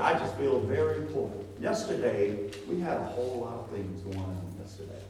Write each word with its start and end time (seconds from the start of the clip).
I 0.00 0.18
just 0.18 0.36
feel 0.36 0.60
very 0.60 0.98
important. 0.98 1.44
Yesterday, 1.60 2.50
we 2.68 2.80
had 2.80 2.98
a 2.98 3.04
whole 3.04 3.40
lot 3.40 3.54
of 3.64 3.70
things 3.70 4.00
going 4.02 4.18
on 4.18 4.54
yesterday. 4.60 5.02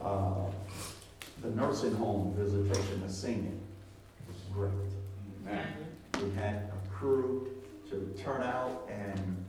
Uh, 0.00 0.50
The 1.42 1.50
nursing 1.50 1.94
home 1.94 2.34
visitation, 2.36 3.02
the 3.06 3.12
singing 3.12 3.60
was 4.26 4.36
great. 4.52 4.72
Amen. 5.42 5.66
We 6.22 6.30
had 6.32 6.72
a 6.72 6.88
crew 6.88 7.48
to 7.90 8.14
turn 8.18 8.42
out 8.42 8.88
and 8.90 9.44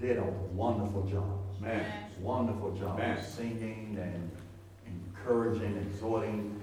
did 0.00 0.16
a 0.18 0.22
wonderful 0.54 1.02
job. 1.02 1.40
Man. 1.60 1.84
Wonderful 2.20 2.70
job 2.76 3.00
Amen. 3.00 3.22
singing 3.22 3.98
and 4.00 4.30
encouraging, 4.86 5.76
exhorting. 5.76 6.60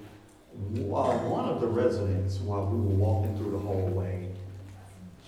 Uh, 0.55 1.17
one 1.27 1.45
of 1.49 1.59
the 1.59 1.67
residents, 1.67 2.39
while 2.39 2.65
we 2.65 2.77
were 2.77 2.95
walking 2.95 3.35
through 3.37 3.51
the 3.51 3.59
hallway, 3.59 4.29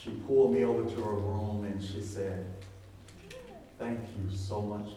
she 0.07 0.13
pulled 0.25 0.53
me 0.53 0.63
over 0.63 0.89
to 0.89 1.01
her 1.01 1.13
room 1.13 1.65
and 1.65 1.83
she 1.83 2.01
said, 2.01 2.45
"Thank 3.77 4.00
you 4.00 4.36
so 4.36 4.61
much 4.61 4.89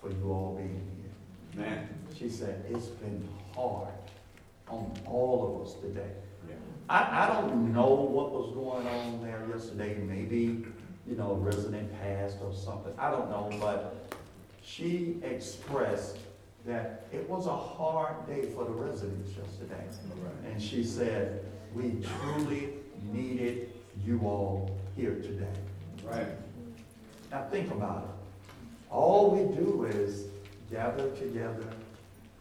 for 0.00 0.10
you 0.10 0.32
all 0.32 0.54
being 0.56 0.88
here." 0.96 1.64
Amen. 1.64 1.88
She 2.18 2.30
said, 2.30 2.64
"It's 2.70 2.86
been 2.86 3.28
hard 3.54 3.92
on 4.68 4.92
all 5.06 5.60
of 5.60 5.66
us 5.66 5.74
today." 5.74 6.10
Yeah. 6.48 6.54
I, 6.88 7.24
I 7.24 7.40
don't 7.40 7.72
know 7.72 7.92
what 7.94 8.32
was 8.32 8.54
going 8.54 8.86
on 8.86 9.22
there 9.22 9.42
yesterday, 9.52 9.98
maybe, 9.98 10.64
you 11.06 11.16
know, 11.16 11.32
a 11.32 11.34
resident 11.34 11.92
passed 12.00 12.38
or 12.42 12.54
something, 12.54 12.92
I 12.98 13.10
don't 13.10 13.28
know, 13.28 13.50
but 13.60 14.08
she 14.62 15.18
expressed 15.22 16.18
that 16.64 17.06
it 17.12 17.28
was 17.28 17.46
a 17.46 17.56
hard 17.56 18.26
day 18.26 18.42
for 18.42 18.64
the 18.64 18.70
residents 18.70 19.30
yesterday. 19.36 19.84
And 20.44 20.60
she 20.60 20.82
said, 20.82 21.44
we 21.74 21.96
truly 22.02 22.70
needed 23.12 23.70
you 24.04 24.20
all 24.20 24.78
here 24.96 25.14
today. 25.16 25.52
Right. 26.04 26.26
Now 27.30 27.46
think 27.50 27.70
about 27.70 28.04
it. 28.04 28.52
All 28.90 29.30
we 29.30 29.54
do 29.54 29.84
is 29.84 30.26
gather 30.70 31.10
together 31.10 31.66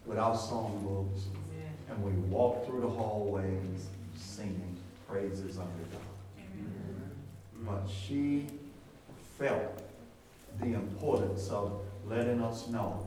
with 0.05 0.17
our 0.17 0.35
songbooks 0.35 1.21
and 1.89 2.03
we 2.03 2.11
walk 2.29 2.65
through 2.65 2.81
the 2.81 2.89
hallways 2.89 3.87
singing 4.15 4.75
praises 5.07 5.57
unto 5.57 5.83
God. 5.91 6.01
Mm-hmm. 6.39 7.65
But 7.65 7.89
she 7.89 8.47
felt 9.37 9.81
the 10.59 10.73
importance 10.73 11.49
of 11.49 11.81
letting 12.05 12.41
us 12.41 12.67
know 12.67 13.05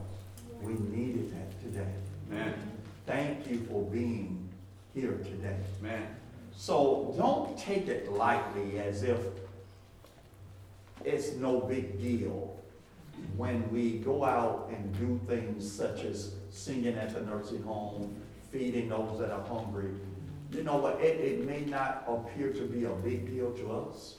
we 0.61 0.73
needed 0.73 1.33
that 1.33 1.61
today. 1.61 1.91
Amen. 2.29 2.53
Thank 3.05 3.49
you 3.49 3.65
for 3.69 3.83
being 3.83 4.49
here 4.93 5.17
today. 5.23 5.57
Amen. 5.79 6.18
So 6.59 7.15
don't 7.17 7.57
take 7.57 7.87
it 7.87 8.11
lightly 8.11 8.79
as 8.79 9.03
if 9.03 9.17
it's 11.05 11.31
no 11.35 11.61
big 11.61 12.01
deal 12.01 12.53
when 13.37 13.71
we 13.71 13.99
go 13.99 14.25
out 14.25 14.69
and 14.69 14.93
do 14.99 15.21
things 15.25 15.71
such 15.71 16.03
as 16.03 16.33
singing 16.49 16.95
at 16.95 17.13
the 17.13 17.21
nursing 17.21 17.63
home, 17.63 18.13
feeding 18.51 18.89
those 18.89 19.19
that 19.19 19.31
are 19.31 19.41
hungry. 19.45 19.93
You 20.51 20.63
know 20.63 20.75
what, 20.75 20.99
it, 20.99 21.21
it 21.21 21.47
may 21.47 21.61
not 21.61 22.03
appear 22.05 22.51
to 22.51 22.63
be 22.63 22.83
a 22.83 22.89
big 22.89 23.27
deal 23.27 23.51
to 23.51 23.71
us, 23.71 24.15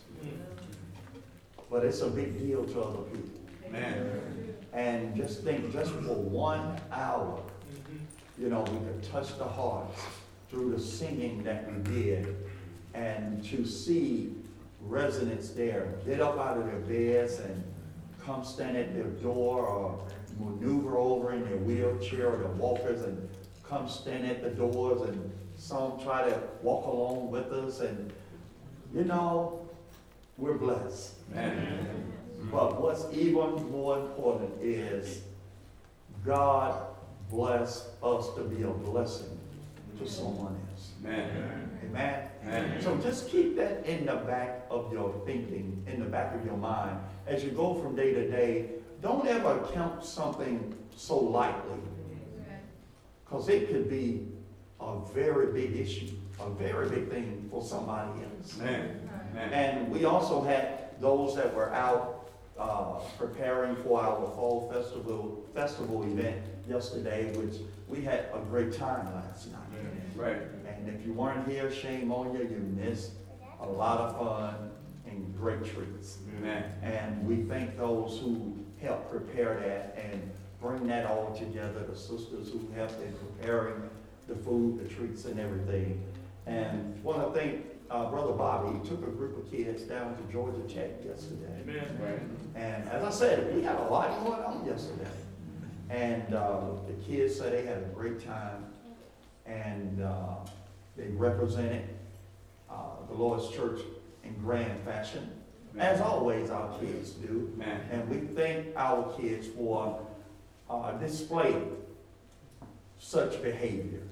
but 1.70 1.84
it's 1.84 2.00
a 2.00 2.08
big 2.08 2.38
deal 2.38 2.64
to 2.64 2.80
other 2.80 3.02
people. 3.02 3.40
Amen. 3.66 4.56
And 4.72 5.14
just 5.14 5.42
think, 5.42 5.70
just 5.74 5.92
for 5.92 6.14
one 6.14 6.80
hour, 6.90 7.38
you 8.38 8.48
know, 8.48 8.62
we 8.62 8.78
could 8.78 9.02
touch 9.12 9.36
the 9.36 9.44
hearts 9.44 10.00
through 10.50 10.72
the 10.72 10.80
singing 10.80 11.42
that 11.44 11.70
we 11.70 11.78
did. 11.94 12.36
And 12.92 13.42
to 13.44 13.64
see 13.64 14.34
residents 14.80 15.50
there 15.50 15.94
get 16.04 16.20
up 16.20 16.38
out 16.38 16.58
of 16.58 16.66
their 16.66 16.80
beds 16.80 17.38
and 17.38 17.62
come 18.24 18.44
stand 18.44 18.76
at 18.76 18.94
their 18.94 19.04
door 19.04 19.66
or 19.66 20.04
maneuver 20.38 20.98
over 20.98 21.32
in 21.32 21.44
their 21.44 21.56
wheelchair 21.58 22.32
or 22.32 22.36
their 22.36 22.48
walkers 22.48 23.02
and 23.02 23.28
come 23.62 23.88
stand 23.88 24.26
at 24.26 24.42
the 24.42 24.50
doors 24.50 25.08
and 25.08 25.32
some 25.56 26.00
try 26.00 26.28
to 26.28 26.42
walk 26.62 26.86
along 26.86 27.30
with 27.30 27.52
us 27.52 27.80
and, 27.80 28.12
you 28.94 29.04
know, 29.04 29.68
we're 30.38 30.54
blessed. 30.54 31.14
Amen. 31.32 32.12
But 32.50 32.80
what's 32.80 33.04
even 33.12 33.70
more 33.70 33.98
important 33.98 34.50
is 34.62 35.20
God 36.24 36.86
bless 37.30 37.88
us 38.02 38.34
to 38.34 38.42
be 38.42 38.62
a 38.62 38.70
blessing 38.70 39.39
to 40.00 40.08
someone 40.10 40.58
else. 40.70 40.92
Amen. 41.04 41.70
Amen? 41.84 42.28
Amen. 42.44 42.82
So 42.82 42.96
just 42.98 43.28
keep 43.28 43.56
that 43.56 43.84
in 43.86 44.06
the 44.06 44.16
back 44.16 44.66
of 44.70 44.92
your 44.92 45.12
thinking, 45.26 45.84
in 45.86 46.00
the 46.00 46.06
back 46.06 46.34
of 46.34 46.44
your 46.44 46.56
mind. 46.56 46.98
As 47.26 47.44
you 47.44 47.50
go 47.50 47.74
from 47.74 47.94
day 47.94 48.12
to 48.14 48.30
day, 48.30 48.70
don't 49.02 49.26
ever 49.26 49.66
count 49.72 50.04
something 50.04 50.74
so 50.96 51.18
lightly. 51.18 51.78
Because 53.24 53.48
it 53.48 53.68
could 53.68 53.88
be 53.88 54.26
a 54.80 54.98
very 55.14 55.52
big 55.52 55.76
issue, 55.76 56.10
a 56.40 56.50
very 56.50 56.88
big 56.88 57.08
thing 57.08 57.48
for 57.50 57.62
somebody 57.62 58.22
else. 58.22 58.58
Amen. 58.58 59.08
Amen. 59.32 59.52
And 59.52 59.92
we 59.92 60.04
also 60.04 60.42
had 60.42 61.00
those 61.00 61.36
that 61.36 61.54
were 61.54 61.72
out 61.72 62.30
uh, 62.58 62.98
preparing 63.16 63.76
for 63.76 64.00
our 64.00 64.16
fall 64.34 64.70
festival, 64.72 65.46
festival 65.54 66.02
event 66.02 66.42
yesterday, 66.68 67.32
which 67.36 67.60
we 67.88 68.02
had 68.02 68.26
a 68.34 68.38
great 68.50 68.72
time 68.72 69.06
last 69.14 69.50
night. 69.50 69.69
Right. 70.20 70.42
And 70.66 70.88
if 70.88 71.04
you 71.06 71.12
weren't 71.12 71.48
here, 71.48 71.70
shame 71.70 72.12
on 72.12 72.34
you, 72.34 72.40
you 72.40 72.58
missed 72.76 73.12
a 73.60 73.66
lot 73.66 74.00
of 74.00 74.18
fun 74.18 74.70
and 75.06 75.34
great 75.36 75.64
treats. 75.64 76.18
Amen. 76.38 76.64
And 76.82 77.26
we 77.26 77.42
thank 77.42 77.76
those 77.76 78.18
who 78.20 78.56
helped 78.80 79.10
prepare 79.10 79.60
that 79.60 79.98
and 80.02 80.30
bring 80.60 80.86
that 80.88 81.06
all 81.06 81.34
together, 81.34 81.84
the 81.88 81.96
sisters 81.96 82.50
who 82.50 82.70
helped 82.74 83.00
in 83.02 83.12
preparing 83.14 83.88
the 84.28 84.34
food, 84.34 84.78
the 84.84 84.88
treats 84.94 85.24
and 85.24 85.40
everything. 85.40 86.02
And 86.46 87.02
want 87.02 87.32
to 87.32 87.38
thank 87.38 87.64
uh, 87.90 88.10
Brother 88.10 88.32
Bobby, 88.32 88.78
he 88.78 88.88
took 88.88 89.02
a 89.02 89.10
group 89.10 89.36
of 89.36 89.50
kids 89.50 89.82
down 89.82 90.16
to 90.16 90.32
Georgia 90.32 90.62
Tech 90.72 90.90
yesterday. 91.04 91.62
Right. 92.00 92.20
And 92.54 92.88
as 92.88 93.02
I 93.02 93.10
said, 93.10 93.54
we 93.54 93.62
had 93.62 93.76
a 93.76 93.84
lot 93.84 94.24
going 94.24 94.40
on 94.42 94.66
yesterday. 94.66 95.10
And 95.88 96.34
uh, 96.34 96.60
the 96.86 96.92
kids 97.04 97.36
said 97.36 97.52
they 97.52 97.66
had 97.66 97.78
a 97.78 97.90
great 97.94 98.24
time. 98.24 98.66
And 99.50 100.02
uh, 100.02 100.36
they 100.96 101.08
represented 101.08 101.88
uh, 102.70 102.74
the 103.08 103.14
Lord's 103.14 103.50
church 103.50 103.80
in 104.22 104.34
grand 104.34 104.80
fashion, 104.84 105.30
as 105.78 106.00
always 106.00 106.50
our 106.50 106.78
kids 106.78 107.10
do. 107.10 107.50
Amen. 107.56 107.80
And 107.90 108.08
we 108.08 108.18
thank 108.34 108.66
our 108.76 109.12
kids 109.18 109.48
for 109.48 110.06
uh, 110.68 110.92
displaying 110.92 111.76
such 112.98 113.42
behavior 113.42 114.02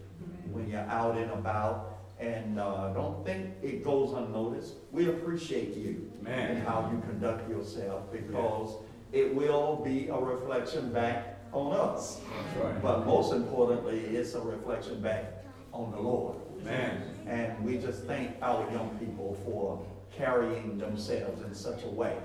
when 0.51 0.69
you're 0.69 0.81
out 0.81 1.17
and 1.17 1.31
about. 1.31 1.99
And 2.19 2.59
uh, 2.59 2.93
don't 2.95 3.25
think 3.25 3.55
it 3.63 3.85
goes 3.85 4.13
unnoticed. 4.13 4.75
We 4.91 5.09
appreciate 5.09 5.77
you 5.77 6.11
and 6.27 6.59
how 6.67 6.91
you 6.93 7.01
conduct 7.09 7.49
yourself 7.49 8.11
because 8.11 8.73
it 9.13 9.33
will 9.33 9.77
be 9.85 10.09
a 10.09 10.17
reflection 10.17 10.93
back 10.93 11.38
on 11.53 11.73
us. 11.73 12.21
Right. 12.61 12.81
But 12.83 13.07
most 13.07 13.33
importantly, 13.33 14.01
it's 14.01 14.35
a 14.35 14.41
reflection 14.41 15.01
back 15.01 15.45
on 15.73 15.91
the 15.93 16.01
Lord. 16.01 16.37
Amen. 16.61 17.03
And 17.27 17.65
we 17.65 17.79
just 17.79 18.05
thank 18.05 18.37
our 18.43 18.71
young 18.73 18.91
people 18.99 19.37
for 19.45 19.85
carrying 20.17 20.79
themselves 20.79 21.43
in 21.43 21.55
such 21.55 21.85
a 21.85 21.89
way. 21.89 22.17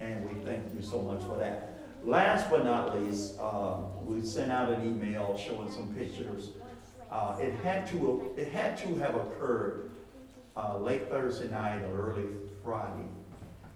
And 0.00 0.28
we 0.28 0.34
thank 0.44 0.74
you 0.74 0.82
so 0.82 1.02
much 1.02 1.22
for 1.22 1.36
that. 1.38 1.78
Last 2.02 2.48
but 2.48 2.64
not 2.64 2.98
least, 2.98 3.38
uh, 3.38 3.76
we 4.04 4.24
sent 4.24 4.50
out 4.50 4.70
an 4.70 4.86
email 4.86 5.36
showing 5.36 5.70
some 5.70 5.94
pictures. 5.94 6.50
Uh, 7.10 7.36
it 7.38 7.54
had 7.56 7.86
to, 7.88 8.32
it 8.36 8.48
had 8.48 8.78
to 8.78 8.94
have 8.96 9.14
occurred 9.14 9.90
uh, 10.56 10.78
late 10.78 11.10
Thursday 11.10 11.50
night 11.50 11.82
or 11.82 12.10
early 12.10 12.26
Friday. 12.64 13.04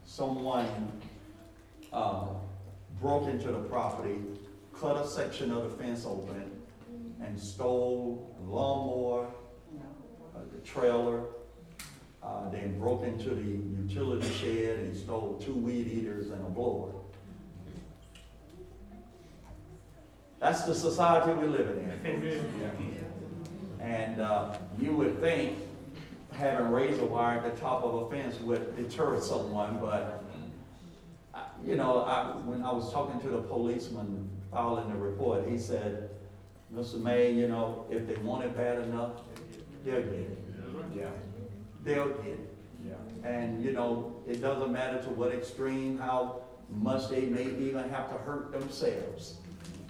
Someone 0.07 0.93
uh, 1.93 2.27
broke 3.01 3.29
into 3.29 3.49
the 3.49 3.59
property, 3.59 4.17
cut 4.85 5.03
a 5.03 5.09
section 5.09 5.51
of 5.51 5.63
the 5.63 5.83
fence 5.83 6.05
open, 6.05 6.51
and 7.23 7.41
stole 7.41 8.37
a 8.39 8.43
lawnmower, 8.45 9.27
uh, 10.37 10.41
the 10.53 10.59
trailer, 10.59 11.23
uh, 12.23 12.51
then 12.51 12.79
broke 12.79 13.03
into 13.03 13.31
the 13.31 13.83
utility 13.83 14.31
shed 14.35 14.81
and 14.81 14.95
stole 14.95 15.41
two 15.43 15.55
weed 15.55 15.87
eaters 15.87 16.29
and 16.29 16.47
a 16.47 16.51
blower. 16.51 16.93
That's 20.39 20.65
the 20.65 20.75
society 20.75 21.33
we're 21.33 21.47
living 21.47 21.89
in. 22.05 22.95
And 23.81 24.21
uh, 24.21 24.55
you 24.79 24.93
would 24.93 25.19
think 25.19 25.61
having 26.33 26.71
razor 26.71 27.07
wire 27.07 27.39
at 27.39 27.55
the 27.55 27.59
top 27.59 27.85
of 27.85 27.95
a 27.95 28.11
fence 28.11 28.39
would 28.41 28.77
deter 28.77 29.19
someone, 29.19 29.79
but, 29.81 30.23
uh, 31.33 31.45
you 31.65 31.75
know, 31.77 32.01
I, 32.01 32.37
when 32.45 32.63
I 32.63 32.71
was 32.71 32.93
talking 32.93 33.19
to 33.23 33.29
the 33.29 33.41
policeman 33.41 34.29
filing 34.55 34.89
the 34.89 34.97
report, 34.97 35.47
he 35.49 35.59
said, 35.59 36.09
Mr. 36.73 37.01
May, 37.01 37.33
you 37.33 37.49
know, 37.49 37.85
if 37.91 38.07
they 38.07 38.15
want 38.23 38.45
it 38.45 38.57
bad 38.57 38.79
enough, 38.85 39.11
they'll 39.85 40.01
get 40.01 40.13
it. 40.13 40.39
Yeah. 40.97 41.11
They'll 41.83 42.09
get 42.09 42.27
it. 42.27 42.57
Yeah. 42.87 43.29
And, 43.29 43.65
you 43.65 43.73
know, 43.73 44.15
it 44.29 44.41
doesn't 44.41 44.73
matter 44.73 45.03
to 45.03 45.11
what 45.11 45.33
extreme, 45.33 45.99
how 45.99 46.43
much 46.71 47.11
they 47.11 47.23
may 47.23 47.45
even 47.45 47.89
have 47.91 48.09
to 48.11 48.19
hurt 48.19 48.53
themselves. 48.53 49.39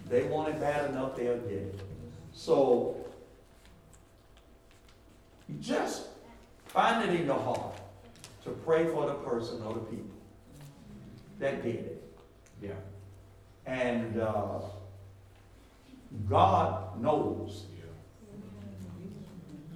They 0.08 0.24
want 0.24 0.48
it 0.48 0.60
bad 0.60 0.90
enough, 0.90 1.14
they'll 1.14 1.38
get 1.38 1.52
it. 1.52 1.80
So, 2.32 2.96
just 5.60 6.08
find 6.66 7.08
it 7.08 7.20
in 7.20 7.26
your 7.26 7.38
heart 7.38 7.76
to 8.44 8.50
pray 8.50 8.86
for 8.86 9.06
the 9.06 9.14
person 9.14 9.62
or 9.62 9.74
the 9.74 9.80
people 9.80 10.10
that 11.38 11.62
did 11.62 11.76
it. 11.76 12.18
Yeah. 12.62 12.72
And 13.66 14.20
uh, 14.20 14.60
God 16.28 17.00
knows. 17.00 17.64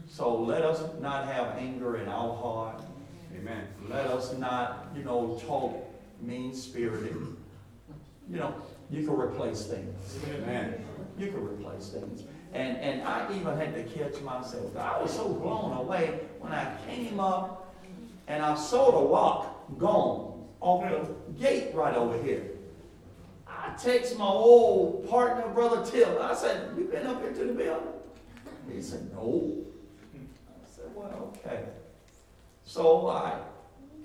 So 0.09 0.43
let 0.43 0.63
us 0.63 0.83
not 1.01 1.27
have 1.27 1.57
anger 1.57 1.99
in 1.99 2.09
our 2.09 2.35
heart. 2.35 2.83
Amen. 3.37 3.69
Let 3.89 4.07
us 4.07 4.37
not, 4.37 4.89
you 4.97 5.05
know, 5.05 5.41
talk 5.47 5.77
mean 6.21 6.53
spirited. 6.55 7.17
You 8.29 8.37
know, 8.37 8.55
you 8.91 9.07
can 9.07 9.15
replace 9.15 9.67
things. 9.67 10.19
Amen. 10.35 10.85
You 11.17 11.29
can 11.29 11.45
replace 11.45 11.91
things. 11.91 12.25
And, 12.53 12.79
and 12.79 13.03
I 13.03 13.33
even 13.35 13.57
had 13.57 13.75
to 13.75 13.85
catch 13.85 14.21
myself. 14.23 14.77
I 14.77 15.01
was 15.01 15.13
so 15.13 15.29
blown 15.29 15.77
away 15.77 16.21
when 16.41 16.53
I 16.53 16.77
came 16.89 17.21
up 17.21 17.75
and 18.27 18.43
I 18.43 18.55
saw 18.55 18.91
the 18.91 19.07
rock 19.07 19.79
gone 19.79 20.47
off 20.61 20.83
the 20.83 21.33
gate 21.41 21.75
right 21.75 21.95
over 21.95 22.21
here. 22.23 22.43
I 23.69 23.77
text 23.77 24.19
my 24.19 24.25
old 24.25 25.09
partner, 25.09 25.47
Brother 25.53 25.85
Till. 25.85 26.23
I 26.23 26.35
said, 26.35 26.71
You 26.77 26.85
been 26.85 27.07
up 27.07 27.21
here 27.21 27.33
to 27.33 27.45
the 27.45 27.53
building? 27.53 27.89
He 28.73 28.81
said, 28.81 29.13
No. 29.13 29.59
I 30.15 30.75
said, 30.75 30.85
Well, 30.95 31.35
okay. 31.37 31.65
So 32.65 33.09
I 33.09 33.41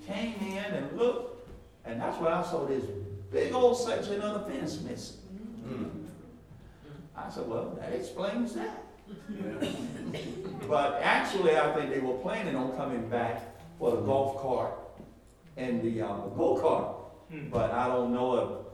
came 0.06 0.34
in 0.40 0.64
and 0.64 0.98
looked, 0.98 1.48
and 1.86 2.00
that's 2.00 2.20
where 2.20 2.32
I 2.32 2.42
saw 2.42 2.66
this 2.66 2.84
big 3.32 3.54
old 3.54 3.78
section 3.78 4.20
of 4.20 4.46
the 4.46 4.52
fence 4.52 4.80
missing. 4.82 5.16
Mm. 5.66 5.90
I 7.16 7.30
said, 7.30 7.48
Well, 7.48 7.78
that 7.80 7.92
explains 7.92 8.54
that. 8.54 8.82
Yeah. 9.30 9.68
But 10.68 11.00
actually, 11.02 11.58
I 11.58 11.74
think 11.74 11.90
they 11.90 12.00
were 12.00 12.16
planning 12.18 12.56
on 12.56 12.74
coming 12.74 13.06
back 13.10 13.54
for 13.78 13.90
the 13.90 13.98
golf 13.98 14.40
cart 14.40 14.72
and 15.58 15.82
the 15.82 16.00
uh, 16.00 16.16
go-kart. 16.28 16.94
But 17.50 17.70
I 17.72 17.88
don't 17.88 18.14
know 18.14 18.64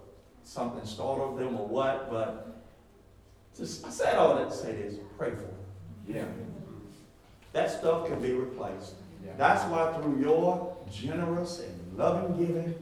something 0.44 0.84
startled 0.84 1.38
them 1.38 1.56
or 1.56 1.66
what, 1.66 2.10
but 2.10 2.62
just, 3.56 3.86
I 3.86 3.90
said 3.90 4.16
all 4.16 4.36
that 4.36 4.50
to 4.50 4.56
say 4.56 4.72
this, 4.72 4.96
pray 5.18 5.30
for 5.30 5.36
them. 5.36 5.54
Yeah. 6.08 6.24
That 7.52 7.70
stuff 7.70 8.06
can 8.06 8.20
be 8.20 8.32
replaced. 8.32 8.94
Yeah. 9.24 9.32
That's 9.36 9.64
why 9.64 9.92
through 9.94 10.20
your 10.20 10.76
generous 10.90 11.60
and 11.60 11.98
loving 11.98 12.46
giving, 12.46 12.74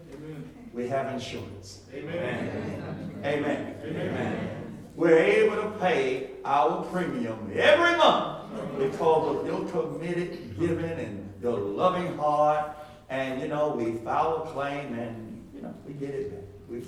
we 0.72 0.88
have 0.88 1.12
insurance. 1.12 1.82
Amen. 1.92 3.22
Amen. 3.24 3.74
Amen. 3.84 4.78
We're 4.94 5.18
able 5.18 5.56
to 5.62 5.70
pay 5.78 6.30
our 6.44 6.82
premium 6.84 7.50
every 7.54 7.96
month 7.96 8.50
because 8.78 9.36
of 9.36 9.46
your 9.46 9.64
committed 9.68 10.58
giving 10.58 10.84
and 10.84 11.32
your 11.42 11.58
loving 11.58 12.16
heart. 12.16 12.76
And, 13.08 13.40
you 13.40 13.48
know, 13.48 13.70
we 13.70 13.92
file 13.98 14.44
a 14.44 14.52
claim 14.52 14.92
and, 14.94 15.48
you 15.54 15.62
know, 15.62 15.74
we 15.86 15.94
get 15.94 16.10
it 16.10 16.30
back. 16.30 16.44
We 16.68 16.80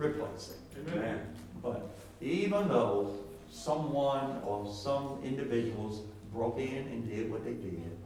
replace 0.00 0.54
it. 0.54 0.88
Amen. 0.88 1.20
But 1.62 1.88
even 2.20 2.68
though 2.68 3.14
someone 3.50 4.40
or 4.44 4.72
some 4.72 5.20
individuals 5.24 6.02
broke 6.32 6.58
in 6.58 6.86
and 6.88 7.08
did 7.08 7.30
what 7.30 7.44
they 7.44 7.52
did, 7.52 7.96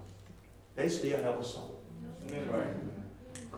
they 0.77 0.89
still 0.89 1.23
have 1.23 1.39
a 1.39 1.45
soul. 1.45 1.81
Right. 2.51 2.67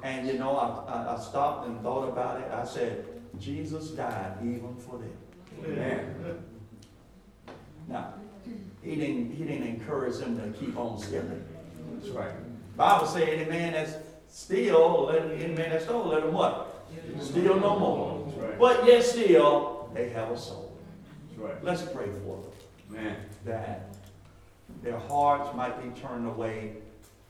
And, 0.03 0.27
you 0.27 0.35
know, 0.35 0.57
I, 0.57 1.15
I, 1.15 1.19
stopped 1.19 1.67
and 1.67 1.81
thought 1.83 2.09
about 2.09 2.41
it. 2.41 2.51
I 2.53 2.65
said, 2.65 3.07
Jesus 3.39 3.91
died 3.91 4.37
even 4.43 4.77
for 4.77 4.99
them. 4.99 5.17
Amen. 5.65 6.45
Now, 7.89 8.15
he 8.83 8.97
didn't, 8.97 9.33
he 9.33 9.45
didn't 9.45 9.67
encourage 9.67 10.19
them 10.19 10.37
to 10.37 10.59
keep 10.59 10.77
on 10.77 10.99
stealing. 10.99 11.45
That's 11.95 12.11
right. 12.11 12.33
Bible 12.77 13.07
said, 13.07 13.29
any 13.29 13.49
man 13.49 13.73
that's 13.73 13.95
steal, 14.29 15.07
let, 15.07 15.23
any 15.31 15.55
man 15.55 15.71
that 15.71 15.83
stole, 15.83 16.09
let 16.09 16.23
him 16.23 16.33
what? 16.33 16.87
Steal 17.21 17.59
no 17.59 17.79
more. 17.79 18.26
Right. 18.37 18.59
But 18.59 18.87
yet 18.87 19.03
still, 19.03 19.91
they 19.95 20.09
have 20.11 20.31
a 20.31 20.39
soul. 20.39 20.77
That's 21.29 21.41
right. 21.41 21.65
Let's 21.65 21.83
pray 21.83 22.07
for 22.07 22.43
them, 22.43 22.53
Man. 22.91 23.17
that 23.45 23.95
their 24.83 24.99
hearts 24.99 25.55
might 25.57 25.83
be 25.83 26.01
turned 26.01 26.27
away 26.27 26.77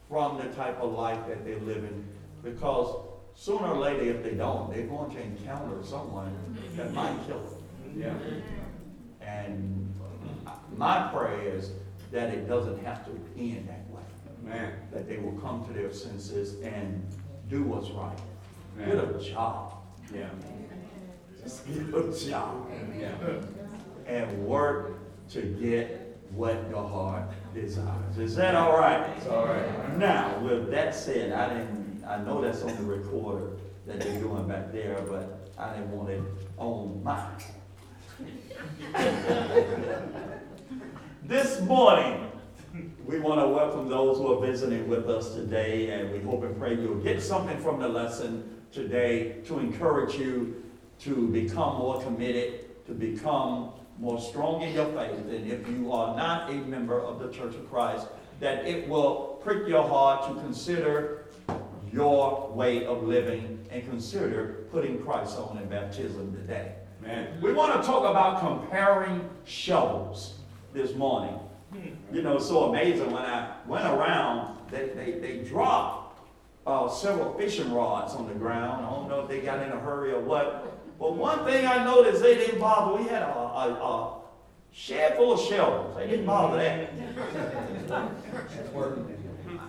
from 0.08 0.38
the 0.38 0.44
type 0.54 0.78
of 0.80 0.92
life 0.92 1.26
that 1.28 1.44
they're 1.44 1.60
living. 1.60 2.04
Because 2.42 3.04
sooner 3.34 3.66
or 3.66 3.78
later, 3.78 4.04
if 4.04 4.22
they 4.22 4.34
don't, 4.34 4.72
they're 4.72 4.86
going 4.86 5.10
to 5.14 5.20
encounter 5.20 5.84
someone 5.84 6.34
that 6.76 6.92
might 6.92 7.16
kill 7.26 7.40
them. 7.40 7.62
Yeah. 7.96 8.14
And 9.20 9.92
my 10.76 11.08
prayer 11.12 11.40
is 11.40 11.72
that 12.12 12.32
it 12.32 12.48
doesn't 12.48 12.84
have 12.84 13.04
to 13.06 13.10
end 13.36 13.68
that 13.68 13.88
way. 13.90 14.02
Man. 14.42 14.72
That 14.92 15.08
they 15.08 15.16
will 15.18 15.38
come 15.40 15.66
to 15.66 15.72
their 15.72 15.92
senses 15.92 16.60
and 16.62 17.04
do 17.48 17.62
what's 17.62 17.90
right. 17.90 18.18
Get 18.78 18.96
a 18.96 19.18
job. 19.18 19.72
Yeah. 20.14 20.28
Just 21.46 21.64
get 21.69 21.94
a 21.94 22.28
job. 22.28 22.69
Yeah. 22.98 23.12
And 24.08 24.44
work 24.44 24.98
to 25.31 25.43
get 25.43 26.19
what 26.32 26.69
your 26.69 26.88
heart 26.88 27.31
desires. 27.54 28.19
Is 28.19 28.34
that 28.34 28.56
all 28.56 28.76
right? 28.76 29.08
It's 29.16 29.28
all 29.28 29.46
right. 29.46 29.96
Now, 29.96 30.40
with 30.40 30.72
that 30.72 30.93
said, 30.93 31.31
I 31.31 31.54
didn't, 31.54 32.02
I 32.04 32.20
know 32.25 32.43
that's 32.43 32.62
on 32.62 32.76
the 32.76 32.82
recorder 32.82 33.50
that 33.87 34.00
they're 34.00 34.19
doing 34.19 34.48
back 34.48 34.72
there, 34.72 35.00
but 35.08 35.48
I 35.56 35.75
didn't 35.75 35.93
want 35.93 36.10
it 36.10 36.22
on 36.56 37.04
mine. 37.04 37.43
This 41.22 41.60
morning, 41.62 42.31
we 43.04 43.19
want 43.19 43.40
to 43.40 43.49
welcome 43.49 43.88
those 43.88 44.19
who 44.19 44.32
are 44.32 44.46
visiting 44.46 44.87
with 44.87 45.08
us 45.10 45.34
today, 45.34 45.90
and 45.90 46.12
we 46.12 46.20
hope 46.20 46.44
and 46.44 46.56
pray 46.56 46.75
you'll 46.75 47.00
get 47.00 47.20
something 47.20 47.58
from 47.58 47.81
the 47.81 47.88
lesson 47.88 48.62
today 48.70 49.40
to 49.46 49.58
encourage 49.58 50.14
you 50.14 50.62
to 51.00 51.28
become 51.28 51.78
more 51.78 52.02
committed, 52.02 52.84
to 52.87 52.93
become 52.93 53.72
more 53.98 54.20
strong 54.20 54.62
in 54.62 54.75
your 54.75 54.87
faith. 54.87 55.19
And 55.28 55.50
if 55.50 55.69
you 55.69 55.93
are 55.93 56.16
not 56.16 56.50
a 56.50 56.54
member 56.54 57.00
of 57.00 57.19
the 57.19 57.31
Church 57.31 57.54
of 57.54 57.69
Christ, 57.70 58.06
that 58.40 58.66
it 58.66 58.88
will 58.88 59.40
prick 59.43 59.66
your 59.66 59.87
heart 59.87 60.26
to 60.28 60.40
consider 60.40 61.26
your 61.93 62.50
way 62.52 62.84
of 62.84 63.02
living 63.02 63.66
and 63.70 63.88
consider 63.88 64.66
putting 64.70 65.02
Christ 65.02 65.38
on 65.38 65.59
in 65.59 65.68
baptism 65.68 66.35
today. 66.35 66.75
Man. 67.00 67.40
We 67.40 67.52
want 67.52 67.80
to 67.80 67.87
talk 67.87 68.09
about 68.11 68.40
comparing 68.40 69.28
shovels 69.44 70.35
this 70.73 70.94
morning. 70.94 71.38
You 72.12 72.23
know, 72.23 72.37
it's 72.37 72.47
so 72.47 72.64
amazing 72.64 73.11
when 73.11 73.23
I 73.23 73.56
went 73.66 73.87
around, 73.87 74.59
they, 74.70 74.88
they, 74.88 75.12
they 75.12 75.38
dropped 75.38 76.20
uh, 76.66 76.88
several 76.88 77.35
fishing 77.35 77.73
rods 77.73 78.14
on 78.14 78.26
the 78.26 78.35
ground. 78.35 78.85
I 78.85 78.90
don't 78.90 79.09
know 79.09 79.20
if 79.20 79.28
they 79.28 79.40
got 79.40 79.62
in 79.62 79.73
a 79.73 79.80
hurry 79.80 80.12
or 80.12 80.20
what. 80.20 80.75
But 80.98 81.14
one 81.14 81.44
thing 81.44 81.66
I 81.66 81.84
noticed, 81.84 82.22
they 82.22 82.36
didn't 82.36 82.58
bother. 82.58 83.02
We 83.02 83.08
had 83.08 83.22
a, 83.22 83.26
a, 83.26 83.72
a 83.72 84.14
shed 84.72 85.16
full 85.16 85.34
of 85.34 85.40
shovels. 85.40 85.96
They 85.96 86.06
didn't 86.06 86.26
bother 86.26 86.56
that. 86.56 86.90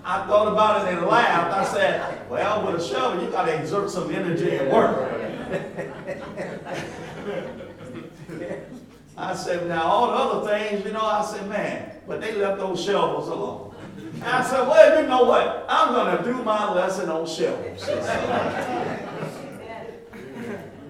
I 0.05 0.25
thought 0.25 0.47
about 0.47 0.87
it 0.87 0.97
and 0.97 1.05
laughed. 1.05 1.53
I 1.53 1.65
said, 1.65 2.29
well, 2.29 2.65
with 2.65 2.81
a 2.81 2.87
shovel, 2.87 3.23
you 3.23 3.29
got 3.29 3.45
to 3.45 3.59
exert 3.59 3.89
some 3.89 4.13
energy 4.13 4.55
and 4.55 4.71
work. 4.71 5.13
I 9.17 9.35
said, 9.35 9.67
now 9.67 9.83
all 9.83 10.07
the 10.07 10.13
other 10.13 10.47
things, 10.47 10.85
you 10.85 10.93
know, 10.93 11.01
I 11.01 11.25
said, 11.25 11.49
man, 11.49 11.91
but 12.07 12.21
they 12.21 12.35
left 12.35 12.59
those 12.59 12.83
shovels 12.83 13.27
alone. 13.27 13.75
And 14.13 14.23
I 14.23 14.43
said, 14.43 14.67
well, 14.67 15.01
you 15.01 15.07
know 15.07 15.23
what? 15.23 15.65
I'm 15.67 15.93
going 15.93 16.17
to 16.17 16.23
do 16.23 16.43
my 16.43 16.71
lesson 16.73 17.09
on 17.09 17.25
shovels. 17.25 17.87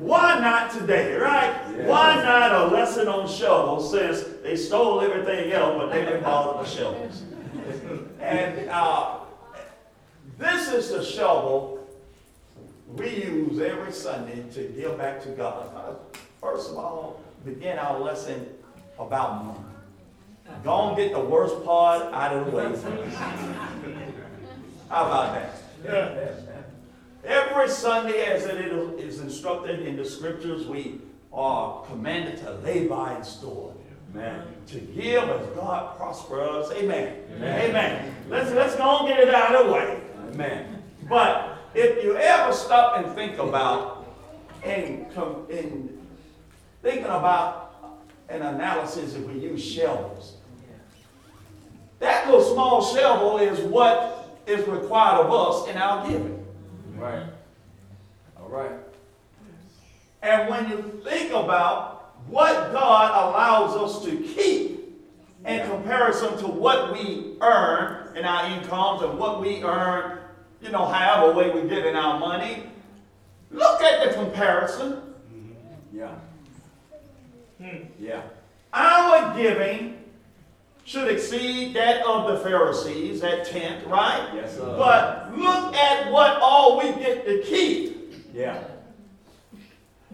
Why 0.08 0.40
not 0.40 0.72
today, 0.72 1.16
right? 1.16 1.54
Yeah. 1.76 1.86
Why 1.86 2.16
not 2.24 2.54
a 2.54 2.66
lesson 2.74 3.10
on 3.10 3.28
shovels 3.28 3.92
since 3.92 4.24
they 4.42 4.56
stole 4.56 5.02
everything 5.02 5.52
else, 5.52 5.76
but 5.78 5.92
they 5.92 6.06
didn't 6.06 6.24
bother 6.24 6.64
the 6.64 6.70
shovels? 6.70 7.24
And 8.22 8.70
uh, 8.70 9.18
this 10.38 10.72
is 10.72 10.92
the 10.92 11.04
shovel 11.04 11.86
we 12.96 13.10
use 13.22 13.60
every 13.60 13.92
Sunday 13.92 14.46
to 14.54 14.64
give 14.70 14.98
back 14.98 15.22
to 15.24 15.30
God. 15.30 15.98
First 16.40 16.72
of 16.72 16.78
all, 16.78 17.22
begin 17.44 17.78
our 17.78 18.00
lesson 18.00 18.48
about 18.98 19.44
money. 19.44 19.60
Go 20.64 20.88
and 20.88 20.96
get 20.96 21.12
the 21.12 21.20
worst 21.20 21.66
part 21.66 22.14
out 22.14 22.32
of 22.34 22.46
the 22.46 22.52
way 22.56 22.70
first. 22.72 23.18
How 24.88 25.06
about 25.06 25.52
that? 25.84 26.57
Every 27.28 27.68
Sunday, 27.68 28.24
as 28.24 28.46
it 28.46 28.56
is 28.56 29.20
instructed 29.20 29.82
in 29.82 29.98
the 29.98 30.06
scriptures, 30.06 30.66
we 30.66 31.02
are 31.34 31.84
commanded 31.84 32.38
to 32.38 32.54
lay 32.60 32.88
by 32.88 33.12
and 33.14 33.26
store. 33.26 33.74
Man. 34.14 34.48
To 34.68 34.80
give 34.80 35.24
as 35.24 35.46
God 35.48 35.98
prospers. 35.98 36.72
Amen. 36.72 37.22
Amen. 37.36 37.70
Amen. 37.70 38.16
Let's, 38.30 38.52
let's 38.52 38.76
go 38.78 39.00
and 39.00 39.10
get 39.10 39.20
it 39.20 39.36
out 39.36 39.54
of 39.54 39.68
the 39.68 39.74
way. 39.74 40.02
Amen. 40.32 40.82
But 41.10 41.58
if 41.76 42.02
you 42.02 42.16
ever 42.16 42.54
stop 42.54 42.98
and 42.98 43.14
think 43.14 43.38
about 43.38 44.08
in, 44.64 45.08
in 45.50 46.00
thinking 46.82 47.04
about 47.04 48.00
an 48.30 48.42
analysis 48.42 49.16
if 49.16 49.24
we 49.28 49.34
use 49.34 49.64
shovels, 49.64 50.38
that 52.00 52.26
little 52.28 52.54
small 52.54 52.82
shovel 52.96 53.40
is 53.40 53.60
what 53.60 54.40
is 54.48 54.66
required 54.66 55.26
of 55.26 55.34
us 55.34 55.68
in 55.68 55.76
our 55.76 56.08
giving. 56.08 56.37
Right. 56.98 57.26
All 58.40 58.50
right. 58.50 58.72
And 60.22 60.50
when 60.50 60.70
you 60.70 61.02
think 61.04 61.32
about 61.32 62.16
what 62.28 62.72
God 62.74 63.30
allows 63.30 63.76
us 63.76 64.06
to 64.06 64.18
keep 64.18 64.78
in 65.46 65.70
comparison 65.70 66.38
to 66.40 66.48
what 66.48 66.92
we 66.92 67.36
earn 67.42 68.18
in 68.18 68.26
our 68.26 68.52
incomes 68.52 69.04
and 69.04 69.18
what 69.18 69.40
we 69.40 69.64
earn, 69.64 70.20
you 70.62 70.70
know, 70.72 70.86
however 70.86 71.34
way 71.34 71.50
we 71.52 71.70
get 71.70 71.86
in 71.86 71.96
our 71.96 72.20
money, 72.20 72.64
look 73.52 73.82
at 73.82 74.08
the 74.08 74.14
comparison. 74.16 74.94
Mm-hmm. 75.32 75.98
Yeah. 75.98 76.16
Hmm. 77.62 77.86
Yeah. 78.00 78.22
Our 78.74 79.36
giving 79.38 80.04
should 80.84 81.10
exceed 81.10 81.76
that 81.76 82.06
of 82.06 82.28
the 82.32 82.40
Pharisees, 82.40 83.22
that 83.22 83.46
tenth, 83.46 83.86
right? 83.88 84.32
Yes, 84.34 84.56
sir. 84.56 84.76
But 84.78 85.27
look 85.38 85.76
at 85.76 86.12
what 86.12 86.40
all 86.42 86.78
we 86.78 86.92
get 86.94 87.26
to 87.26 87.42
keep. 87.44 88.14
Yeah. 88.34 88.64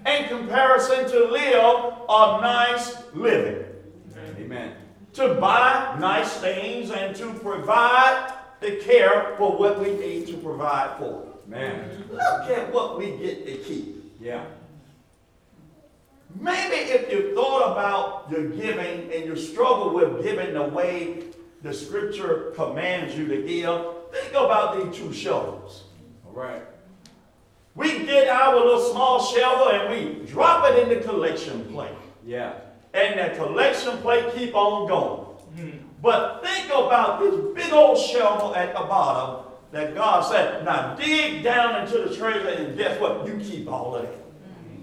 in 0.05 0.27
comparison 0.27 1.09
to 1.09 1.25
live 1.31 1.93
a 2.09 2.39
nice 2.41 2.95
living, 3.13 3.65
Amen. 4.37 4.75
to 5.13 5.33
buy 5.35 5.95
nice 5.99 6.33
things, 6.37 6.91
and 6.91 7.15
to 7.15 7.33
provide 7.39 8.33
the 8.61 8.77
care 8.77 9.35
for 9.37 9.57
what 9.57 9.79
we 9.79 9.91
need 9.93 10.27
to 10.27 10.37
provide 10.37 10.97
for. 10.97 11.27
Man. 11.47 12.05
Look 12.09 12.49
at 12.49 12.73
what 12.73 12.97
we 12.97 13.17
get 13.17 13.45
to 13.45 13.57
keep. 13.57 14.13
Yeah. 14.21 14.45
Maybe 16.39 16.75
if 16.89 17.11
you 17.11 17.35
thought 17.35 17.73
about 17.73 18.31
your 18.31 18.47
giving 18.49 19.11
and 19.11 19.25
you 19.25 19.35
struggle 19.35 19.93
with 19.93 20.23
giving 20.23 20.53
the 20.53 20.63
way 20.63 21.23
the 21.63 21.73
scripture 21.73 22.51
commands 22.55 23.15
you 23.15 23.27
to 23.27 23.37
give, 23.41 23.81
think 24.11 24.31
about 24.31 24.77
these 24.77 24.95
two 24.95 25.13
shovels. 25.13 25.85
All 26.25 26.33
right. 26.33 26.61
We 27.75 28.05
get 28.05 28.27
our 28.27 28.55
little 28.55 28.91
small 28.91 29.23
shovel 29.23 29.69
and 29.69 29.89
we 29.91 30.25
drop 30.27 30.69
it 30.69 30.83
in 30.83 30.89
the 30.89 31.03
collection 31.03 31.65
plate. 31.65 31.95
Yeah. 32.25 32.53
and 32.93 33.19
the 33.19 33.35
collection 33.35 33.97
plate 33.97 34.33
keep 34.35 34.53
on 34.53 34.87
going. 34.87 35.79
But 36.01 36.43
think 36.45 36.67
about 36.67 37.21
this 37.21 37.35
big 37.55 37.73
old 37.73 37.97
shovel 37.97 38.53
at 38.55 38.73
the 38.73 38.81
bottom 38.81 39.51
that 39.71 39.95
God 39.95 40.21
said, 40.21 40.63
now 40.65 40.95
dig 40.95 41.43
down 41.43 41.81
into 41.81 41.97
the 41.97 42.15
treasure 42.15 42.47
and 42.49 42.77
guess 42.77 42.99
what? 42.99 43.25
You 43.25 43.39
keep 43.39 43.71
all 43.71 43.95
of 43.95 44.03
it. 44.03 44.25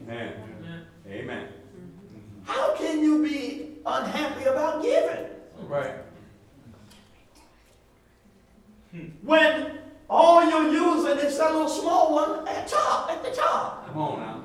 Amen. 0.09 0.33
Amen. 1.07 1.49
How 2.45 2.75
can 2.75 3.03
you 3.03 3.23
be 3.23 3.79
unhappy 3.87 4.45
about 4.45 4.83
giving 4.83 5.27
All 5.61 5.67
right. 5.69 5.95
When 9.23 9.79
all 10.09 10.49
you're 10.49 10.73
using 10.73 11.19
is 11.25 11.39
that 11.39 11.53
little 11.53 11.69
small 11.69 12.15
one 12.15 12.49
at 12.49 12.67
top, 12.67 13.11
at 13.11 13.23
the 13.23 13.31
top? 13.31 13.87
Come 13.87 13.99
on 13.99 14.21
now. 14.21 14.37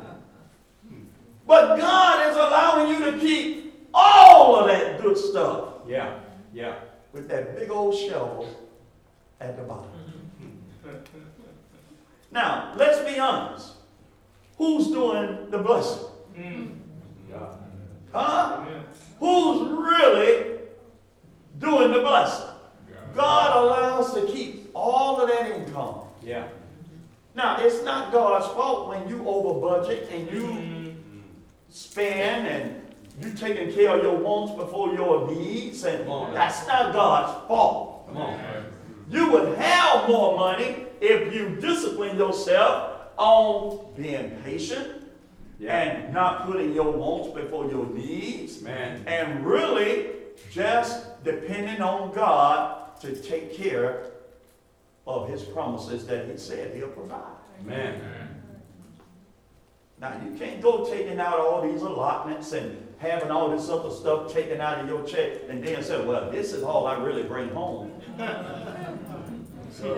But 1.48 1.78
God 1.78 2.30
is 2.30 2.36
allowing 2.36 2.88
you 2.90 3.12
to 3.12 3.18
keep 3.20 3.88
all 3.94 4.60
of 4.60 4.68
that 4.68 5.02
good 5.02 5.18
stuff 5.18 5.70
Yeah. 5.88 6.20
Yeah. 6.54 6.76
with 7.14 7.28
that 7.30 7.56
big 7.56 7.70
old 7.72 7.96
shovel 7.96 8.48
at 9.40 9.56
the 9.58 9.64
bottom. 9.64 9.92
Now, 12.32 12.74
let's 12.76 13.00
be 13.10 13.20
honest. 13.20 13.74
Who's 14.58 14.88
doing 14.88 15.50
the 15.52 15.58
blessing? 15.60 16.06
God. 17.32 17.58
Huh? 18.12 18.66
Who's 19.20 19.70
really 19.70 20.60
doing 21.60 21.92
the 21.92 22.00
blessing? 22.02 22.55
God 23.16 23.64
allows 23.64 24.14
to 24.14 24.26
keep 24.26 24.70
all 24.74 25.22
of 25.22 25.30
that 25.30 25.52
income. 25.52 26.02
Yeah. 26.22 26.48
Now, 27.34 27.58
it's 27.60 27.84
not 27.84 28.12
God's 28.12 28.48
fault 28.48 28.90
when 28.90 29.08
you 29.10 29.28
over 29.28 29.60
budget 29.60 30.10
and 30.12 30.32
you 30.32 30.44
mm-hmm. 30.44 30.90
spend 31.70 32.48
and 32.48 32.82
you 33.22 33.34
taking 33.34 33.74
care 33.74 33.98
of 33.98 34.04
your 34.04 34.18
wants 34.18 34.54
before 34.56 34.94
your 34.94 35.32
needs, 35.32 35.84
and 35.86 36.08
on. 36.10 36.34
that's 36.34 36.68
not 36.68 36.94
God's 36.94 37.48
fault. 37.48 38.08
Come 38.08 38.18
on. 38.18 38.40
You 39.10 39.32
would 39.32 39.58
have 39.58 40.10
more 40.10 40.38
money 40.38 40.86
if 41.00 41.34
you 41.34 41.56
discipline 41.62 42.18
yourself 42.18 42.94
on 43.18 43.94
being 43.96 44.32
patient 44.44 45.04
Yeah. 45.60 45.78
and 45.78 46.14
not 46.14 46.46
putting 46.46 46.74
your 46.74 46.92
wants 46.92 47.34
before 47.34 47.70
your 47.70 47.86
needs 47.86 48.62
Man. 48.62 49.04
and 49.08 49.46
really 49.46 50.08
just 50.52 51.24
depending 51.24 51.82
on 51.82 52.14
God 52.14 52.85
to 53.06 53.16
take 53.16 53.56
care 53.56 54.12
of 55.08 55.30
his 55.30 55.44
promises 55.44 56.06
that 56.08 56.30
he 56.30 56.38
said 56.38 56.76
he'll 56.76 56.88
provide. 56.90 57.22
Man. 57.64 58.02
Now, 60.00 60.14
you 60.26 60.38
can't 60.38 60.62
go 60.62 60.86
taking 60.86 61.20
out 61.20 61.40
all 61.40 61.62
these 61.62 61.82
allotments 61.82 62.52
and 62.52 62.86
having 62.98 63.32
all 63.32 63.50
this 63.50 63.70
other 63.70 63.90
stuff 63.92 64.32
taken 64.34 64.60
out 64.60 64.80
of 64.80 64.90
your 64.90 65.04
check 65.04 65.42
and 65.50 65.64
then 65.64 65.84
say, 65.84 66.04
well, 66.06 66.30
this 66.32 66.52
is 66.54 66.64
all 66.64 66.86
I 66.88 66.98
really 67.02 67.24
bring 67.24 67.50
home. 67.50 67.92
So, 69.72 69.96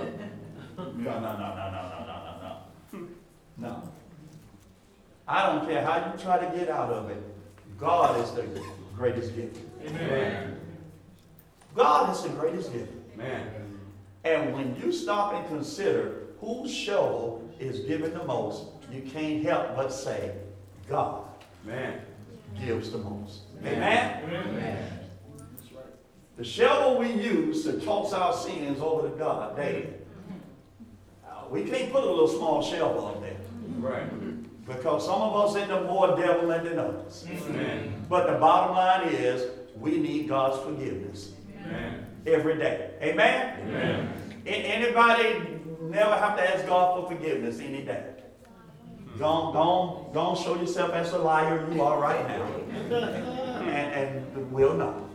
No, 0.78 0.86
no, 0.86 0.94
no, 0.96 1.20
no, 1.20 1.20
no, 1.20 1.82
no, 1.84 2.06
no, 2.08 2.18
no, 2.42 3.00
no. 3.00 3.08
No. 3.58 3.92
I 5.28 5.46
don't 5.46 5.68
care 5.68 5.84
how 5.86 5.98
you 6.12 6.20
try 6.20 6.40
to 6.44 6.58
get 6.58 6.68
out 6.70 6.90
of 6.92 7.12
it. 7.12 7.22
God 7.78 8.20
is 8.24 8.32
the 8.32 8.48
greatest 8.96 9.36
gift. 9.36 9.60
man. 9.94 10.60
God 11.76 12.16
is 12.16 12.24
the 12.24 12.30
greatest 12.30 12.74
gift. 12.74 12.92
Man. 13.18 13.48
And 14.24 14.54
when 14.54 14.76
you 14.82 14.92
stop 14.92 15.34
and 15.34 15.48
consider 15.48 16.28
whose 16.40 16.72
shovel 16.74 17.50
is 17.60 17.80
given 17.82 18.14
the 18.14 18.24
most, 18.26 18.66
you 18.92 19.02
can't 19.02 19.44
help 19.44 19.76
but 19.76 19.90
say, 19.92 20.34
God 20.88 21.24
Man. 21.66 22.02
gives 22.64 22.92
the 22.92 23.00
most. 23.00 23.42
Amen. 23.66 24.24
Amen? 24.24 24.94
The 26.36 26.44
shovel 26.44 27.00
we 27.00 27.12
use 27.12 27.64
to 27.64 27.80
toss 27.80 28.14
our 28.14 28.32
sins 28.34 28.80
over 28.80 29.10
to 29.10 29.16
God 29.16 29.56
daily. 29.56 29.88
Uh, 31.28 31.46
we 31.50 31.64
can't 31.64 31.92
put 31.92 32.04
a 32.04 32.08
little 32.10 32.28
small 32.28 32.62
shovel 32.62 33.06
on 33.06 33.22
there 33.22 33.38
Right. 33.80 34.08
because 34.68 35.06
some 35.06 35.20
of 35.22 35.36
us 35.36 35.56
end 35.56 35.72
up 35.72 35.88
more 35.88 36.16
deviling 36.16 36.64
than 36.64 36.78
others. 36.78 37.26
Man. 37.50 38.06
But 38.08 38.28
the 38.32 38.38
bottom 38.38 38.76
line 38.76 39.08
is 39.14 39.50
we 39.76 39.98
need 39.98 40.28
God's 40.28 40.64
forgiveness 40.64 41.32
Man. 41.66 42.06
Every 42.28 42.58
day. 42.58 42.92
Amen? 43.02 43.60
Amen. 43.62 44.14
Anybody 44.46 45.60
never 45.82 46.16
have 46.16 46.38
to 46.38 46.56
ask 46.56 46.66
God 46.68 47.02
for 47.02 47.16
forgiveness 47.16 47.60
any 47.60 47.84
day. 47.84 48.04
Don't, 49.18 49.54
go 49.54 49.60
on, 49.60 50.36
show 50.36 50.56
yourself 50.56 50.92
as 50.92 51.12
a 51.14 51.18
liar 51.18 51.68
you 51.74 51.82
are 51.82 52.00
right 52.00 52.28
now. 52.28 52.44
And, 53.62 53.68
and 53.68 54.52
we'll 54.52 54.76
know. 54.76 55.10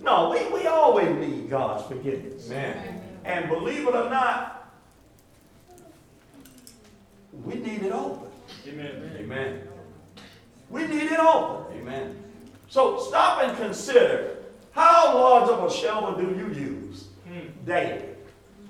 No, 0.00 0.30
we, 0.30 0.48
we 0.52 0.66
always 0.66 1.14
need 1.16 1.50
God's 1.50 1.86
forgiveness. 1.86 2.48
Man. 2.48 3.02
And 3.24 3.48
believe 3.48 3.86
it 3.86 3.94
or 3.94 4.08
not, 4.08 4.72
we 7.44 7.54
need 7.56 7.82
it 7.82 7.92
open. 7.92 8.30
Amen. 8.66 9.12
Amen. 9.18 9.68
We 10.70 10.86
need 10.86 11.12
it 11.12 11.18
open. 11.18 11.78
Amen. 11.78 12.16
So 12.68 12.98
stop 13.00 13.42
and 13.42 13.56
consider 13.56 14.37
how 14.78 15.12
large 15.12 15.50
of 15.50 15.64
a 15.64 15.74
shovel 15.74 16.14
do 16.14 16.34
you 16.38 16.48
use 16.54 17.08
hmm. 17.26 17.48
daily? 17.66 18.04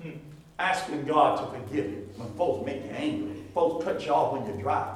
Hmm. 0.03 0.11
Asking 0.59 1.05
God 1.05 1.39
to 1.39 1.59
forgive 1.59 1.91
you 1.91 2.09
when 2.17 2.33
folks 2.35 2.65
make 2.65 2.83
you 2.85 2.91
angry. 2.91 3.43
Folks 3.55 3.85
cut 3.85 4.05
you 4.05 4.13
off 4.13 4.33
when 4.33 4.47
you 4.47 4.63
drive. 4.63 4.95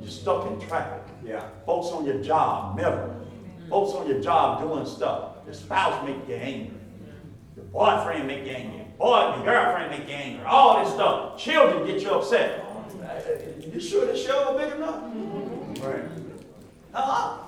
You're 0.00 0.10
stuck 0.10 0.46
in 0.46 0.58
traffic. 0.66 1.02
Yeah. 1.22 1.46
Folks 1.66 1.88
on 1.88 2.06
your 2.06 2.22
job, 2.22 2.76
meddling. 2.76 3.26
Folks 3.68 3.92
on 3.94 4.08
your 4.08 4.20
job 4.20 4.60
doing 4.60 4.86
stuff. 4.86 5.36
Your 5.44 5.54
spouse 5.54 6.06
make 6.06 6.26
you 6.28 6.34
angry. 6.34 6.76
Your 7.56 7.64
boyfriend 7.66 8.26
make 8.26 8.46
you 8.46 8.52
angry. 8.52 8.86
Boy, 8.98 9.34
your 9.36 9.44
girlfriend 9.44 9.90
make 9.90 10.08
you 10.08 10.14
angry. 10.14 10.44
All 10.46 10.82
this 10.82 10.94
stuff. 10.94 11.38
Children 11.38 11.86
get 11.86 12.00
you 12.00 12.10
upset. 12.10 12.64
You 13.70 13.80
sure 13.80 14.06
the 14.06 14.16
shovel 14.16 14.58
big 14.58 14.72
enough? 14.74 15.00
Hmm. 15.00 15.82
Right. 15.82 16.04
Uh-uh. 16.94 17.38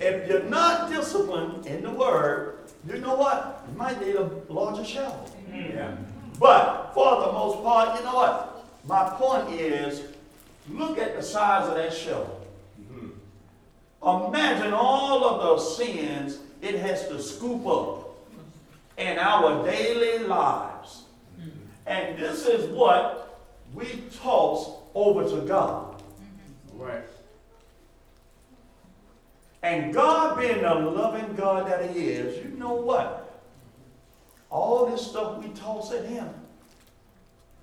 If 0.00 0.28
you're 0.28 0.42
not 0.44 0.90
disciplined 0.90 1.66
in 1.66 1.82
the 1.82 1.90
word, 1.90 2.58
you 2.86 2.98
know 2.98 3.14
what? 3.14 3.64
You 3.70 3.78
might 3.78 4.00
need 4.04 4.16
a 4.16 4.30
larger 4.48 4.84
shovel. 4.84 5.30
Yeah. 5.52 5.96
But 6.38 6.92
for 6.94 7.20
the 7.26 7.32
most 7.32 7.62
part, 7.62 7.98
you 7.98 8.04
know 8.04 8.14
what? 8.14 8.64
My 8.86 9.08
point 9.10 9.58
is, 9.58 10.02
look 10.68 10.98
at 10.98 11.16
the 11.16 11.22
size 11.22 11.68
of 11.68 11.76
that 11.76 11.92
shovel. 11.92 12.46
Mm-hmm. 12.92 14.26
Imagine 14.26 14.74
all 14.74 15.24
of 15.24 15.58
the 15.58 15.64
sins 15.64 16.38
it 16.60 16.76
has 16.76 17.08
to 17.08 17.22
scoop 17.22 17.66
up 17.66 18.16
in 18.98 19.18
our 19.18 19.64
daily 19.64 20.26
lives. 20.26 21.04
Mm-hmm. 21.40 21.50
And 21.86 22.18
this 22.18 22.46
is 22.46 22.68
what 22.70 23.40
we 23.72 24.02
toss 24.20 24.70
over 24.94 25.28
to 25.28 25.46
God. 25.46 26.02
Right. 26.74 27.04
And 29.64 29.94
God 29.94 30.36
being 30.38 30.60
the 30.60 30.74
loving 30.74 31.34
God 31.36 31.66
that 31.68 31.90
He 31.90 32.00
is, 32.10 32.44
you 32.44 32.50
know 32.58 32.74
what? 32.74 33.40
All 34.50 34.84
this 34.90 35.06
stuff 35.06 35.42
we 35.42 35.48
toss 35.52 35.90
at 35.90 36.04
Him, 36.04 36.28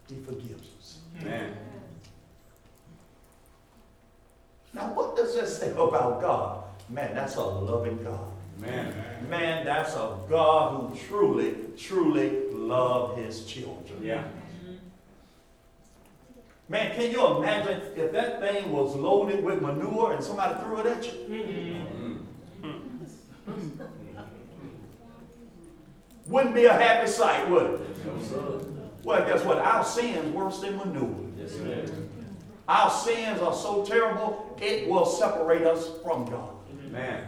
He 0.10 0.16
forgives 0.16 0.68
us. 0.80 0.98
Man. 1.24 1.56
Now, 4.74 4.92
what 4.94 5.16
does 5.16 5.36
that 5.36 5.48
say 5.48 5.70
about 5.74 6.22
God? 6.22 6.64
Man, 6.90 7.14
that's 7.14 7.36
a 7.36 7.44
loving 7.44 8.04
God. 8.04 8.32
Man. 8.58 8.96
Man, 9.30 9.64
that's 9.64 9.94
a 9.94 10.18
God 10.28 10.90
who 10.90 10.98
truly, 10.98 11.56
truly 11.78 12.50
loves 12.52 13.22
His 13.22 13.46
children. 13.46 14.00
Yeah. 14.02 14.24
Man, 16.68 16.96
can 16.96 17.12
you 17.12 17.38
imagine 17.38 17.82
if 17.96 18.12
that 18.14 18.40
thing 18.40 18.72
was 18.72 18.96
loaded 18.96 19.44
with 19.44 19.62
manure 19.62 20.14
and 20.14 20.24
somebody 20.24 20.58
threw 20.64 20.78
it 20.78 20.86
at 20.88 21.06
you? 21.06 21.12
Mm. 21.30 21.91
Wouldn't 26.28 26.56
be 26.56 26.66
a 26.66 26.74
happy 26.74 27.08
sight, 27.10 27.50
would 27.50 27.74
it? 27.74 28.06
No. 28.06 28.62
Well, 29.04 29.26
guess 29.28 29.44
what? 29.44 29.58
Our 29.58 29.84
sin's 29.84 30.34
worse 30.34 30.60
than 30.60 30.78
manure. 30.78 31.16
Yes. 31.38 31.92
Our 32.68 32.90
sins 32.90 33.42
are 33.42 33.54
so 33.54 33.84
terrible, 33.84 34.58
it 34.62 34.88
will 34.88 35.06
separate 35.06 35.64
us 35.64 35.90
from 36.04 36.26
God. 36.26 36.54
Man. 36.90 37.26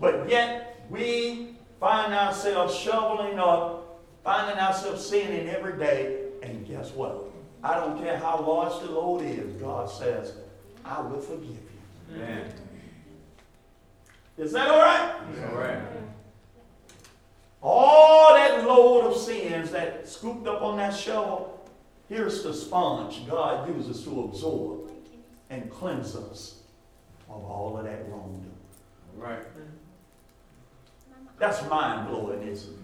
But 0.00 0.28
yet, 0.28 0.84
we 0.90 1.54
find 1.78 2.12
ourselves 2.12 2.74
shoveling 2.76 3.38
up, 3.38 4.00
finding 4.24 4.58
ourselves 4.58 5.06
sinning 5.06 5.48
every 5.48 5.78
day, 5.78 6.26
and 6.42 6.66
guess 6.66 6.90
what? 6.90 7.24
I 7.62 7.74
don't 7.76 7.98
care 7.98 8.18
how 8.18 8.40
large 8.40 8.82
the 8.82 8.90
load 8.90 9.22
is, 9.22 9.54
God 9.60 9.88
says, 9.88 10.34
I 10.84 11.00
will 11.00 11.20
forgive 11.20 11.50
you. 12.10 12.18
Man. 12.18 12.52
Is 14.36 14.52
that 14.52 14.68
all 14.68 14.80
right? 14.80 15.14
All 15.50 15.58
right. 15.58 15.78
All 17.62 18.34
that 18.34 18.66
load 18.66 19.06
of 19.12 19.16
sins 19.16 19.70
that 19.70 20.01
scooped 20.12 20.46
up 20.46 20.62
on 20.62 20.76
that 20.76 20.94
shovel, 20.94 21.68
here's 22.08 22.42
the 22.42 22.52
sponge 22.52 23.26
God 23.28 23.68
uses 23.74 24.04
to 24.04 24.24
absorb 24.24 24.90
and 25.50 25.70
cleanse 25.70 26.14
us 26.14 26.60
of 27.28 27.44
all 27.44 27.76
of 27.78 27.84
that 27.84 28.08
wrongdoing. 28.08 28.50
Right. 29.16 29.42
That's 31.38 31.66
mind 31.68 32.08
blowing, 32.08 32.46
isn't 32.46 32.72
it? 32.72 32.78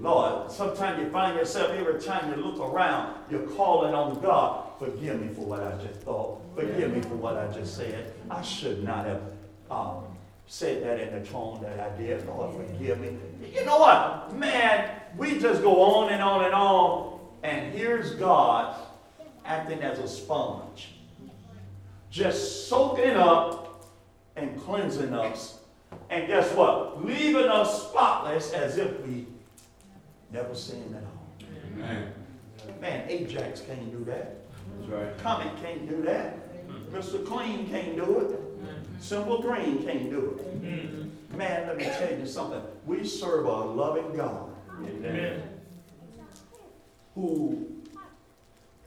Lord, 0.00 0.50
sometimes 0.50 1.02
you 1.02 1.10
find 1.10 1.36
yourself 1.36 1.70
every 1.70 2.00
time 2.00 2.30
you 2.30 2.44
look 2.44 2.60
around, 2.60 3.16
you're 3.30 3.48
calling 3.48 3.94
on 3.94 4.20
God. 4.20 4.64
Forgive 4.78 5.20
me 5.20 5.34
for 5.34 5.40
what 5.40 5.60
I 5.60 5.72
just 5.82 6.00
thought. 6.00 6.40
Forgive 6.54 6.94
me 6.94 7.00
for 7.00 7.16
what 7.16 7.36
I 7.36 7.48
just 7.48 7.76
said. 7.76 8.12
I 8.30 8.42
should 8.42 8.84
not 8.84 9.06
have 9.06 9.22
um, 9.70 10.04
said 10.46 10.84
that 10.84 11.00
in 11.00 11.20
the 11.20 11.28
tone 11.28 11.60
that 11.62 11.80
I 11.80 11.96
did. 11.96 12.24
Lord, 12.26 12.54
forgive 12.54 13.00
me. 13.00 13.16
You 13.52 13.64
know 13.64 13.78
what? 13.78 14.36
Man, 14.36 14.97
we 15.16 15.38
just 15.38 15.62
go 15.62 15.80
on 15.80 16.12
and 16.12 16.22
on 16.22 16.44
and 16.44 16.54
on. 16.54 17.20
And 17.42 17.72
here's 17.72 18.14
God 18.14 18.76
acting 19.44 19.82
as 19.82 19.98
a 19.98 20.08
sponge, 20.08 20.94
just 22.10 22.68
soaking 22.68 23.16
up 23.16 23.84
and 24.36 24.60
cleansing 24.60 25.14
us. 25.14 25.60
And 26.10 26.26
guess 26.26 26.52
what? 26.54 27.04
Leaving 27.04 27.46
us 27.46 27.88
spotless 27.88 28.52
as 28.52 28.76
if 28.76 29.00
we 29.00 29.26
never 30.30 30.54
sinned 30.54 30.94
at 30.94 31.02
all. 31.02 31.48
Man. 31.76 32.12
Man, 32.80 33.08
Ajax 33.08 33.62
can't 33.62 33.90
do 33.90 34.04
that. 34.04 34.36
That's 34.80 34.90
right. 34.90 35.18
Comet 35.18 35.62
can't 35.62 35.88
do 35.88 36.02
that. 36.02 36.36
Mr. 36.92 37.24
Clean 37.24 37.66
can't 37.68 37.96
do 37.96 38.18
it. 38.18 38.40
Simple 39.00 39.40
Green 39.40 39.82
can't 39.82 40.10
do 40.10 40.38
it. 40.38 40.62
Mm-hmm. 40.62 41.38
Man, 41.38 41.68
let 41.68 41.76
me 41.76 41.84
tell 41.84 42.18
you 42.18 42.26
something. 42.26 42.60
We 42.84 43.06
serve 43.06 43.46
a 43.46 43.50
loving 43.50 44.16
God 44.16 44.47
Amen. 44.84 45.42
who 47.14 47.66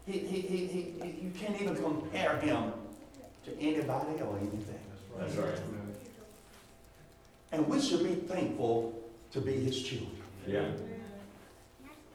he, 0.06 0.19
he, 0.19 0.41
he, 0.41 0.65
he, 0.65 1.21
you 1.21 1.32
can't 1.38 1.60
even 1.62 1.75
compare 1.75 2.38
him 2.38 2.71
to 3.45 3.60
anybody 3.60 4.21
or 4.21 4.38
anything. 4.38 4.80
That's 5.17 5.36
right. 5.36 5.60
And 7.51 7.67
we 7.67 7.82
should 7.82 8.04
be 8.04 8.15
thankful 8.15 8.97
to 9.32 9.41
be 9.41 9.54
his 9.54 9.82
children. 9.82 10.12
Yeah. 10.47 10.65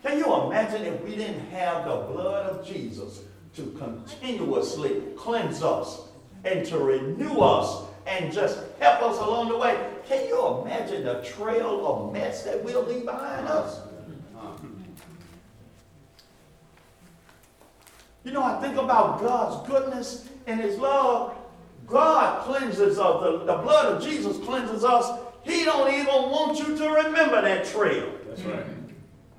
Can 0.03 0.19
you 0.19 0.35
imagine 0.43 0.83
if 0.83 1.03
we 1.03 1.17
didn't 1.17 1.49
have 1.51 1.85
the 1.85 1.97
blood 1.97 2.51
of 2.51 2.67
Jesus 2.67 3.21
to 3.57 3.63
continuously 3.79 5.03
cleanse 5.17 5.63
us 5.63 6.03
and 6.45 6.65
to 6.67 6.79
renew 6.79 7.39
us 7.39 7.85
and 8.07 8.33
just 8.33 8.59
help 8.79 9.03
us 9.03 9.19
along 9.19 9.49
the 9.49 9.59
way? 9.59 9.96
Can 10.09 10.29
you 10.29 10.63
imagine 10.63 11.05
the 11.05 11.21
trail 11.23 11.87
of 11.87 12.13
mess 12.13 12.45
that 12.45 12.63
we'll 12.63 12.85
leave 12.85 13.05
behind 13.05 13.49
us? 13.49 13.81
You 18.25 18.33
know, 18.33 18.43
I 18.43 18.61
think 18.61 18.77
about 18.77 19.21
God's 19.21 19.69
goodness 19.69 20.29
and 20.47 20.61
His 20.61 20.77
love. 20.79 21.37
God 21.87 22.45
cleanses 22.45 22.99
us. 22.99 23.23
The, 23.23 23.39
the 23.45 23.63
blood 23.63 23.87
of 23.93 24.03
Jesus 24.03 24.37
cleanses 24.45 24.85
us. 24.85 25.21
He 25.45 25.65
don't 25.65 25.93
even 25.95 26.31
want 26.31 26.59
you 26.59 26.77
to 26.77 26.89
remember 26.91 27.41
that 27.43 27.65
trail. 27.67 28.11
That's 28.29 28.43
right. 28.43 28.67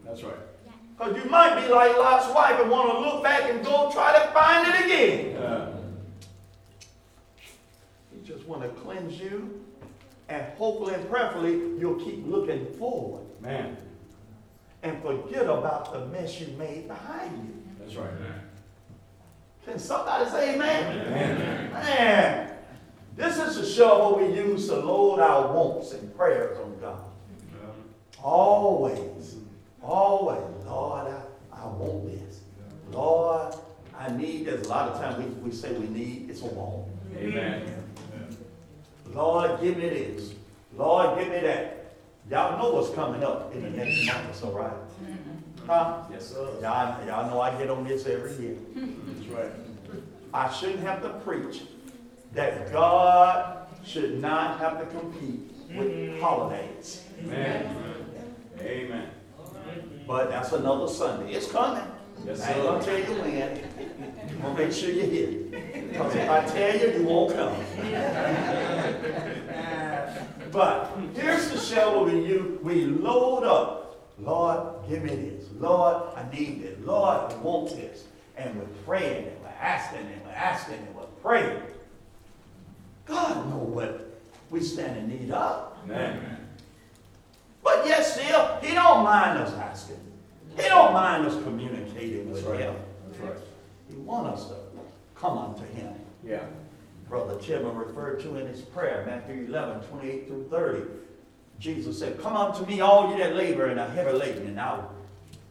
That's 0.06 0.24
right. 0.24 0.36
Because 0.98 1.22
you 1.22 1.30
might 1.30 1.62
be 1.62 1.68
like 1.72 1.96
Lot's 1.98 2.34
wife 2.34 2.60
and 2.62 2.72
want 2.72 2.92
to 2.94 3.00
look 3.00 3.24
back 3.24 3.50
and 3.52 3.64
go 3.64 3.92
try 3.92 4.18
to 4.18 4.32
find 4.32 4.68
it 4.74 4.86
again. 4.86 5.36
Uh, 5.36 5.76
He 8.14 8.26
just 8.26 8.48
want 8.48 8.64
to 8.64 8.70
cleanse 8.70 9.20
you, 9.20 9.64
and 10.30 10.46
hopefully 10.58 10.94
and 10.94 11.10
prayerfully, 11.10 11.54
you'll 11.80 12.00
keep 12.00 12.26
looking 12.28 12.66
forward 12.74 13.26
man. 13.42 13.78
and 14.84 15.02
forget 15.02 15.44
about 15.44 15.94
the 15.94 16.06
mess 16.08 16.40
you 16.40 16.48
made 16.58 16.88
behind 16.88 17.48
you. 17.48 17.54
That's 17.80 17.96
right. 17.96 18.20
man. 18.20 18.42
Can 19.66 19.80
somebody 19.80 20.30
say 20.30 20.56
amen? 20.56 21.08
Amen. 21.08 21.72
Man, 21.74 22.52
this 23.16 23.38
is 23.38 23.56
the 23.58 23.66
shovel 23.66 24.18
we 24.18 24.34
use 24.34 24.68
to 24.68 24.78
load 24.78 25.20
our 25.20 25.54
wants 25.54 25.92
and 25.92 26.16
prayers 26.16 26.58
on 26.60 26.80
God. 26.80 27.04
Always, 28.24 29.36
always, 29.82 30.66
Lord, 30.66 31.08
I, 31.08 31.22
I 31.52 31.68
want 31.68 32.06
this. 32.06 32.40
Lord, 32.92 33.56
I 33.98 34.10
need 34.12 34.46
this. 34.46 34.66
A 34.66 34.70
lot 34.70 34.90
of 34.90 35.02
times 35.02 35.18
we, 35.18 35.26
we 35.50 35.52
say 35.52 35.74
we 35.74 35.88
need, 35.88 36.30
it's 36.30 36.42
a 36.42 36.46
want. 36.46 36.88
Amen. 37.16 37.77
Lord, 39.14 39.62
give 39.62 39.78
me 39.78 39.90
this. 39.90 40.34
Lord, 40.76 41.18
give 41.20 41.30
me 41.30 41.40
that. 41.40 41.96
Y'all 42.30 42.58
know 42.58 42.74
what's 42.74 42.94
coming 42.94 43.24
up 43.24 43.54
in 43.56 43.64
the 43.64 43.70
next 43.70 44.06
month 44.06 44.30
or 44.30 44.34
so, 44.34 44.52
right? 44.52 44.72
Mm-hmm. 44.72 45.68
Huh? 45.68 46.04
Yes, 46.12 46.28
sir. 46.28 46.50
Y'all, 46.62 47.06
y'all 47.08 47.30
know 47.30 47.42
I 47.42 47.58
get 47.58 47.70
on 47.70 47.88
this 47.88 48.06
every 48.06 48.32
year. 48.44 48.58
That's 48.76 49.28
right. 49.28 49.52
I 50.34 50.52
shouldn't 50.52 50.82
have 50.82 51.02
to 51.04 51.10
preach 51.10 51.64
that 52.34 52.72
God 52.72 53.68
should 53.86 54.22
not 54.22 54.60
have 54.60 54.80
to 54.80 54.86
compete 54.98 55.52
with 55.70 55.88
mm-hmm. 55.88 56.22
holidays. 56.22 57.04
Amen. 57.24 57.76
Amen. 58.60 59.10
But 60.06 60.30
that's 60.30 60.52
another 60.52 60.88
Sunday. 60.88 61.34
It's 61.34 61.52
coming. 61.52 61.84
Yes, 62.26 62.42
I 62.42 62.54
ain't 62.54 62.64
gonna 62.64 62.84
tell 62.84 62.98
you 62.98 63.22
when. 63.22 64.17
Gonna 64.42 64.58
make 64.58 64.72
sure 64.72 64.90
you're 64.92 65.06
here. 65.06 65.32
Because 65.90 66.16
if 66.16 66.30
I 66.30 66.46
tell 66.46 66.78
you, 66.80 67.00
you 67.00 67.06
won't 67.06 67.34
come. 67.34 67.56
But 70.52 70.92
here's 71.14 71.50
the 71.52 71.58
shovel 71.60 72.06
we 72.06 72.26
use. 72.26 72.62
We 72.62 72.86
load 72.86 73.44
up. 73.44 74.00
Lord, 74.20 74.90
give 74.90 75.04
me 75.04 75.16
this. 75.16 75.46
Lord, 75.60 76.04
I 76.16 76.26
need 76.36 76.64
this. 76.64 76.78
Lord, 76.84 77.32
I 77.32 77.36
want 77.36 77.70
this. 77.70 78.06
And 78.36 78.56
we're 78.56 78.66
praying 78.86 79.28
and 79.28 79.42
we're 79.42 79.50
asking 79.60 80.00
and 80.00 80.26
we're 80.26 80.32
asking 80.32 80.76
and 80.76 80.96
we're 80.96 81.04
praying. 81.22 81.62
God 83.06 83.50
knows 83.50 83.70
what 83.70 84.20
we 84.50 84.62
stand 84.62 84.98
in 84.98 85.08
need 85.10 85.32
of. 85.32 85.74
Amen. 85.84 86.38
But 87.64 87.86
yet 87.86 88.04
still, 88.06 88.58
he 88.62 88.74
don't 88.74 89.04
mind 89.04 89.40
us 89.40 89.54
asking. 89.54 90.00
He 90.56 90.64
don't 90.64 90.94
mind 90.94 91.26
us 91.26 91.42
communicating 91.44 92.32
That's 92.32 92.44
with 92.44 92.52
right. 92.52 92.60
him. 92.62 92.76
That's 93.08 93.20
right. 93.20 93.38
He 93.90 93.96
wants 93.96 94.42
us 94.42 94.50
to 94.50 94.56
come 95.16 95.38
unto 95.38 95.66
him. 95.74 95.94
Yeah. 96.24 96.44
Brother 97.10 97.36
Chibnall 97.36 97.78
referred 97.78 98.20
to 98.22 98.36
in 98.36 98.48
his 98.48 98.62
prayer, 98.62 99.04
Matthew 99.06 99.46
11, 99.48 99.88
28 99.88 100.28
through 100.28 100.48
30. 100.50 100.82
Jesus 101.60 101.98
said, 101.98 102.22
Come 102.22 102.36
unto 102.36 102.66
me, 102.66 102.82
all 102.82 103.12
you 103.12 103.18
that 103.18 103.36
labor 103.36 103.68
and 103.68 103.80
are 103.80 103.90
heavy 103.90 104.12
laden, 104.12 104.48
and 104.48 104.60
I'll 104.60 104.92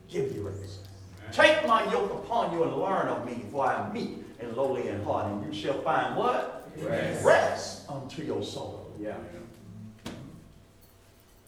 give 0.08 0.32
you 0.32 0.42
rest. 0.48 0.80
Take 1.32 1.66
my 1.66 1.90
yoke 1.90 2.12
upon 2.12 2.52
you 2.52 2.62
and 2.62 2.76
learn 2.76 3.08
of 3.08 3.26
me, 3.26 3.44
for 3.50 3.66
I 3.66 3.86
am 3.86 3.92
meek 3.92 4.18
and 4.38 4.56
lowly 4.56 4.88
in 4.88 5.02
heart, 5.02 5.26
and 5.26 5.44
you 5.44 5.58
shall 5.58 5.80
find 5.80 6.16
what? 6.16 6.68
Rest. 6.78 7.24
Rest 7.24 7.90
unto 7.90 8.22
your 8.22 8.42
soul. 8.42 8.92
Yeah. 9.00 9.16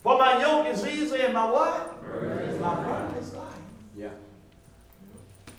For 0.03 0.16
my 0.18 0.40
yoke 0.40 0.66
is 0.66 0.87
easy 0.87 1.20
and 1.20 1.35
my 1.35 1.51
what? 1.51 2.03
Rest. 2.03 2.61
My 2.61 2.74
burden 2.83 3.16
is 3.16 3.33
light. 3.35 3.46
Yeah. 3.96 4.09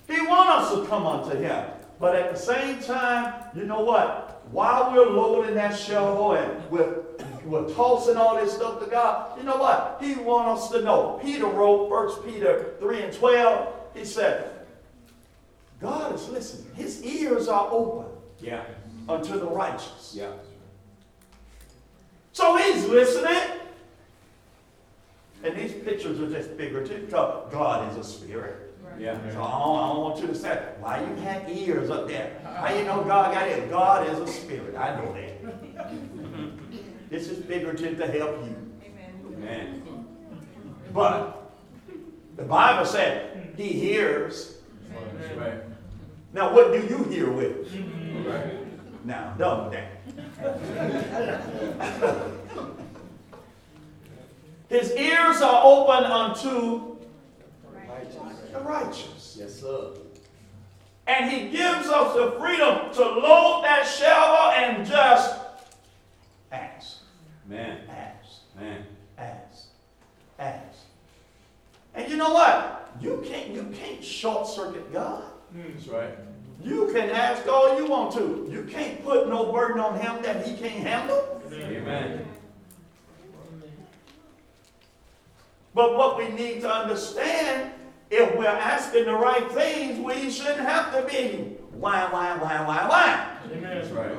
He 0.09 0.21
wants 0.21 0.71
us 0.71 0.79
to 0.79 0.87
come 0.87 1.05
unto 1.05 1.37
him. 1.37 1.65
But 1.99 2.15
at 2.15 2.33
the 2.33 2.39
same 2.39 2.81
time, 2.81 3.33
you 3.55 3.65
know 3.65 3.81
what? 3.81 4.41
While 4.51 4.91
we're 4.93 5.05
loading 5.09 5.53
that 5.55 5.77
shovel 5.77 6.33
and 6.33 6.69
we're, 6.71 7.01
we're 7.45 7.69
tossing 7.73 8.17
all 8.17 8.35
this 8.35 8.53
stuff 8.53 8.79
to 8.83 8.89
God, 8.89 9.37
you 9.37 9.43
know 9.43 9.57
what? 9.57 9.97
He 10.01 10.15
wants 10.15 10.63
us 10.63 10.71
to 10.71 10.81
know. 10.81 11.19
Peter 11.21 11.45
wrote 11.45 11.89
1 11.89 12.23
Peter 12.23 12.73
3 12.79 13.01
and 13.03 13.13
12. 13.13 13.73
He 13.95 14.05
said, 14.05 14.49
God 15.79 16.15
is 16.15 16.27
listening. 16.29 16.73
His 16.75 17.03
ears 17.03 17.47
are 17.47 17.67
open 17.71 18.11
Yeah. 18.39 18.63
unto 19.07 19.37
the 19.37 19.45
righteous. 19.45 20.13
Yeah. 20.15 20.31
So 22.33 22.57
he's 22.57 22.85
listening. 22.87 23.37
And 25.43 25.55
these 25.55 25.73
pictures 25.73 26.19
are 26.19 26.29
just 26.29 26.49
figurative 26.51 27.05
because 27.05 27.51
God 27.51 27.91
is 27.91 27.97
a 27.97 28.03
spirit. 28.03 28.68
Yeah. 28.99 29.17
So 29.31 29.41
I 29.41 29.59
don't, 29.59 29.79
I 29.79 29.87
don't 29.87 30.01
want 30.01 30.21
you 30.21 30.27
to 30.27 30.35
say, 30.35 30.61
why 30.81 30.99
you 30.99 31.15
have 31.23 31.49
ears 31.49 31.89
up 31.89 32.07
there? 32.09 32.37
How 32.43 32.73
you 32.73 32.83
know 32.83 33.01
God 33.03 33.33
got 33.33 33.47
ears? 33.47 33.69
God 33.69 34.05
is 34.09 34.19
a 34.19 34.27
spirit. 34.27 34.75
I 34.75 34.95
know 34.97 35.13
that. 35.13 37.09
this 37.09 37.29
is 37.29 37.45
figurative 37.45 37.97
to 37.97 38.07
help 38.07 38.43
you. 38.45 38.55
Amen. 38.83 39.31
Amen. 39.37 40.05
But 40.93 41.53
the 42.35 42.43
Bible 42.43 42.85
said 42.85 43.53
he 43.55 43.69
hears. 43.69 44.57
Right. 45.37 45.61
Now 46.33 46.53
what 46.53 46.73
do 46.73 46.79
you 46.85 47.03
hear 47.05 47.31
with? 47.31 47.73
Right. 48.25 48.55
Now, 49.05 49.33
with 49.63 49.71
that. 49.71 49.87
His 54.67 54.91
ears 54.91 55.41
are 55.41 55.61
open 55.63 56.03
unto 56.03 56.89
the 58.51 58.59
righteous. 58.59 59.37
Yes, 59.39 59.59
sir. 59.59 59.91
And 61.07 61.31
he 61.31 61.49
gives 61.49 61.87
us 61.87 62.15
the 62.15 62.39
freedom 62.39 62.93
to 62.93 63.01
load 63.01 63.63
that 63.63 63.83
shovel 63.87 64.51
and 64.51 64.85
just 64.87 65.39
ask, 66.51 66.97
Man. 67.47 67.79
ask, 67.89 68.41
Man. 68.59 68.85
ask, 69.17 69.67
ask. 70.37 70.77
And 71.95 72.09
you 72.11 72.17
know 72.17 72.31
what? 72.33 72.91
You 73.01 73.23
can't 73.27 73.49
you 73.49 73.63
can't 73.73 74.03
short 74.03 74.47
circuit 74.47 74.91
God. 74.93 75.23
That's 75.53 75.87
right. 75.87 76.15
You 76.61 76.89
can 76.93 77.09
ask 77.09 77.47
all 77.47 77.77
you 77.77 77.87
want 77.87 78.13
to. 78.13 78.47
You 78.51 78.67
can't 78.69 79.03
put 79.03 79.29
no 79.29 79.51
burden 79.51 79.79
on 79.79 79.99
him 79.99 80.21
that 80.21 80.45
he 80.45 80.55
can't 80.57 80.85
handle. 80.85 81.41
Amen. 81.51 82.25
But 85.73 85.95
what 85.95 86.17
we 86.17 86.29
need 86.29 86.61
to 86.61 86.69
understand, 86.69 87.71
if 88.09 88.35
we're 88.35 88.47
asking 88.47 89.05
the 89.05 89.13
right 89.13 89.51
things, 89.51 89.99
we 89.99 90.31
shouldn't 90.31 90.61
have 90.61 90.93
to 90.93 91.03
be 91.11 91.57
why, 91.71 92.11
why, 92.11 92.35
why, 92.37 92.65
why, 92.65 92.87
why. 92.87 93.37
That's 93.61 93.89
right. 93.89 94.11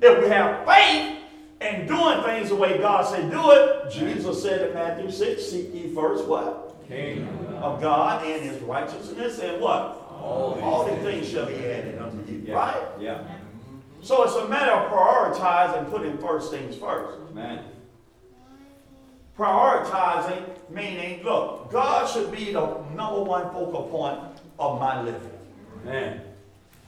If 0.00 0.22
we 0.22 0.28
have 0.28 0.66
faith 0.66 1.18
and 1.60 1.86
doing 1.86 2.22
things 2.22 2.48
the 2.48 2.56
way 2.56 2.78
God 2.78 3.06
said 3.06 3.30
do 3.30 3.50
it, 3.50 3.90
Jesus 3.90 4.42
said 4.42 4.68
in 4.68 4.74
Matthew 4.74 5.10
6, 5.10 5.44
seek 5.44 5.74
ye 5.74 5.94
first 5.94 6.24
what? 6.26 6.74
King. 6.88 7.28
Of 7.60 7.80
God 7.80 8.24
and 8.26 8.42
his 8.42 8.60
righteousness 8.62 9.38
and 9.38 9.60
what? 9.60 9.98
All 10.10 10.58
All 10.62 10.84
these 10.84 11.02
things 11.04 11.28
shall 11.28 11.46
be 11.46 11.54
added 11.54 12.00
unto 12.00 12.32
you. 12.32 12.42
Yeah. 12.46 12.54
Right? 12.54 12.82
Yeah. 13.00 13.22
So 14.02 14.24
it's 14.24 14.34
a 14.34 14.48
matter 14.48 14.72
of 14.72 14.90
prioritizing, 14.90 15.90
putting 15.90 16.18
first 16.18 16.50
things 16.50 16.76
first. 16.76 17.32
Man. 17.34 17.64
Prioritizing 19.36 20.44
meaning, 20.70 21.22
look, 21.22 21.70
God 21.70 22.08
should 22.08 22.30
be 22.30 22.52
the 22.52 22.60
number 22.94 23.22
one 23.22 23.50
focal 23.50 23.84
point 23.84 24.18
of 24.58 24.78
my 24.78 25.02
living. 25.02 25.30
Man. 25.84 26.20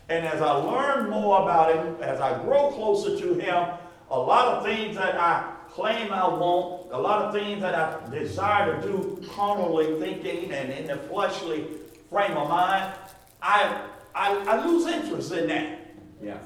And 0.09 0.27
as 0.27 0.43
I 0.43 0.53
learn 0.53 1.11
more 1.11 1.43
about 1.43 1.75
Him, 1.75 1.97
as 2.03 2.21
I 2.21 2.43
grow 2.43 2.71
closer 2.71 3.19
to 3.19 3.35
Him, 3.35 3.69
a 4.11 4.19
lot 4.19 4.49
of 4.49 4.65
things 4.65 4.97
that 4.97 5.17
I 5.17 5.53
claim 5.71 6.13
I 6.13 6.29
want, 6.29 6.93
a 6.93 6.99
lot 6.99 7.23
of 7.23 7.35
things 7.35 7.61
that 7.63 7.75
I 7.75 8.09
desire 8.11 8.81
to 8.81 8.87
do 8.87 9.29
carnally 9.35 9.99
thinking 9.99 10.53
and 10.53 10.71
in 10.71 10.87
the 10.87 10.97
fleshly 10.97 11.67
frame 12.11 12.37
of 12.37 12.49
mind, 12.49 12.95
I, 13.43 13.81
I, 14.15 14.37
I 14.37 14.65
lose 14.67 14.87
interest 14.87 15.33
in 15.33 15.49
that. 15.49 15.79
Yeah. 16.23 16.39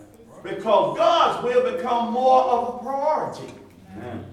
Because 0.43 0.97
God's 0.97 1.45
will 1.45 1.77
become 1.77 2.13
more 2.13 2.43
of 2.43 2.75
a 2.75 2.79
priority. 2.79 3.53
Man. 3.97 4.25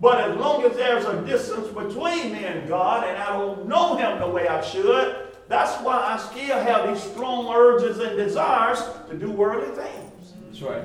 But 0.00 0.30
as 0.30 0.36
long 0.36 0.62
as 0.64 0.76
there's 0.76 1.04
a 1.06 1.22
distance 1.24 1.68
between 1.68 2.32
me 2.32 2.44
and 2.44 2.68
God 2.68 3.08
and 3.08 3.16
I 3.16 3.32
don't 3.32 3.66
know 3.66 3.96
Him 3.96 4.18
the 4.18 4.28
way 4.28 4.46
I 4.46 4.60
should, 4.60 5.26
that's 5.48 5.82
why 5.82 5.96
I 5.96 6.18
still 6.18 6.58
have 6.60 6.88
these 6.88 7.02
strong 7.02 7.52
urges 7.54 7.98
and 7.98 8.16
desires 8.16 8.82
to 9.08 9.16
do 9.16 9.30
worldly 9.30 9.74
things. 9.74 10.34
That's 10.46 10.60
right. 10.60 10.84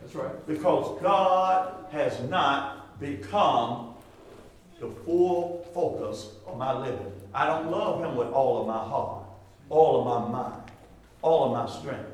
That's 0.00 0.14
right. 0.14 0.46
Because 0.46 1.00
God 1.02 1.86
has 1.90 2.20
not 2.30 2.98
become 2.98 3.94
the 4.80 4.88
full 5.04 5.68
focus 5.74 6.32
of 6.46 6.56
my 6.56 6.72
living. 6.72 7.12
I 7.34 7.46
don't 7.46 7.70
love 7.70 8.02
Him 8.02 8.16
with 8.16 8.28
all 8.28 8.60
of 8.60 8.66
my 8.66 8.78
heart, 8.78 9.24
all 9.68 10.00
of 10.00 10.32
my 10.32 10.40
mind, 10.40 10.62
all 11.20 11.44
of 11.44 11.52
my 11.52 11.78
strength. 11.78 12.10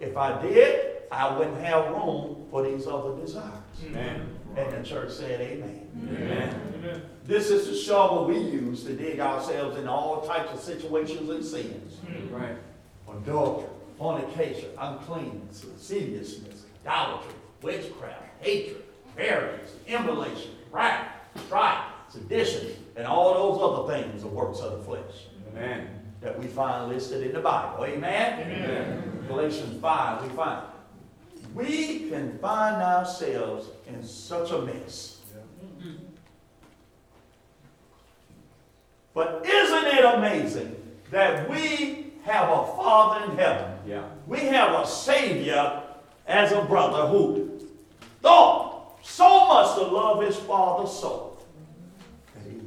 If 0.00 0.16
I 0.16 0.40
did, 0.40 1.02
I 1.10 1.36
wouldn't 1.36 1.60
have 1.60 1.90
room 1.90 2.46
for 2.50 2.62
these 2.62 2.86
other 2.86 3.16
desires. 3.16 3.52
Man. 3.90 4.33
And 4.56 4.72
the 4.72 4.88
church 4.88 5.10
said, 5.10 5.40
Amen. 5.40 5.88
Amen. 6.08 6.72
Amen. 6.78 7.02
This 7.24 7.50
is 7.50 7.66
the 7.68 7.74
shovel 7.74 8.26
we 8.26 8.38
use 8.38 8.84
to 8.84 8.94
dig 8.94 9.18
ourselves 9.18 9.76
in 9.78 9.88
all 9.88 10.26
types 10.26 10.52
of 10.52 10.60
situations 10.60 11.28
and 11.28 11.44
sins. 11.44 11.94
Hmm. 12.06 12.34
Right. 12.34 12.56
Adultery, 13.08 13.68
fornication, 13.98 14.70
uncleanness, 14.78 15.64
lasciviousness, 15.64 16.64
idolatry, 16.84 17.32
witchcraft, 17.62 18.22
hatred, 18.40 18.82
variance, 19.16 19.72
emulation, 19.88 20.50
wrath, 20.70 21.08
strife, 21.46 21.84
sedition, 22.08 22.76
and 22.96 23.06
all 23.06 23.34
those 23.34 23.88
other 23.88 24.02
things, 24.02 24.22
the 24.22 24.28
works 24.28 24.60
of 24.60 24.78
the 24.78 24.84
flesh, 24.84 25.26
Amen. 25.52 25.88
that 26.20 26.38
we 26.38 26.46
find 26.46 26.92
listed 26.92 27.22
in 27.22 27.32
the 27.32 27.40
Bible. 27.40 27.84
Amen? 27.84 28.40
Amen. 28.40 29.24
Galatians 29.26 29.80
5, 29.80 30.22
we 30.22 30.28
find. 30.36 30.62
We 31.54 32.10
can 32.10 32.38
find 32.38 32.82
ourselves 32.82 33.68
in 33.86 34.02
such 34.02 34.50
a 34.50 34.62
mess. 34.62 35.20
But 39.14 39.46
isn't 39.46 39.86
it 39.86 40.04
amazing 40.04 40.74
that 41.12 41.48
we 41.48 42.12
have 42.24 42.48
a 42.50 42.66
Father 42.76 43.30
in 43.30 43.38
heaven? 43.38 43.78
Yeah. 43.86 44.02
We 44.26 44.40
have 44.40 44.82
a 44.82 44.86
Savior 44.86 45.82
as 46.26 46.50
a 46.50 46.62
brother 46.62 47.06
who 47.06 47.60
thought 48.20 48.98
so 49.04 49.46
much 49.46 49.76
to 49.76 49.82
love 49.82 50.24
his 50.24 50.36
Father 50.36 50.88
so 50.88 51.38
that 52.34 52.50
he 52.50 52.58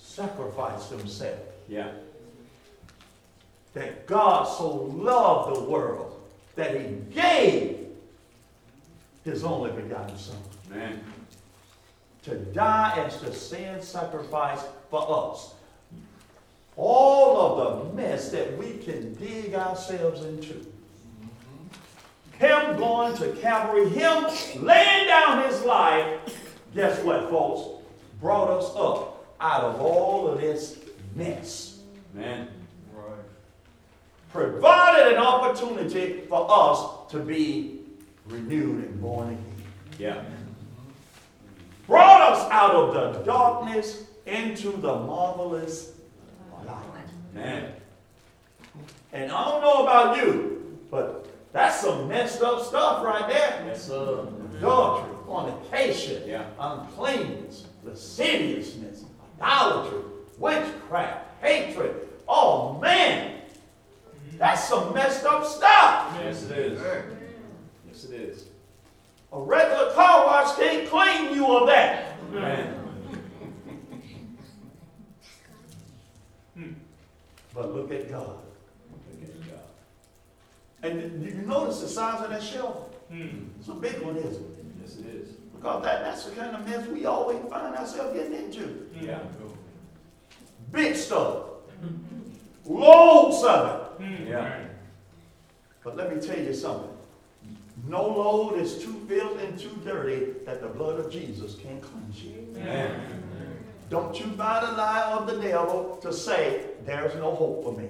sacrificed 0.00 0.90
himself. 0.90 1.38
Yeah. 1.68 1.90
That 3.74 4.06
God 4.06 4.44
so 4.44 4.74
loved 4.74 5.56
the 5.56 5.64
world 5.64 6.18
that 6.56 6.80
he 6.80 6.96
gave 7.12 7.89
his 9.24 9.44
only 9.44 9.70
begotten 9.72 10.16
Son 10.16 10.36
Man. 10.70 11.00
to 12.22 12.36
die 12.36 13.04
as 13.06 13.20
the 13.20 13.32
sin 13.32 13.80
sacrifice 13.82 14.60
for 14.90 15.32
us. 15.32 15.54
All 16.76 17.38
of 17.60 17.88
the 17.88 17.94
mess 17.94 18.30
that 18.30 18.56
we 18.56 18.78
can 18.78 19.14
dig 19.14 19.54
ourselves 19.54 20.24
into. 20.24 20.66
Him 22.38 22.78
going 22.78 23.14
to 23.18 23.32
Calvary, 23.32 23.88
Him 23.90 24.24
laying 24.64 25.06
down 25.06 25.46
His 25.46 25.62
life, 25.62 26.56
guess 26.74 27.02
what, 27.04 27.28
folks? 27.28 27.84
Brought 28.20 28.48
us 28.50 28.72
up 28.76 29.34
out 29.40 29.64
of 29.64 29.80
all 29.80 30.28
of 30.28 30.40
this 30.40 30.78
mess. 31.14 31.80
Man. 32.14 32.48
Provided 34.32 35.14
an 35.14 35.18
opportunity 35.18 36.20
for 36.28 36.46
us 36.48 37.10
to 37.10 37.18
be 37.18 37.79
renewed 38.30 38.84
and 38.84 39.00
born 39.00 39.28
again. 39.30 39.44
Yeah. 39.98 40.22
brought 41.86 42.32
us 42.32 42.48
out 42.52 42.70
of 42.74 42.94
the 42.94 43.18
darkness 43.24 44.04
into 44.24 44.70
the 44.72 44.94
marvelous 44.94 45.92
light. 46.64 46.76
Man. 47.34 47.72
And 49.12 49.32
I 49.32 49.44
don't 49.50 49.60
know 49.60 49.82
about 49.82 50.16
you, 50.16 50.78
but 50.90 51.26
that's 51.52 51.80
some 51.80 52.06
messed 52.08 52.42
up 52.42 52.62
stuff 52.64 53.04
right 53.04 53.28
there. 53.28 53.64
Yes, 53.66 53.88
sir. 53.88 54.26
Adultery, 54.56 55.16
fornication, 55.26 56.28
Yeah. 56.28 56.44
uncleanness, 56.60 57.66
lasciviousness, 57.82 59.04
idolatry, 59.40 60.00
witchcraft, 60.38 61.42
hatred. 61.42 62.08
Oh 62.28 62.78
man, 62.78 63.40
that's 64.38 64.68
some 64.68 64.94
messed 64.94 65.24
up 65.26 65.44
stuff. 65.44 66.16
Yes, 66.22 66.44
it 66.44 66.56
is. 66.56 66.80
Is. 68.20 68.44
A 69.32 69.40
regular 69.40 69.92
car 69.92 70.26
wash 70.26 70.56
can't 70.56 70.88
clean 70.88 71.34
you 71.34 71.46
of 71.56 71.66
that. 71.68 72.30
Man. 72.32 72.76
But 77.54 77.74
look 77.74 77.90
at 77.90 78.08
God. 78.10 78.38
Look 78.90 79.22
at 79.22 79.50
God. 79.50 79.60
And 80.82 81.24
you 81.24 81.32
notice 81.42 81.80
the 81.80 81.88
size 81.88 82.22
of 82.22 82.30
that 82.30 82.42
shelf? 82.42 82.76
Hmm. 83.10 83.48
It's 83.58 83.68
a 83.68 83.74
big 83.74 84.00
one, 84.02 84.16
isn't 84.16 84.32
it? 84.34 84.64
Yes, 84.80 84.96
it 84.98 85.06
is. 85.06 85.28
Because 85.54 85.82
that, 85.84 86.02
that's 86.02 86.24
the 86.24 86.30
kind 86.36 86.54
of 86.56 86.66
mess 86.66 86.86
we 86.88 87.06
always 87.06 87.38
find 87.50 87.74
ourselves 87.76 88.16
getting 88.16 88.34
into. 88.34 88.88
Yeah. 89.00 89.18
Big 90.72 90.94
stuff. 90.94 91.44
Loads 92.64 93.44
of 93.44 94.00
it. 94.00 94.28
Yeah. 94.28 94.64
But 95.82 95.96
let 95.96 96.14
me 96.14 96.22
tell 96.22 96.38
you 96.38 96.54
something. 96.54 96.89
No 97.86 98.06
load 98.06 98.58
is 98.58 98.82
too 98.82 98.92
filthy 99.08 99.44
and 99.46 99.58
too 99.58 99.76
dirty 99.84 100.32
that 100.44 100.60
the 100.60 100.68
blood 100.68 101.00
of 101.00 101.10
Jesus 101.10 101.54
can't 101.54 101.82
cleanse 101.82 102.22
you. 102.22 102.46
Amen. 102.56 103.00
Don't 103.88 104.18
you 104.20 104.26
buy 104.26 104.64
the 104.64 104.72
lie 104.72 105.02
of 105.12 105.26
the 105.26 105.40
devil 105.40 105.98
to 106.02 106.12
say, 106.12 106.66
there's 106.84 107.14
no 107.16 107.34
hope 107.34 107.64
for 107.64 107.72
me. 107.76 107.88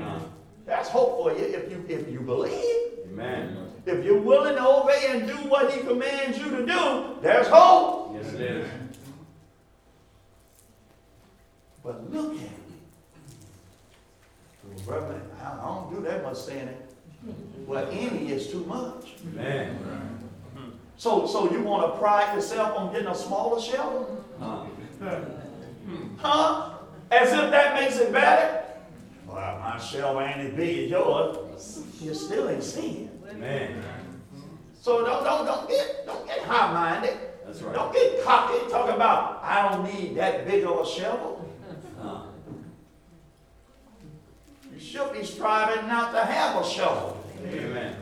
Uh, 0.00 0.20
That's 0.66 0.88
hope 0.88 1.22
for 1.22 1.32
you 1.36 1.44
if 1.46 1.70
you 1.70 1.84
if 1.88 2.08
you 2.08 2.20
believe. 2.20 2.64
Amen. 3.08 3.56
If 3.86 4.04
you're 4.04 4.20
willing 4.20 4.54
to 4.56 4.68
obey 4.68 5.06
and 5.08 5.26
do 5.26 5.34
what 5.48 5.72
he 5.72 5.80
commands 5.80 6.38
you 6.38 6.50
to 6.50 6.66
do, 6.66 7.16
there's 7.22 7.48
hope. 7.48 8.14
Yes, 8.14 8.32
it 8.34 8.40
is. 8.42 8.68
But 11.82 12.12
look 12.12 12.36
at 12.36 12.42
it. 12.42 12.50
Reverend, 14.86 15.22
I 15.42 15.56
don't 15.64 15.92
do 15.92 16.00
that 16.02 16.22
much 16.22 16.36
sinning. 16.36 16.76
Well, 17.66 17.88
any 17.90 18.32
is 18.32 18.48
too 18.48 18.64
much. 18.64 19.14
Amen. 19.34 19.78
So, 20.96 21.26
so 21.26 21.50
you 21.50 21.62
want 21.62 21.92
to 21.94 21.98
pride 21.98 22.34
yourself 22.34 22.76
on 22.78 22.92
getting 22.92 23.08
a 23.08 23.14
smaller 23.14 23.60
shelter? 23.60 24.06
Uh, 24.40 24.64
Huh? 26.18 26.74
As 27.10 27.32
if 27.32 27.50
that 27.50 27.74
makes 27.80 27.98
it 27.98 28.12
better? 28.12 28.64
Well, 29.26 29.58
my 29.60 29.78
shelf 29.78 30.20
ain't 30.20 30.38
as 30.48 30.54
big 30.54 30.84
as 30.84 30.90
yours. 30.90 31.82
You're 32.00 32.14
still 32.14 32.48
in 32.48 32.60
sin. 32.60 33.10
Amen. 33.30 33.82
So 34.80 35.04
don't, 35.04 35.24
don't, 35.24 35.46
don't 35.46 35.68
get, 35.68 36.04
don't 36.06 36.26
get 36.26 36.40
high-minded. 36.40 37.16
That's 37.46 37.62
right. 37.62 37.74
Don't 37.74 37.92
get 37.92 38.22
cocky 38.24 38.70
talking 38.70 38.94
about, 38.94 39.42
I 39.42 39.68
don't 39.70 39.84
need 39.94 40.16
that 40.16 40.46
big 40.46 40.64
of 40.64 40.80
a 40.80 40.86
shovel. 40.86 41.50
Uh, 42.00 42.22
You 44.69 44.69
should 44.80 45.12
be 45.12 45.24
striving 45.24 45.86
not 45.86 46.12
to 46.12 46.24
have 46.24 46.62
a 46.62 46.68
shovel. 46.68 47.22
Amen. 47.44 47.96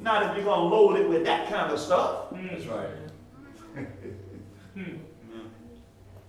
Not 0.00 0.30
if 0.30 0.36
you're 0.36 0.44
gonna 0.44 0.68
load 0.68 0.98
it 1.00 1.08
with 1.08 1.24
that 1.24 1.48
kind 1.48 1.72
of 1.72 1.78
stuff. 1.78 2.26
That's 2.32 2.66
right. 2.66 2.90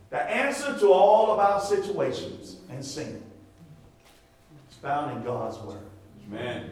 The 0.09 0.21
answer 0.21 0.77
to 0.79 0.91
all 0.91 1.31
of 1.31 1.39
our 1.39 1.59
situations 1.59 2.57
and 2.69 2.83
sin 2.83 3.21
is 4.69 4.77
found 4.77 5.17
in 5.17 5.23
God's 5.23 5.57
Word. 5.59 5.79
Amen. 6.27 6.69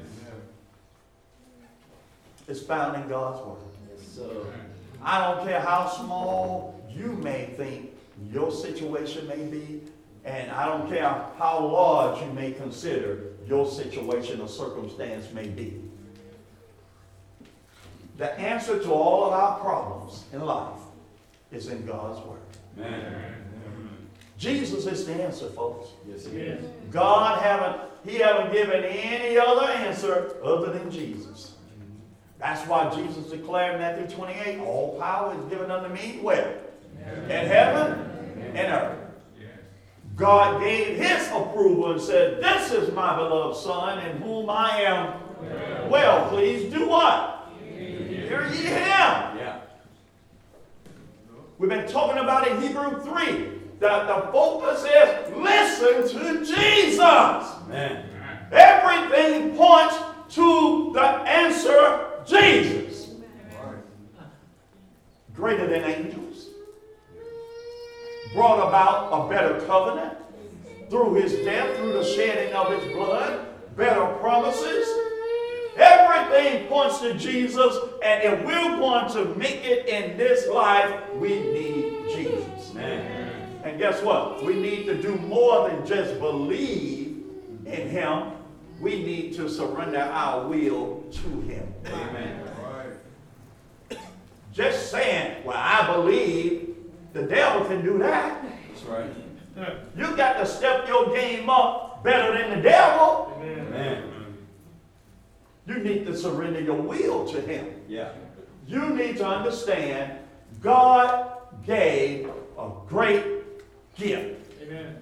It's 2.47 2.61
found 2.61 3.01
in 3.01 3.09
God's 3.09 3.45
Word. 3.45 3.57
Yes, 3.91 4.07
sir. 4.07 4.45
I 5.03 5.19
don't 5.19 5.45
care 5.45 5.59
how 5.59 5.87
small 5.89 6.81
you 6.89 7.07
may 7.07 7.47
think 7.57 7.91
your 8.31 8.51
situation 8.51 9.27
may 9.27 9.43
be, 9.45 9.81
and 10.25 10.51
I 10.51 10.65
don't 10.65 10.89
care 10.89 11.07
how 11.37 11.65
large 11.65 12.21
you 12.21 12.33
may 12.33 12.51
consider 12.51 13.33
your 13.47 13.69
situation 13.69 14.41
or 14.41 14.47
circumstance 14.47 15.31
may 15.31 15.47
be. 15.47 15.81
The 18.17 18.37
answer 18.39 18.79
to 18.79 18.91
all 18.91 19.25
of 19.25 19.33
our 19.33 19.59
problems 19.59 20.23
in 20.33 20.41
life 20.41 20.79
is 21.51 21.67
in 21.67 21.85
God's 21.85 22.25
Word. 22.25 22.39
Amen. 22.79 23.35
Jesus 24.37 24.85
is 24.85 25.05
the 25.05 25.13
answer, 25.13 25.47
folks. 25.49 25.89
Yes, 26.07 26.25
it 26.25 26.33
is. 26.33 26.65
God 26.91 27.41
haven't, 27.41 27.81
He 28.03 28.17
haven't 28.17 28.51
given 28.51 28.83
any 28.83 29.37
other 29.37 29.67
answer 29.67 30.37
other 30.43 30.73
than 30.73 30.89
Jesus. 30.89 31.53
That's 32.39 32.67
why 32.67 32.93
Jesus 32.93 33.31
declared 33.31 33.75
in 33.75 33.81
Matthew 33.81 34.07
28, 34.15 34.59
all 34.59 34.99
power 34.99 35.37
is 35.39 35.45
given 35.45 35.71
unto 35.71 35.93
me 35.93 36.19
where? 36.21 36.57
In 37.25 37.29
heaven 37.29 37.99
and 38.55 38.73
earth. 38.73 39.04
God 40.15 40.61
gave 40.61 40.97
his 40.97 41.27
approval 41.27 41.91
and 41.91 42.01
said, 42.01 42.41
This 42.41 42.71
is 42.71 42.93
my 42.93 43.15
beloved 43.17 43.57
Son 43.57 43.99
in 43.99 44.17
whom 44.17 44.49
I 44.49 44.81
am 44.81 45.89
well 45.89 46.29
pleased. 46.29 46.73
Do 46.73 46.87
what? 46.87 47.49
Hear 47.59 48.47
ye 48.47 48.63
him. 48.63 48.77
Yeah. 48.77 49.59
We've 51.57 51.69
been 51.69 51.87
talking 51.87 52.21
about 52.21 52.47
in 52.47 52.61
Hebrew 52.61 53.01
3 53.03 53.55
that 53.79 54.07
the 54.07 54.31
focus 54.31 54.83
is 54.83 55.35
listen 55.35 56.19
to 56.19 56.45
Jesus. 56.45 57.01
Amen. 57.01 58.09
Everything 58.51 59.55
points 59.55 59.97
to 60.29 60.91
the 60.93 61.01
answer 61.01 62.21
Jesus. 62.25 63.11
Greater 65.33 65.67
than 65.67 65.83
angels. 65.83 66.24
Brought 68.35 68.67
about 68.67 69.09
a 69.13 69.29
better 69.29 69.65
covenant 69.65 70.17
through 70.89 71.13
his 71.15 71.33
death, 71.45 71.77
through 71.77 71.93
the 71.93 72.03
shedding 72.03 72.53
of 72.53 72.69
his 72.69 72.93
blood, 72.93 73.47
better 73.75 74.05
promises. 74.17 74.87
Everything 75.77 76.67
points 76.67 76.99
to 76.99 77.13
Jesus, 77.13 77.77
and 78.03 78.23
if 78.23 78.45
we're 78.45 78.77
going 78.77 79.11
to 79.13 79.33
make 79.35 79.65
it 79.65 79.87
in 79.87 80.17
this 80.17 80.47
life, 80.49 80.93
we 81.15 81.29
need 81.29 82.09
Jesus. 82.09 82.71
Amen. 82.71 83.31
And 83.63 83.79
guess 83.79 84.01
what? 84.03 84.43
We 84.43 84.55
need 84.55 84.85
to 84.85 85.01
do 85.01 85.15
more 85.15 85.69
than 85.69 85.85
just 85.85 86.19
believe 86.19 87.23
in 87.65 87.89
Him. 87.89 88.33
We 88.79 89.03
need 89.03 89.33
to 89.35 89.49
surrender 89.49 89.99
our 89.99 90.47
will 90.47 91.03
to 91.11 91.41
Him. 91.41 91.73
Amen. 91.87 92.41
Just 94.53 94.89
saying, 94.89 95.43
well, 95.43 95.57
I 95.57 95.93
believe, 95.93 96.64
the 97.15 97.23
devil 97.23 97.65
can 97.65 97.83
do 97.83 97.97
that. 97.97 98.45
That's 98.67 98.83
right. 98.83 99.09
You 99.97 100.17
got 100.17 100.33
to 100.33 100.45
step 100.45 100.85
your 100.85 101.13
game 101.13 101.49
up 101.49 102.03
better 102.03 102.37
than 102.37 102.57
the 102.57 102.61
devil. 102.61 103.33
Amen. 103.41 104.03
You 105.65 105.79
need 105.79 106.05
to 106.07 106.15
surrender 106.15 106.59
your 106.59 106.75
will 106.75 107.25
to 107.29 107.39
Him. 107.39 107.67
Yeah. 107.87 108.11
You 108.67 108.89
need 108.89 109.15
to 109.17 109.25
understand 109.25 110.19
God 110.61 111.37
gave 111.65 112.29
a 112.59 112.69
great 112.85 113.23
gift 113.95 114.61
Amen. 114.61 114.97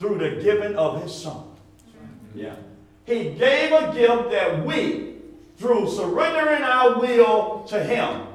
through 0.00 0.18
the 0.18 0.42
giving 0.42 0.74
of 0.74 1.00
His 1.00 1.14
Son. 1.14 1.44
Yeah. 2.34 2.56
He 3.06 3.30
gave 3.30 3.72
a 3.72 3.92
gift 3.94 4.32
that 4.32 4.64
we, 4.66 5.14
through 5.58 5.88
surrendering 5.90 6.62
our 6.64 6.98
will 6.98 7.64
to 7.68 7.82
Him, 7.84 8.26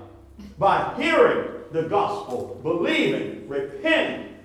by 0.58 0.94
hearing 0.98 1.47
the 1.72 1.84
gospel, 1.84 2.60
believing, 2.64 3.48
repenting, 3.48 4.36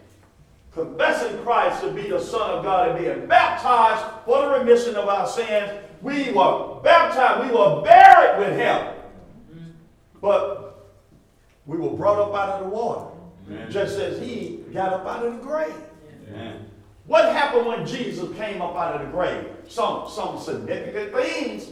confessing 0.72 1.38
Christ 1.42 1.82
to 1.82 1.90
be 1.90 2.08
the 2.08 2.20
Son 2.20 2.50
of 2.50 2.64
God, 2.64 2.90
and 2.90 2.98
being 2.98 3.26
baptized 3.26 4.04
for 4.24 4.42
the 4.42 4.58
remission 4.58 4.96
of 4.96 5.08
our 5.08 5.26
sins, 5.26 5.70
we 6.00 6.32
were 6.32 6.80
baptized, 6.82 7.48
we 7.48 7.56
were 7.56 7.82
buried 7.82 8.38
with 8.38 8.56
Him. 8.58 8.94
But 10.20 10.90
we 11.66 11.76
were 11.78 11.90
brought 11.90 12.18
up 12.18 12.35
out 12.35 12.61
of 12.61 12.70
the 12.70 12.76
water, 12.76 13.06
Amen. 13.48 13.70
just 13.70 13.98
as 13.98 14.20
He 14.20 14.64
got 14.72 14.92
up 14.92 15.06
out 15.06 15.26
of 15.26 15.35
the 15.35 15.40
grave. 15.40 15.74
Amen. 16.28 16.68
What 17.06 17.32
happened 17.32 17.66
when 17.66 17.87
Jesus 17.87 18.35
came 18.37 18.62
up 18.62 18.76
out 18.76 18.94
of 18.94 19.06
the 19.06 19.12
grave? 19.12 19.46
Some, 19.68 20.08
some 20.08 20.38
significant 20.38 21.12
things 21.12 21.68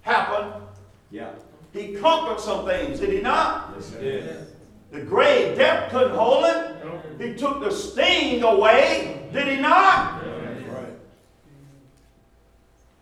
happened. 0.00 0.62
Yeah. 1.10 1.30
He 1.72 1.94
conquered 1.94 2.40
some 2.40 2.66
things, 2.66 3.00
did 3.00 3.10
he 3.10 3.20
not? 3.20 3.72
Yes, 3.76 3.92
it 3.94 4.04
is. 4.04 4.51
The 4.92 5.00
grave, 5.00 5.56
death 5.56 5.90
couldn't 5.90 6.14
hold 6.14 6.44
him. 6.44 6.76
He 7.18 7.34
took 7.34 7.60
the 7.60 7.70
sting 7.70 8.42
away, 8.42 9.28
did 9.32 9.48
he 9.48 9.56
not? 9.56 10.22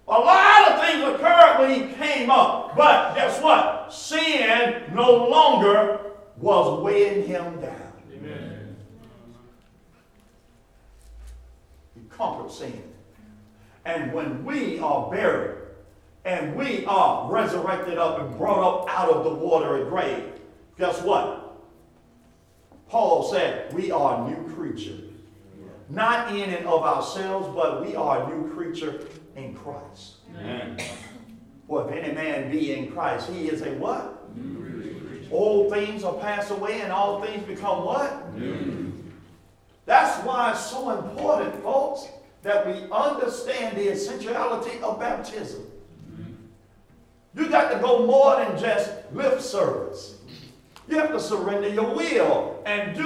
A 0.07 0.18
lot 0.18 0.72
of 0.72 0.81
things 0.81 1.05
occurred 1.05 1.59
when 1.59 1.70
he 1.70 1.94
came 1.94 2.31
up. 2.31 2.76
But 2.76 3.14
guess 3.14 3.40
what? 3.42 3.92
Sin 3.92 4.83
no 4.92 5.26
longer 5.26 6.00
was 6.37 6.83
weighing 6.83 7.26
him 7.26 7.61
down. 7.61 7.92
Amen. 8.12 8.76
He 11.94 12.00
conquered 12.09 12.50
sin. 12.50 12.83
And 13.85 14.12
when 14.12 14.44
we 14.44 14.81
are 14.81 15.09
buried 15.11 15.59
and 16.24 16.57
we 16.57 16.85
are 16.87 17.31
resurrected 17.31 17.98
up 17.98 18.20
and 18.20 18.37
brought 18.37 18.62
up 18.62 18.88
out 18.90 19.11
of 19.11 19.24
the 19.24 19.35
watery 19.35 19.88
grave, 19.88 20.24
guess 20.76 21.00
what? 21.03 21.39
Paul 22.90 23.22
said, 23.22 23.72
we 23.72 23.92
are 23.92 24.26
a 24.26 24.31
new 24.31 24.53
creature. 24.53 24.98
Not 25.88 26.35
in 26.35 26.50
and 26.50 26.66
of 26.66 26.83
ourselves, 26.83 27.48
but 27.55 27.87
we 27.87 27.94
are 27.94 28.24
a 28.24 28.37
new 28.37 28.53
creature 28.53 29.07
in 29.37 29.55
Christ. 29.55 30.16
Amen. 30.37 30.76
For 31.68 31.88
if 31.88 31.96
any 31.96 32.12
man 32.12 32.50
be 32.50 32.72
in 32.72 32.90
Christ, 32.90 33.31
he 33.31 33.48
is 33.48 33.62
a 33.62 33.70
what? 33.74 34.29
Old 35.31 35.72
things 35.72 36.03
are 36.03 36.14
passed 36.14 36.50
away 36.50 36.81
and 36.81 36.90
all 36.90 37.22
things 37.22 37.44
become 37.44 37.85
what? 37.85 38.35
New. 38.35 38.92
That's 39.87 40.24
why 40.24 40.50
it's 40.50 40.66
so 40.66 40.90
important, 40.90 41.62
folks, 41.62 42.09
that 42.42 42.66
we 42.66 42.90
understand 42.90 43.76
the 43.76 43.90
essentiality 43.92 44.81
of 44.83 44.98
baptism. 44.98 45.64
You 47.37 47.48
got 47.48 47.72
to 47.72 47.79
go 47.79 48.05
more 48.07 48.37
than 48.37 48.59
just 48.59 48.90
lip 49.12 49.40
service. 49.40 50.19
You 50.90 50.98
have 50.98 51.12
to 51.12 51.20
surrender 51.20 51.68
your 51.68 51.94
will 51.94 52.61
and 52.66 52.96
do 52.96 53.05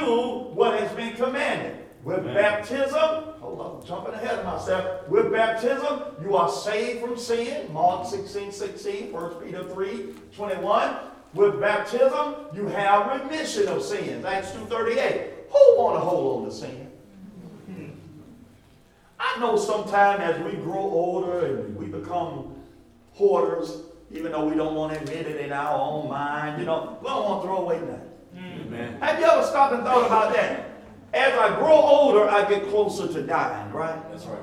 what 0.55 0.81
has 0.81 0.91
been 0.93 1.15
commanded. 1.17 1.77
With 2.03 2.21
Amen. 2.21 2.35
baptism, 2.35 3.25
hold 3.41 3.61
on, 3.61 3.81
I'm 3.81 3.87
jumping 3.87 4.15
ahead 4.15 4.39
of 4.39 4.47
myself. 4.47 5.07
With 5.09 5.31
baptism, 5.31 6.01
you 6.23 6.35
are 6.35 6.51
saved 6.51 7.03
from 7.03 7.19
sin. 7.19 7.71
Mark 7.75 8.07
16, 8.07 8.53
16, 8.53 9.13
1 9.13 9.35
Peter 9.35 9.65
3, 9.65 10.15
21. 10.35 10.97
With 11.35 11.61
baptism, 11.61 12.37
you 12.55 12.69
have 12.69 13.21
remission 13.21 13.69
of 13.69 13.83
sins. 13.83 14.25
Acts 14.25 14.53
2.38. 14.53 15.31
Who 15.51 15.83
want 15.83 15.97
to 15.97 16.01
hold 16.01 16.43
on 16.43 16.49
to 16.49 16.55
sin? 16.55 16.91
I 19.21 19.41
know 19.41 19.57
sometimes 19.57 20.21
as 20.23 20.43
we 20.45 20.53
grow 20.53 20.79
older 20.81 21.47
and 21.47 21.77
we 21.77 21.87
become 21.87 22.55
hoarders, 23.13 23.83
even 24.11 24.33
though 24.33 24.47
we 24.47 24.55
don't 24.55 24.75
want 24.75 24.93
to 24.93 25.01
admit 25.01 25.27
it 25.27 25.41
in 25.41 25.53
our 25.53 25.79
own 25.79 26.09
mind, 26.09 26.61
you 26.61 26.67
know, 26.67 26.99
we 27.01 27.09
don't 27.09 27.25
want 27.25 27.43
to 27.43 27.49
throw 27.49 27.59
away 27.59 27.81
nothing. 27.81 28.11
Amen. 28.67 29.01
Have 29.01 29.19
you 29.19 29.27
ever 29.27 29.45
stopped 29.45 29.75
and 29.75 29.85
thought 29.85 30.07
about 30.07 30.33
that? 30.35 30.71
As 31.13 31.33
I 31.39 31.57
grow 31.57 31.75
older, 31.75 32.29
I 32.29 32.49
get 32.49 32.69
closer 32.69 33.07
to 33.07 33.23
dying, 33.23 33.73
right? 33.73 34.11
That's 34.11 34.25
right. 34.27 34.39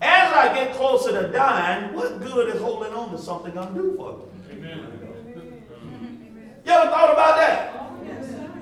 As 0.00 0.32
I 0.32 0.54
get 0.54 0.74
closer 0.74 1.10
to 1.22 1.32
dying, 1.32 1.94
what 1.94 2.20
good 2.20 2.54
is 2.54 2.60
holding 2.60 2.92
on 2.92 3.10
to 3.10 3.18
something 3.18 3.56
I'm 3.58 3.68
undue 3.68 3.96
for 3.96 4.18
me? 4.18 4.68
You 6.64 6.72
ever 6.72 6.90
thought 6.90 7.12
about 7.12 7.36
that? 7.36 7.74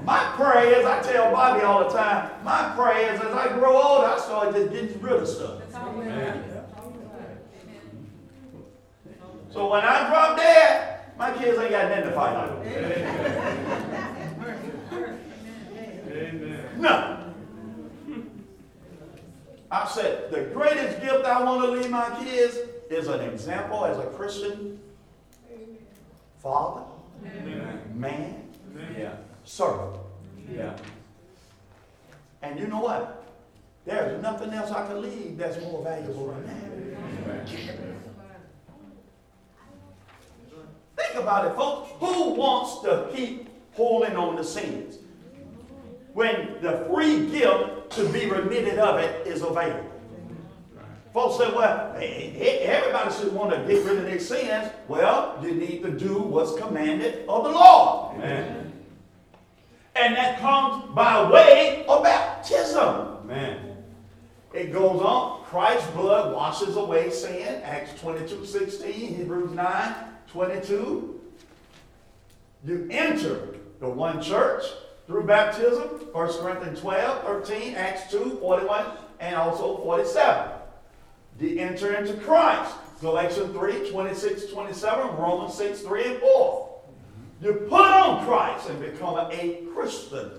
My 0.05 0.33
prayer 0.37 0.79
is, 0.79 0.87
I 0.87 1.03
tell 1.03 1.33
Bobby 1.33 1.63
all 1.63 1.83
the 1.83 1.91
time, 1.91 2.31
my 2.45 2.73
prayer 2.77 3.13
is 3.13 3.21
as 3.21 3.35
I 3.35 3.49
grow 3.59 3.77
older, 3.77 4.07
I 4.07 4.19
start 4.21 4.55
just 4.55 4.71
getting 4.71 5.01
rid 5.01 5.15
of 5.15 5.29
stuff. 5.29 5.63
Amen. 5.75 6.36
So 9.57 9.71
when 9.71 9.81
I 9.81 10.07
drop 10.11 10.37
dead, 10.37 11.01
my 11.19 11.33
kids 11.33 11.59
ain't 11.59 11.71
got 11.71 11.89
nothing 11.89 12.05
to 12.05 12.13
fight 12.13 12.37
over. 12.37 12.63
No. 16.77 17.33
I 19.71 19.89
said, 19.89 20.31
the 20.31 20.43
greatest 20.53 21.01
gift 21.01 21.25
I 21.25 21.43
want 21.43 21.63
to 21.65 21.71
leave 21.71 21.89
my 21.91 22.11
kids 22.23 22.59
is 22.91 23.09
an 23.09 23.21
example 23.23 23.87
as 23.87 23.97
a 23.97 24.05
Christian 24.09 24.79
father, 26.43 26.83
Amen. 27.25 27.81
man, 27.95 28.43
Yeah. 28.95 29.15
servant. 29.45 29.97
Yeah. 30.55 30.77
And 32.43 32.61
you 32.61 32.67
know 32.67 32.81
what? 32.81 33.25
There's 33.87 34.21
nothing 34.21 34.53
else 34.53 34.71
I 34.71 34.87
can 34.87 35.01
leave 35.01 35.39
that's 35.39 35.59
more 35.63 35.83
valuable 35.83 36.27
than 36.27 36.45
that. 36.47 37.96
Think 41.17 41.29
about 41.29 41.47
it, 41.47 41.57
folks. 41.57 41.93
Who 42.01 42.35
wants 42.35 42.83
to 42.83 43.09
keep 43.17 43.49
holding 43.73 44.17
on 44.17 44.37
to 44.37 44.45
sins 44.45 44.99
when 46.13 46.61
the 46.61 46.87
free 46.91 47.31
gift 47.31 47.91
to 47.93 48.07
be 48.11 48.27
remitted 48.27 48.79
of 48.79 49.01
it 49.01 49.27
is 49.27 49.41
available? 49.41 49.91
Folks 51.15 51.39
say, 51.39 51.51
well, 51.57 51.95
everybody 51.97 53.15
should 53.15 53.33
want 53.33 53.51
to 53.51 53.57
get 53.61 53.83
rid 53.87 53.97
of 53.97 54.05
their 54.05 54.21
sins. 54.21 54.71
Well, 54.89 55.39
you 55.43 55.53
need 55.53 55.83
to 55.85 55.91
do 55.91 56.19
what's 56.19 56.55
commanded 56.61 57.27
of 57.27 57.45
the 57.45 57.51
law. 57.51 58.13
Amen. 58.17 58.75
And 59.95 60.15
that 60.17 60.39
comes 60.39 60.95
by 60.95 61.31
way 61.31 61.87
of 61.89 62.03
baptism. 62.03 63.17
Amen. 63.25 63.75
It 64.53 64.71
goes 64.71 65.01
on. 65.01 65.45
Christ's 65.45 65.91
blood 65.93 66.35
washes 66.35 66.77
away 66.77 67.09
sin. 67.09 67.63
Acts 67.63 67.99
22, 68.03 68.45
16, 68.45 69.17
Hebrews 69.17 69.53
9, 69.53 69.95
22. 70.37 71.19
You 72.67 72.87
enter 72.91 73.55
the 73.81 73.89
one 73.89 74.21
church 74.21 74.65
through 75.07 75.25
baptism. 75.25 75.89
1 76.13 76.33
Corinthians 76.41 76.81
12, 76.81 77.23
13, 77.25 77.75
Acts 77.75 78.11
2, 78.11 78.37
41, 78.41 78.85
and 79.21 79.35
also 79.35 79.79
47. 79.79 80.53
You 81.41 81.59
enter 81.59 81.95
into 81.95 82.15
Christ. 82.21 82.75
Galatians 83.01 83.55
3, 83.57 83.91
26, 83.91 84.47
27, 84.47 85.17
Romans 85.17 85.55
6, 85.55 85.81
3, 85.81 86.05
and 86.05 86.19
4. 86.19 86.81
You 87.43 87.53
put 87.55 87.81
on 87.81 88.27
Christ 88.27 88.69
and 88.69 88.81
become 88.81 89.19
a 89.31 89.63
Christian. 89.75 90.31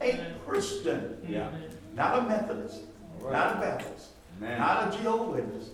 A 0.00 0.26
Christian. 0.44 1.18
Yeah. 1.28 1.50
Not 1.94 2.18
a 2.18 2.22
Methodist, 2.22 2.80
not 3.22 3.56
a 3.56 3.60
Baptist, 3.60 4.08
Amen. 4.38 4.58
not 4.58 4.92
a 4.92 4.96
Jehovah's 4.96 5.34
Witness, 5.36 5.68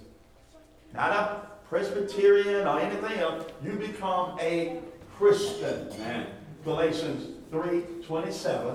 not 0.92 1.12
a 1.12 1.49
Presbyterian 1.70 2.66
or 2.66 2.80
anything 2.80 3.20
else. 3.20 3.44
You 3.64 3.74
become 3.74 4.36
a 4.40 4.80
Christian. 5.16 5.88
Amen. 5.94 6.26
Galatians 6.64 7.28
3 7.52 7.82
27. 8.04 8.74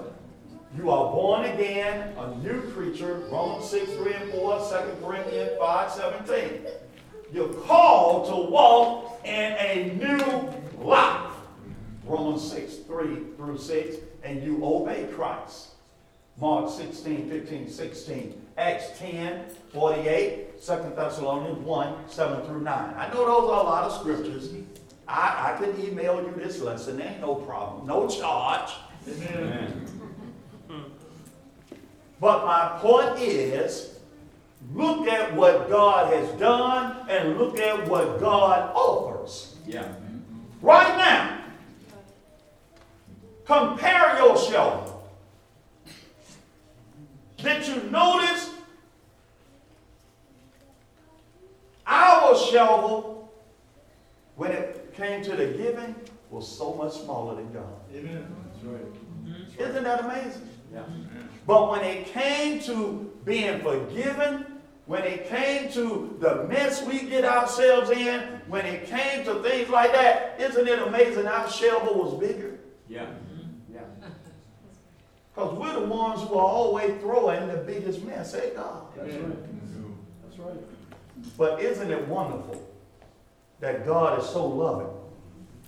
You 0.77 0.89
are 0.89 1.11
born 1.11 1.43
again, 1.45 2.15
a 2.17 2.35
new 2.37 2.61
creature. 2.71 3.27
Romans 3.29 3.69
6 3.69 3.91
3 3.91 4.13
and 4.13 4.31
4, 4.31 4.59
2 4.59 5.05
Corinthians 5.05 5.51
5 5.59 5.91
17. 5.91 6.61
You're 7.33 7.53
called 7.53 8.27
to 8.27 8.49
walk 8.49 9.19
in 9.25 9.51
a 9.59 9.93
new 9.95 10.53
life. 10.81 11.33
Romans 12.05 12.49
6 12.49 12.77
3 12.77 13.17
through 13.35 13.57
6. 13.57 13.95
And 14.23 14.41
you 14.41 14.65
obey 14.65 15.07
Christ. 15.13 15.71
Mark 16.39 16.69
16, 16.69 17.29
15, 17.29 17.69
16. 17.69 18.44
Acts 18.57 18.97
10, 18.99 19.45
48. 19.73 20.61
2 20.61 20.93
Thessalonians 20.95 21.59
1, 21.59 22.09
7 22.09 22.45
through 22.45 22.61
9. 22.61 22.93
I 22.97 23.07
know 23.09 23.25
those 23.25 23.49
are 23.51 23.59
a 23.59 23.63
lot 23.63 23.83
of 23.83 23.99
scriptures. 23.99 24.49
I, 25.07 25.53
I 25.53 25.63
can 25.63 25.79
email 25.79 26.21
you 26.23 26.33
this 26.35 26.61
lesson. 26.61 27.01
Ain't 27.01 27.21
no 27.21 27.35
problem. 27.35 27.85
No 27.85 28.07
charge. 28.07 28.71
Amen. 29.07 29.85
But 32.19 32.45
my 32.45 32.77
point 32.79 33.19
is, 33.19 33.99
look 34.73 35.07
at 35.07 35.35
what 35.35 35.69
God 35.69 36.13
has 36.13 36.27
done 36.39 37.07
and 37.09 37.37
look 37.37 37.59
at 37.59 37.87
what 37.87 38.19
God 38.19 38.71
offers. 38.73 39.55
Yeah. 39.67 39.93
Right 40.61 40.97
now, 40.97 41.41
compare 43.45 44.17
yourself. 44.17 44.84
Did 47.37 47.67
you 47.67 47.81
notice 47.89 48.51
our 51.85 52.35
shovel, 52.35 53.31
when 54.35 54.51
it 54.51 54.93
came 54.95 55.23
to 55.23 55.35
the 55.35 55.47
giving, 55.47 55.95
was 56.29 56.47
so 56.47 56.73
much 56.73 56.93
smaller 56.93 57.35
than 57.35 57.51
God? 57.53 57.73
That's 57.91 58.63
right. 58.63 58.93
Mm-hmm. 59.25 59.61
Isn't 59.61 59.83
that 59.83 60.03
amazing? 60.03 60.49
Yeah. 60.73 60.83
But 61.45 61.69
when 61.71 61.81
it 61.81 62.07
came 62.07 62.59
to 62.61 63.11
being 63.23 63.61
forgiven, 63.61 64.45
when 64.87 65.03
it 65.03 65.27
came 65.27 65.71
to 65.71 66.15
the 66.19 66.43
mess 66.45 66.85
we 66.85 67.01
get 67.03 67.25
ourselves 67.25 67.89
in, 67.91 68.19
when 68.47 68.65
it 68.65 68.85
came 68.87 69.23
to 69.25 69.41
things 69.41 69.69
like 69.69 69.91
that, 69.93 70.39
isn't 70.39 70.67
it 70.67 70.79
amazing 70.79 71.27
our 71.27 71.49
shovel 71.49 71.95
was 71.95 72.19
bigger? 72.19 72.59
Yeah. 72.87 73.07
Yeah. 75.37 75.43
Because 75.43 75.57
we're 75.57 75.79
the 75.79 75.85
ones 75.85 76.21
who 76.21 76.35
are 76.35 76.47
always 76.47 76.99
throwing 77.01 77.47
the 77.47 77.57
biggest 77.57 78.03
mess 78.03 78.33
at 78.33 78.55
God. 78.55 78.83
That's 78.95 79.13
right. 79.13 80.23
That's 80.23 80.39
right. 80.39 80.57
But 81.37 81.61
isn't 81.61 81.91
it 81.91 82.07
wonderful 82.07 82.61
that 83.59 83.85
God 83.85 84.19
is 84.19 84.29
so 84.29 84.45
loving 84.45 84.87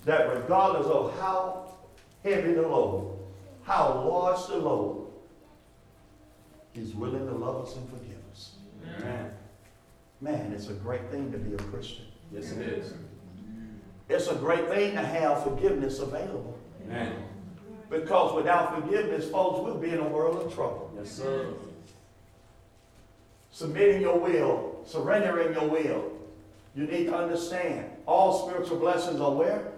that 0.06 0.34
regardless 0.34 0.88
of 0.88 1.18
how 1.20 1.74
heavy 2.24 2.54
the 2.54 2.62
load, 2.62 3.20
how 3.64 4.06
large 4.08 4.48
the 4.48 4.58
load, 4.58 5.08
He's 6.74 6.94
willing 6.94 7.26
to 7.26 7.34
love 7.34 7.66
us 7.66 7.76
and 7.76 7.90
forgive 7.90 8.20
us. 8.32 8.52
Amen. 9.00 9.32
Man, 10.22 10.54
it's 10.54 10.70
a 10.70 10.74
great 10.74 11.10
thing 11.10 11.32
to 11.32 11.38
be 11.38 11.56
a 11.56 11.58
Christian. 11.58 12.06
Yes, 12.32 12.52
it 12.52 12.68
is. 12.68 12.94
It's 14.10 14.28
a 14.28 14.36
great 14.36 14.68
thing 14.70 14.94
to 14.94 15.02
have 15.02 15.44
forgiveness 15.44 16.00
available. 16.00 16.58
Amen. 16.86 17.14
Because 17.90 18.36
without 18.36 18.76
forgiveness, 18.76 19.30
folks, 19.30 19.64
we'll 19.64 19.78
be 19.78 19.90
in 19.90 20.00
a 20.00 20.08
world 20.08 20.46
of 20.46 20.54
trouble. 20.54 20.92
Yes, 20.98 21.12
sir. 21.12 21.54
Submitting 23.52 24.02
your 24.02 24.20
will, 24.20 24.82
surrendering 24.86 25.54
your 25.54 25.68
will. 25.68 26.12
You 26.76 26.86
need 26.86 27.06
to 27.06 27.16
understand 27.16 27.90
all 28.06 28.48
spiritual 28.48 28.78
blessings 28.78 29.20
are 29.20 29.32
where? 29.32 29.72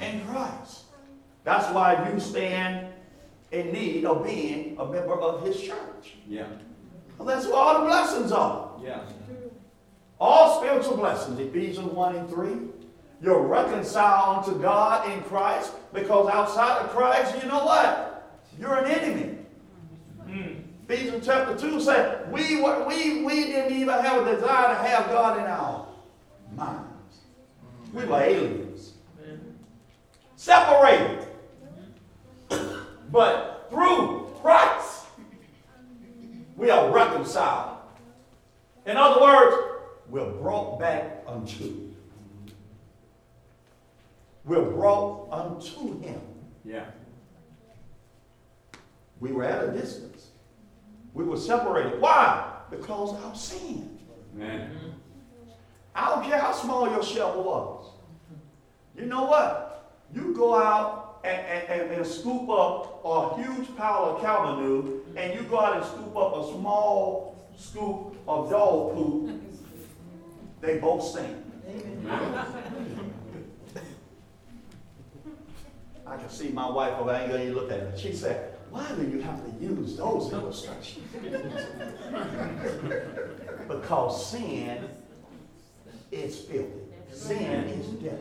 In 0.00 0.26
Christ. 0.26 0.84
That's 1.44 1.72
why 1.74 2.10
you 2.10 2.18
stand 2.18 2.88
in 3.52 3.72
need 3.72 4.04
of 4.04 4.24
being 4.24 4.76
a 4.78 4.84
member 4.84 5.14
of 5.20 5.46
His 5.46 5.60
church. 5.60 6.14
Yeah. 6.26 6.46
Well, 7.18 7.28
that's 7.28 7.46
where 7.46 7.56
all 7.56 7.80
the 7.80 7.86
blessings 7.86 8.32
are. 8.32 8.72
Yeah. 8.82 9.02
All 10.18 10.60
spiritual 10.60 10.96
blessings, 10.96 11.38
Ephesians 11.38 11.92
1 11.92 12.16
and 12.16 12.28
3. 12.28 12.50
You're 13.22 13.42
reconciled 13.42 14.44
unto 14.44 14.60
God 14.60 15.10
in 15.10 15.22
Christ 15.22 15.72
because 15.92 16.28
outside 16.28 16.82
of 16.82 16.90
Christ, 16.90 17.34
you 17.42 17.48
know 17.48 17.64
what? 17.64 18.38
You're 18.58 18.76
an 18.76 18.90
enemy. 18.90 19.38
Hmm. 20.26 20.64
Ephesians 20.88 21.24
chapter 21.24 21.56
2 21.56 21.80
said, 21.80 22.30
we, 22.30 22.60
were, 22.60 22.86
we, 22.86 23.24
we 23.24 23.46
didn't 23.46 23.72
even 23.76 23.94
have 23.94 24.26
a 24.26 24.34
desire 24.34 24.68
to 24.68 24.82
have 24.82 25.06
God 25.06 25.38
in 25.38 25.44
our 25.44 25.86
minds. 26.54 27.20
We 27.92 28.04
were 28.04 28.20
aliens. 28.20 28.92
Separated. 30.36 31.26
But 33.10 33.68
through 33.70 34.30
Christ, 34.42 35.06
we 36.56 36.68
are 36.68 36.90
reconciled. 36.92 37.78
In 38.86 38.96
other 38.96 39.22
words, 39.22 39.56
we're 40.10 40.30
brought 40.32 40.78
back 40.78 41.24
unto. 41.26 41.93
We're 44.44 44.62
brought 44.62 45.28
unto 45.30 46.00
Him. 46.00 46.20
Yeah. 46.64 46.84
We 49.20 49.32
were 49.32 49.44
at 49.44 49.64
a 49.64 49.72
distance. 49.72 50.28
We 51.14 51.24
were 51.24 51.36
separated. 51.36 52.00
Why? 52.00 52.52
Because 52.70 53.12
of 53.12 53.24
our 53.24 53.34
sin. 53.34 53.98
Amen. 54.34 54.70
I 55.94 56.10
don't 56.10 56.24
care 56.24 56.38
how 56.38 56.52
small 56.52 56.90
your 56.90 57.02
shovel 57.02 57.44
was. 57.44 57.86
You 58.98 59.06
know 59.06 59.24
what? 59.24 59.94
You 60.12 60.34
go 60.34 60.56
out 60.56 61.20
and, 61.24 61.46
and, 61.46 61.68
and, 61.68 61.90
and 61.92 62.06
scoop 62.06 62.48
up 62.50 63.00
a 63.04 63.42
huge 63.42 63.74
pile 63.76 64.16
of 64.16 64.22
cow 64.22 64.56
manure, 64.56 65.00
and 65.16 65.34
you 65.34 65.46
go 65.48 65.60
out 65.60 65.76
and 65.76 65.84
scoop 65.86 66.16
up 66.16 66.36
a 66.36 66.52
small 66.52 67.48
scoop 67.56 68.16
of 68.26 68.50
dog 68.50 68.94
poop. 68.94 69.40
They 70.60 70.78
both 70.78 71.02
stink. 71.04 71.36
I 76.06 76.16
can 76.16 76.28
see 76.28 76.50
my 76.50 76.70
wife 76.70 76.98
over 76.98 77.10
anger. 77.10 77.42
You 77.42 77.54
look 77.54 77.70
at 77.70 77.80
her. 77.80 77.92
She 77.96 78.12
said, 78.12 78.54
"Why 78.70 78.86
do 78.94 79.08
you 79.08 79.20
have 79.22 79.42
to 79.44 79.64
use 79.64 79.96
those 79.96 80.32
illustrations?" 80.32 81.06
because 83.68 84.30
sin 84.30 84.88
is 86.12 86.40
filthy. 86.40 86.68
Sin 87.12 87.68
is 87.68 87.86
death. 88.02 88.18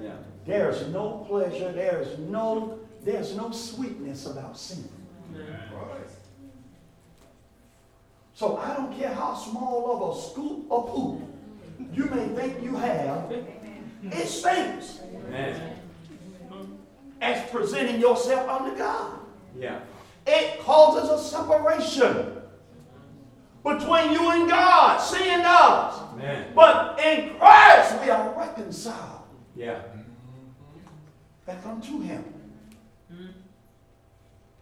Yeah. 0.00 0.16
There's 0.46 0.86
no 0.88 1.24
pleasure. 1.28 1.72
There's 1.72 2.18
no. 2.18 2.78
There's 3.02 3.36
no 3.36 3.50
sweetness 3.50 4.26
about 4.26 4.58
sin. 4.58 4.88
So 8.34 8.56
I 8.56 8.74
don't 8.74 8.96
care 8.98 9.12
how 9.12 9.34
small 9.34 9.92
of 9.92 10.16
a 10.16 10.20
scoop 10.20 10.66
of 10.70 10.88
poop 10.88 11.20
you 11.92 12.06
may 12.06 12.28
think 12.28 12.62
you 12.62 12.74
have, 12.76 13.30
it 13.30 14.26
stinks 14.26 15.00
Amen. 15.26 15.73
As 17.24 17.50
presenting 17.50 18.00
yourself 18.00 18.48
unto 18.48 18.76
God. 18.76 19.18
Yeah. 19.58 19.80
It 20.26 20.60
causes 20.60 21.10
a 21.10 21.18
separation 21.18 22.36
between 23.64 24.12
you 24.12 24.30
and 24.30 24.48
God. 24.48 24.98
Sin 24.98 25.40
does. 25.40 26.00
Amen. 26.12 26.52
But 26.54 27.00
in 27.00 27.36
Christ 27.38 28.00
we 28.02 28.10
are 28.10 28.38
reconciled 28.38 29.22
Yeah. 29.56 29.80
back 31.46 31.64
unto 31.66 32.00
Him. 32.00 32.24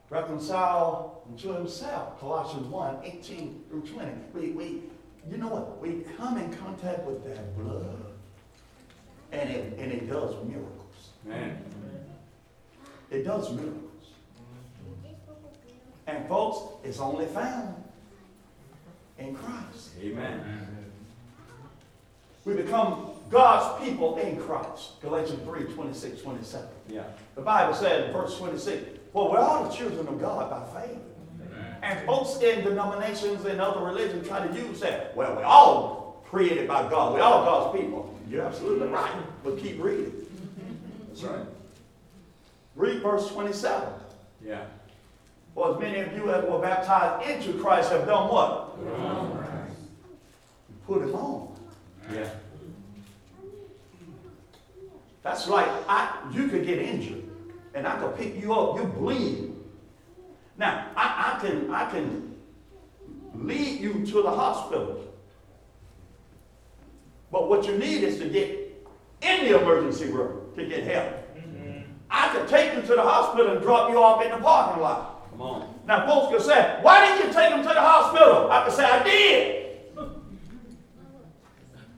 Reconcile 0.08 1.22
unto 1.28 1.52
Himself. 1.54 2.20
Colossians 2.20 2.66
1 2.68 2.98
18 3.02 3.64
through 3.70 3.80
20. 3.82 4.10
We, 4.34 4.50
we, 4.50 4.82
you 5.28 5.38
know 5.38 5.48
what? 5.48 5.80
We 5.80 6.04
come 6.16 6.36
in 6.38 6.52
contact 6.54 7.04
with 7.04 7.24
that 7.24 7.56
blood, 7.56 7.96
and 9.32 9.48
it, 9.50 9.78
and 9.78 9.90
it 9.90 10.08
does 10.10 10.34
miracles. 10.44 11.10
Amen. 11.26 11.64
It 13.12 13.24
does 13.24 13.52
miracles. 13.52 13.82
And 16.06 16.26
folks, 16.28 16.58
it's 16.82 16.98
only 16.98 17.26
found 17.26 17.74
in 19.18 19.34
Christ. 19.34 19.90
Amen. 20.00 20.66
We 22.44 22.54
become 22.54 23.10
God's 23.30 23.84
people 23.84 24.16
in 24.18 24.40
Christ. 24.40 25.00
Galatians 25.02 25.42
3 25.44 25.74
26, 25.74 26.22
27. 26.22 26.68
Yeah. 26.88 27.04
The 27.34 27.42
Bible 27.42 27.74
said 27.74 28.06
in 28.06 28.12
verse 28.12 28.36
26, 28.38 28.98
well, 29.12 29.30
we're 29.30 29.38
all 29.38 29.68
the 29.68 29.74
children 29.74 30.08
of 30.08 30.18
God 30.18 30.50
by 30.50 30.80
faith. 30.80 30.98
And 31.82 32.06
folks 32.06 32.40
in 32.40 32.64
denominations 32.64 33.44
and 33.44 33.60
other 33.60 33.84
religions 33.84 34.26
try 34.26 34.46
to 34.46 34.54
use 34.54 34.80
that. 34.80 35.14
Well, 35.16 35.36
we're 35.36 35.44
all 35.44 36.24
created 36.24 36.66
by 36.66 36.88
God. 36.88 37.12
We're 37.12 37.22
all 37.22 37.44
God's 37.44 37.78
people. 37.78 38.18
You're 38.30 38.44
absolutely 38.44 38.88
right. 38.88 39.12
But 39.44 39.58
keep 39.58 39.82
reading. 39.82 40.14
That's 41.08 41.22
right. 41.24 41.46
Read 42.75 43.03
verse 43.03 43.29
27. 43.29 43.89
Yeah. 44.45 44.64
For 45.55 45.75
as 45.75 45.81
many 45.81 46.01
of 46.01 46.12
you 46.16 46.31
as 46.31 46.45
were 46.45 46.59
baptized 46.59 47.29
into 47.29 47.59
Christ 47.61 47.91
have 47.93 48.07
done 48.07 48.29
what? 48.31 48.79
Put 50.87 51.03
him 51.03 51.14
on. 51.14 51.55
Yeah. 52.12 52.29
That's 55.23 55.49
like 55.49 55.68
I, 55.89 56.18
you 56.33 56.49
could 56.49 56.66
get 56.66 56.79
injured, 56.79 57.23
and 57.75 57.87
I 57.87 57.97
could 58.01 58.16
pick 58.16 58.41
you 58.41 58.53
up. 58.53 58.77
You 58.77 58.85
bleed. 58.85 59.55
Now 60.59 60.89
I, 60.97 61.35
I 61.37 61.41
can 61.41 61.70
I 61.73 61.91
can 61.91 62.35
lead 63.35 63.81
you 63.81 64.05
to 64.05 64.23
the 64.23 64.31
hospital, 64.31 65.01
but 67.31 67.49
what 67.49 67.64
you 67.66 67.79
need 67.79 68.03
is 68.03 68.18
to 68.18 68.29
get 68.29 68.51
in 69.23 69.45
the 69.45 69.61
emergency 69.61 70.07
room 70.07 70.53
to 70.57 70.66
get 70.66 70.83
help. 70.85 71.22
I 72.14 72.28
could 72.28 72.46
take 72.46 72.74
you 72.74 72.82
to 72.82 72.94
the 72.94 73.02
hospital 73.02 73.52
and 73.52 73.62
drop 73.62 73.90
you 73.90 73.98
off 73.98 74.22
in 74.22 74.30
the 74.30 74.36
parking 74.36 74.82
lot. 74.82 75.30
Come 75.30 75.40
on. 75.40 75.74
Now, 75.86 76.06
folks 76.06 76.30
can 76.30 76.40
say, 76.40 76.78
"Why 76.82 77.06
didn't 77.06 77.26
you 77.26 77.32
take 77.32 77.50
him 77.50 77.62
to 77.62 77.68
the 77.68 77.80
hospital?" 77.80 78.52
I 78.52 78.62
can 78.62 78.70
say, 78.70 78.84
"I 78.84 79.02
did." 79.02 79.66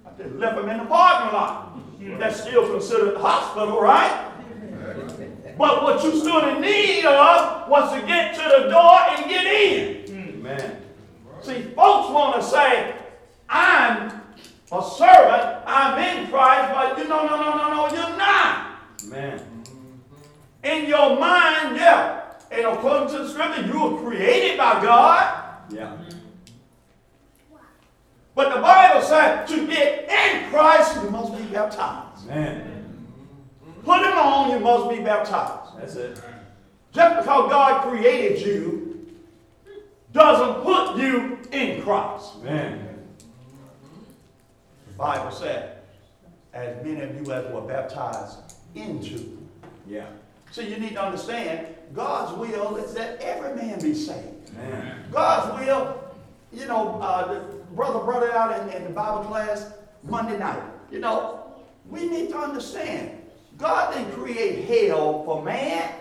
I 0.07 0.23
just 0.23 0.37
left 0.37 0.57
him 0.57 0.69
in 0.69 0.79
the 0.79 0.85
parking 0.85 1.33
lot. 1.35 1.73
That's 2.19 2.41
still 2.41 2.69
considered 2.71 3.17
the 3.17 3.19
hospital, 3.19 3.81
right? 3.81 4.13
But 5.59 5.83
what 5.83 6.05
you 6.05 6.17
stood 6.21 6.45
in 6.49 6.61
need 6.61 7.05
of 7.05 7.69
was 7.69 7.93
to 7.95 8.07
get 8.07 8.35
to 8.35 8.43
the 8.43 8.69
door 8.71 9.01
and 9.09 9.29
get 9.29 9.47
in. 9.47 10.39
Amen. 10.39 10.83
See, 11.43 11.63
folks 11.75 12.11
want 12.11 12.37
to 12.37 12.43
say, 12.43 12.95
"I'm 13.49 14.13
a 14.71 14.83
servant. 14.83 15.63
I'm 15.67 15.99
in 15.99 16.29
Christ," 16.29 16.73
but 16.73 16.99
you 16.99 17.09
know, 17.09 17.27
no, 17.27 17.37
no, 17.37 17.57
no, 17.57 17.57
no, 17.57 17.75
no, 17.75 17.95
you're 17.95 18.17
not. 18.17 18.67
Amen. 19.07 19.41
In 20.65 20.87
your 20.87 21.21
mind, 21.21 21.77
yeah. 21.77 22.23
And 22.51 22.67
according 22.67 23.09
to 23.09 23.25
the 23.25 23.29
scripture, 23.29 23.67
you 23.67 23.79
were 23.79 24.03
created 24.03 24.57
by 24.57 24.83
God. 24.83 25.45
Yeah. 25.71 25.97
But 28.35 28.55
the 28.55 28.61
Bible 28.61 29.03
said 29.03 29.47
to 29.47 29.67
get 29.67 30.11
in 30.11 30.51
Christ, 30.51 30.97
you 31.03 31.11
must 31.11 31.37
be 31.37 31.45
baptized. 31.45 32.29
Amen. 32.29 33.07
Put 33.85 34.01
him 34.01 34.19
on, 34.19 34.51
you 34.51 34.59
must 34.59 34.91
be 34.91 35.05
baptized. 35.05 35.79
That's 35.79 35.95
it. 35.97 36.21
Just 36.93 37.19
because 37.19 37.51
God 37.51 37.83
created 37.89 38.45
you 38.45 39.07
doesn't 40.13 40.63
put 40.63 40.97
you 40.97 41.39
in 41.53 41.83
Christ. 41.83 42.37
Amen. 42.41 42.99
The 44.87 44.95
Bible 44.95 45.31
said, 45.31 45.79
as 46.53 46.85
many 46.85 47.01
of 47.03 47.15
you 47.15 47.33
as 47.33 47.53
were 47.53 47.61
baptized 47.61 48.55
into. 48.75 49.39
Yeah. 49.87 50.07
See, 50.55 50.69
you 50.69 50.77
need 50.77 50.93
to 50.93 51.03
understand, 51.03 51.67
God's 51.93 52.39
will 52.39 52.77
is 52.77 52.95
that 52.95 53.21
every 53.21 53.57
man 53.57 53.81
be 53.81 53.93
saved. 53.93 54.53
Amen. 54.57 55.05
God's 55.11 55.61
will, 55.61 56.15
you 56.53 56.69
know, 56.69 57.01
uh, 57.03 57.35
the 57.35 57.41
brother 57.75 57.99
brought 57.99 58.23
it 58.23 58.31
out 58.31 58.61
in, 58.61 58.69
in 58.69 58.85
the 58.85 58.91
Bible 58.91 59.25
class 59.25 59.73
Monday 60.05 60.39
night. 60.39 60.63
You 60.93 61.01
know, 61.01 61.43
we 61.91 62.09
need 62.09 62.29
to 62.29 62.39
understand 62.39 63.21
God 63.59 63.95
didn't 63.95 64.13
create 64.13 64.67
hell 64.67 65.25
for 65.25 65.43
man. 65.43 65.93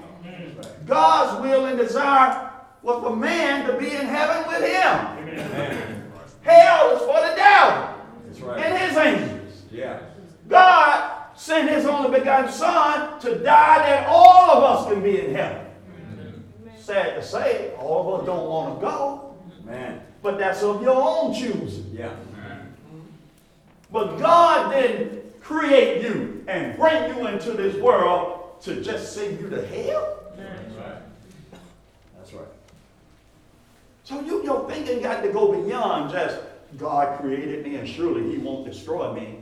God's 0.85 1.41
will 1.41 1.65
and 1.65 1.79
desire 1.79 2.51
was 2.83 3.01
for 3.01 3.15
man 3.15 3.65
to 3.65 3.75
be 3.79 3.87
in 3.87 4.05
heaven 4.05 4.47
with 4.47 4.69
him. 4.69 4.97
Amen. 5.17 6.11
Hell 6.43 6.91
is 6.91 6.99
for 6.99 7.27
the 7.27 7.35
devil 7.35 8.47
right. 8.47 8.65
and 8.65 8.77
his 8.77 8.97
angels. 8.97 9.63
Yeah. 9.71 9.99
God 10.47 11.12
sent 11.35 11.69
his 11.69 11.85
only 11.85 12.17
begotten 12.17 12.51
Son 12.51 13.19
to 13.19 13.39
die 13.39 13.79
that 13.79 14.07
all 14.07 14.51
of 14.51 14.63
us 14.63 14.91
can 14.91 15.01
be 15.01 15.19
in 15.19 15.35
heaven. 15.35 15.65
Sad 16.79 17.15
to 17.15 17.23
say, 17.23 17.71
all 17.79 18.13
of 18.13 18.19
us 18.19 18.25
don't 18.25 18.49
want 18.49 18.79
to 18.79 18.85
go. 18.85 19.35
Amen. 19.61 20.01
But 20.21 20.37
that's 20.37 20.61
of 20.63 20.81
your 20.81 20.95
own 20.95 21.33
choosing. 21.33 21.89
Yeah. 21.93 22.13
But 23.91 24.17
God 24.17 24.73
didn't 24.73 25.39
create 25.41 26.01
you 26.01 26.43
and 26.47 26.75
bring 26.77 27.15
you 27.15 27.27
into 27.27 27.51
this 27.51 27.75
world 27.75 28.61
to 28.61 28.81
just 28.81 29.13
send 29.13 29.39
you 29.39 29.49
to 29.49 29.65
hell. 29.67 30.19
That's 32.17 32.33
right. 32.33 32.47
So 34.03 34.19
you, 34.21 34.43
your 34.43 34.69
thinking 34.69 35.01
got 35.01 35.21
to 35.21 35.29
go 35.29 35.61
beyond 35.61 36.11
just 36.11 36.39
God 36.77 37.19
created 37.19 37.65
me 37.65 37.75
and 37.75 37.87
surely 37.87 38.31
he 38.31 38.37
won't 38.37 38.65
destroy 38.65 39.13
me. 39.13 39.37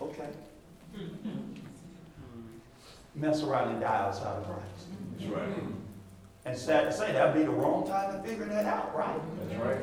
Okay. 0.00 0.28
Mess 3.18 3.42
around 3.42 3.70
and 3.70 3.80
die 3.80 4.06
outside 4.06 4.36
of 4.36 4.44
Christ. 4.44 4.86
That's 5.18 5.30
right. 5.30 5.48
And 6.44 6.56
sad 6.56 6.84
to 6.84 6.92
say, 6.92 7.12
that'd 7.12 7.34
be 7.34 7.42
the 7.42 7.50
wrong 7.50 7.86
time 7.86 8.12
to 8.12 8.26
figure 8.26 8.46
that 8.46 8.64
out, 8.64 8.96
right? 8.96 9.20
That's 9.48 9.62
right. 9.62 9.78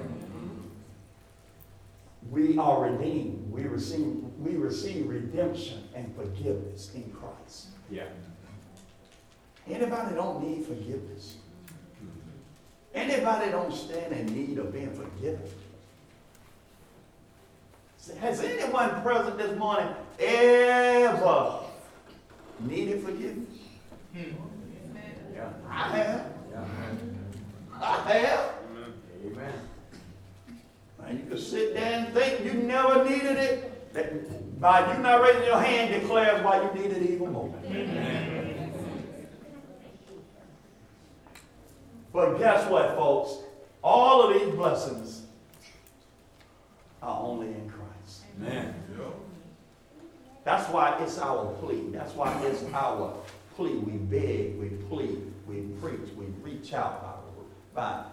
We 2.31 2.57
are 2.57 2.89
redeemed. 2.89 3.51
We 3.51 3.63
receive, 3.63 4.15
we 4.39 4.55
receive 4.55 5.07
redemption 5.07 5.88
and 5.93 6.13
forgiveness 6.15 6.91
in 6.95 7.03
Christ. 7.11 7.67
Yeah. 7.91 8.05
Anybody 9.69 10.15
don't 10.15 10.43
need 10.43 10.65
forgiveness? 10.65 11.36
Anybody 12.93 13.51
don't 13.51 13.73
stand 13.73 14.13
in 14.13 14.25
need 14.27 14.57
of 14.57 14.71
being 14.71 14.91
forgiven? 14.91 15.47
Has 18.19 18.39
anyone 18.39 19.01
present 19.01 19.38
this 19.38 19.57
morning 19.57 19.88
ever 20.19 21.64
needed 22.62 23.03
forgiveness? 23.03 23.60
Hmm. 24.14 24.32
Yeah. 25.34 25.49
I 25.70 25.88
have. 25.97 26.26
Yeah. 26.51 26.66
I 27.82 28.14
have. 28.14 28.51
Amen. 29.26 29.53
And 31.06 31.20
you 31.20 31.26
can 31.26 31.38
sit 31.38 31.74
there 31.74 31.99
and 31.99 32.14
think 32.14 32.45
you 32.45 32.53
never 32.53 33.03
needed 33.03 33.38
it. 33.38 33.93
That 33.93 34.60
by 34.60 34.93
you 34.93 35.01
not 35.01 35.22
raising 35.22 35.45
your 35.45 35.60
hand 35.60 36.01
declares 36.01 36.43
why 36.43 36.62
you 36.64 36.82
need 36.82 36.91
it 36.91 37.03
even 37.03 37.32
more. 37.32 37.53
But 42.12 42.38
guess 42.38 42.70
what, 42.70 42.95
folks? 42.95 43.43
All 43.84 44.24
of 44.24 44.34
these 44.34 44.53
blessings 44.56 45.24
are 47.01 47.22
only 47.22 47.47
in 47.47 47.70
Christ. 47.70 48.24
Amen. 48.39 48.74
That's 50.45 50.69
why 50.71 50.95
it's 51.01 51.17
our 51.17 51.51
plea. 51.55 51.89
That's 51.91 52.13
why 52.13 52.39
it's 52.45 52.63
our 52.71 53.13
plea. 53.55 53.75
We 53.77 53.93
beg, 53.93 54.57
we 54.59 54.69
plead, 54.87 55.19
we 55.47 55.61
preach, 55.81 56.11
we 56.15 56.25
reach 56.43 56.71
out 56.71 57.01
by, 57.73 57.81
by 57.81 58.05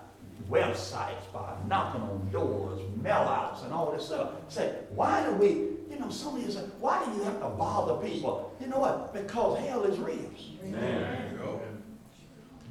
websites, 0.50 1.30
by 1.32 1.54
knocking 1.68 2.00
on 2.00 2.28
doors, 2.32 2.80
mail 3.02 3.12
outs, 3.12 3.62
and 3.62 3.72
all 3.72 3.92
this 3.92 4.06
stuff. 4.06 4.30
Say, 4.48 4.74
why 4.94 5.24
do 5.26 5.32
we, 5.32 5.48
you 5.90 6.00
know, 6.00 6.08
some 6.08 6.36
of 6.36 6.42
you 6.42 6.50
say, 6.50 6.64
why 6.80 7.04
do 7.04 7.12
you 7.12 7.22
have 7.24 7.38
to 7.40 7.48
bother 7.50 8.02
people? 8.06 8.56
You 8.58 8.68
know 8.68 8.78
what? 8.78 9.12
Because 9.12 9.58
hell 9.58 9.84
is 9.84 9.98
real. 9.98 10.30
Amen. 10.64 11.38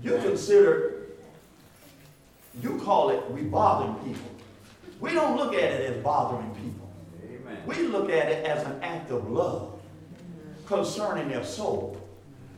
You 0.02 0.18
consider, 0.18 1.06
you 2.64 2.80
call 2.80 3.12
it 3.12 3.30
we 3.30 3.44
bothering 3.44 3.94
people. 4.04 4.32
We 5.00 5.14
don't 5.14 5.38
look 5.38 5.54
at 5.54 5.60
it 5.60 5.96
as 5.96 6.04
bothering 6.04 6.50
people. 6.56 6.81
We 7.66 7.88
look 7.88 8.10
at 8.10 8.30
it 8.30 8.46
as 8.46 8.66
an 8.66 8.82
act 8.82 9.12
of 9.12 9.30
love 9.30 9.80
concerning 10.66 11.30
their 11.30 11.44
soul. 11.44 11.98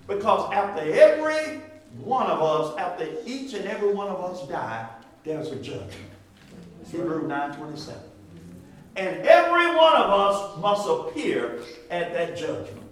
Because 0.07 0.51
after 0.51 0.81
every 0.81 1.61
one 2.03 2.27
of 2.27 2.41
us, 2.41 2.77
after 2.77 3.07
each 3.25 3.53
and 3.53 3.67
every 3.67 3.93
one 3.93 4.07
of 4.07 4.21
us 4.21 4.47
die, 4.47 4.87
there's 5.23 5.51
a 5.51 5.55
judgment. 5.55 6.11
Hebrew 6.91 7.27
9:27. 7.27 7.95
And 8.95 9.25
every 9.25 9.75
one 9.75 9.95
of 9.95 10.09
us 10.09 10.57
must 10.57 10.87
appear 10.87 11.59
at 11.89 12.13
that 12.13 12.37
judgment. 12.37 12.89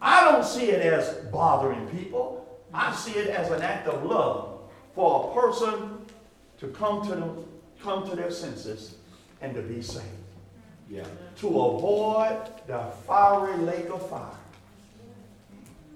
I 0.00 0.30
don't 0.30 0.44
see 0.44 0.70
it 0.70 0.80
as 0.80 1.14
bothering 1.32 1.88
people. 1.88 2.46
I 2.72 2.94
see 2.94 3.12
it 3.12 3.28
as 3.28 3.50
an 3.50 3.62
act 3.62 3.88
of 3.88 4.04
love 4.04 4.60
for 4.94 5.30
a 5.30 5.40
person 5.40 6.06
to 6.58 6.68
come 6.68 7.02
to 7.08 7.14
them, 7.14 7.44
come 7.82 8.08
to 8.08 8.14
their 8.14 8.30
senses 8.30 8.96
and 9.40 9.54
to 9.54 9.62
be 9.62 9.82
saved 9.82 10.25
Yeah. 10.88 11.04
to 11.38 11.48
avoid 11.48 12.48
the 12.66 12.78
fiery 13.06 13.56
lake 13.58 13.88
of 13.90 14.08
fire, 14.08 14.38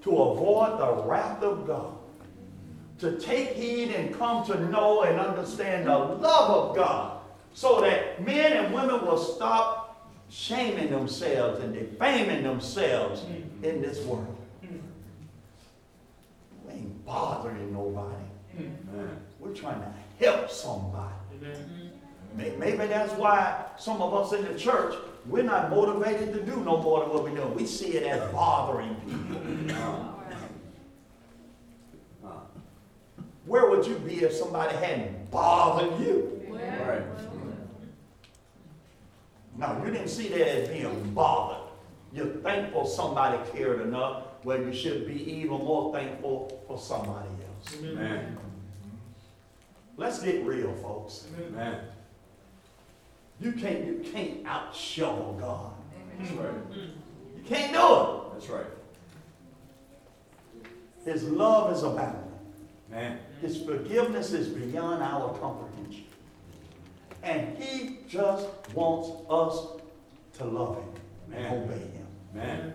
to 0.03 0.11
avoid 0.11 0.81
the 0.81 1.03
wrath 1.05 1.43
of 1.43 1.67
God, 1.67 1.95
to 2.99 3.19
take 3.19 3.51
heed 3.51 3.91
and 3.91 4.13
come 4.15 4.45
to 4.47 4.59
know 4.69 5.03
and 5.03 5.19
understand 5.19 5.87
the 5.87 5.97
love 5.97 6.51
of 6.51 6.77
God, 6.77 7.21
so 7.55 7.81
that 7.81 8.25
men 8.25 8.53
and 8.53 8.75
women 8.75 9.05
will 9.07 9.19
stop 9.19 10.11
shaming 10.29 10.91
themselves 10.91 11.61
and 11.61 11.73
defaming 11.75 12.43
themselves 12.43 13.21
mm-hmm. 13.21 13.65
in 13.65 13.81
this 13.81 14.05
world. 14.05 14.37
We 16.65 16.73
ain't 16.73 17.05
bothering 17.05 17.73
nobody. 17.73 18.25
Amen. 18.59 19.21
We're 19.39 19.55
trying 19.55 19.81
to 19.81 19.93
help 20.25 20.51
somebody. 20.51 21.15
May- 22.37 22.55
Maybe 22.57 22.87
that's 22.87 23.13
why 23.15 23.65
some 23.79 24.01
of 24.01 24.15
us 24.15 24.33
in 24.33 24.45
the 24.45 24.59
church, 24.59 24.95
we're 25.27 25.43
not 25.43 25.71
motivated 25.71 26.33
to 26.35 26.41
do 26.43 26.57
no 26.57 26.79
more 26.79 27.01
than 27.01 27.11
what 27.11 27.23
we're 27.25 27.35
doing. 27.35 27.55
We 27.55 27.67
see 27.67 27.95
it 27.95 28.05
as 28.05 28.33
bothering 28.33 28.95
people. 28.97 29.77
Uh, 32.25 32.29
Where 33.47 33.69
would 33.71 33.87
you 33.87 33.97
be 33.97 34.23
if 34.23 34.33
somebody 34.33 34.77
hadn't 34.77 35.31
bothered 35.31 35.99
you? 36.01 36.37
Right. 36.51 37.03
No, 39.57 39.83
you 39.85 39.91
didn't 39.93 40.09
see 40.09 40.29
that 40.29 40.49
as 40.49 40.69
being 40.69 41.11
bothered. 41.13 41.69
You're 42.13 42.27
thankful 42.27 42.87
somebody 42.87 43.39
cared 43.53 43.83
enough, 43.83 44.23
where 44.43 44.63
you 44.63 44.73
should 44.73 45.07
be 45.07 45.31
even 45.33 45.59
more 45.59 45.93
thankful 45.93 46.63
for 46.67 46.79
somebody 46.79 47.29
else. 47.29 47.77
Amen. 47.85 48.39
Let's 49.97 50.21
get 50.23 50.45
real, 50.45 50.73
folks. 50.77 51.27
Amen. 51.39 51.81
You 53.41 53.53
can't, 53.53 53.85
you 53.85 54.05
can't 54.13 54.47
out 54.47 54.75
shovel 54.75 55.37
God. 55.41 55.73
That's 56.19 56.33
right. 56.33 56.53
You 57.37 57.43
can't 57.47 57.73
do 57.73 57.79
it. 57.79 58.33
That's 58.35 58.49
right. 58.51 58.67
His 61.05 61.25
love 61.25 61.73
is 61.75 61.83
abounding. 61.83 62.25
Man. 62.91 63.19
His 63.41 63.63
forgiveness 63.63 64.33
is 64.33 64.49
beyond 64.49 65.03
our 65.03 65.33
comprehension. 65.39 66.05
And 67.23 67.57
he 67.57 67.99
just 68.09 68.47
wants 68.75 69.11
us 69.31 69.81
to 70.39 70.45
love 70.45 70.77
him 70.77 71.35
and 71.35 71.65
obey 71.65 71.79
him. 71.79 72.07
Man. 72.35 72.75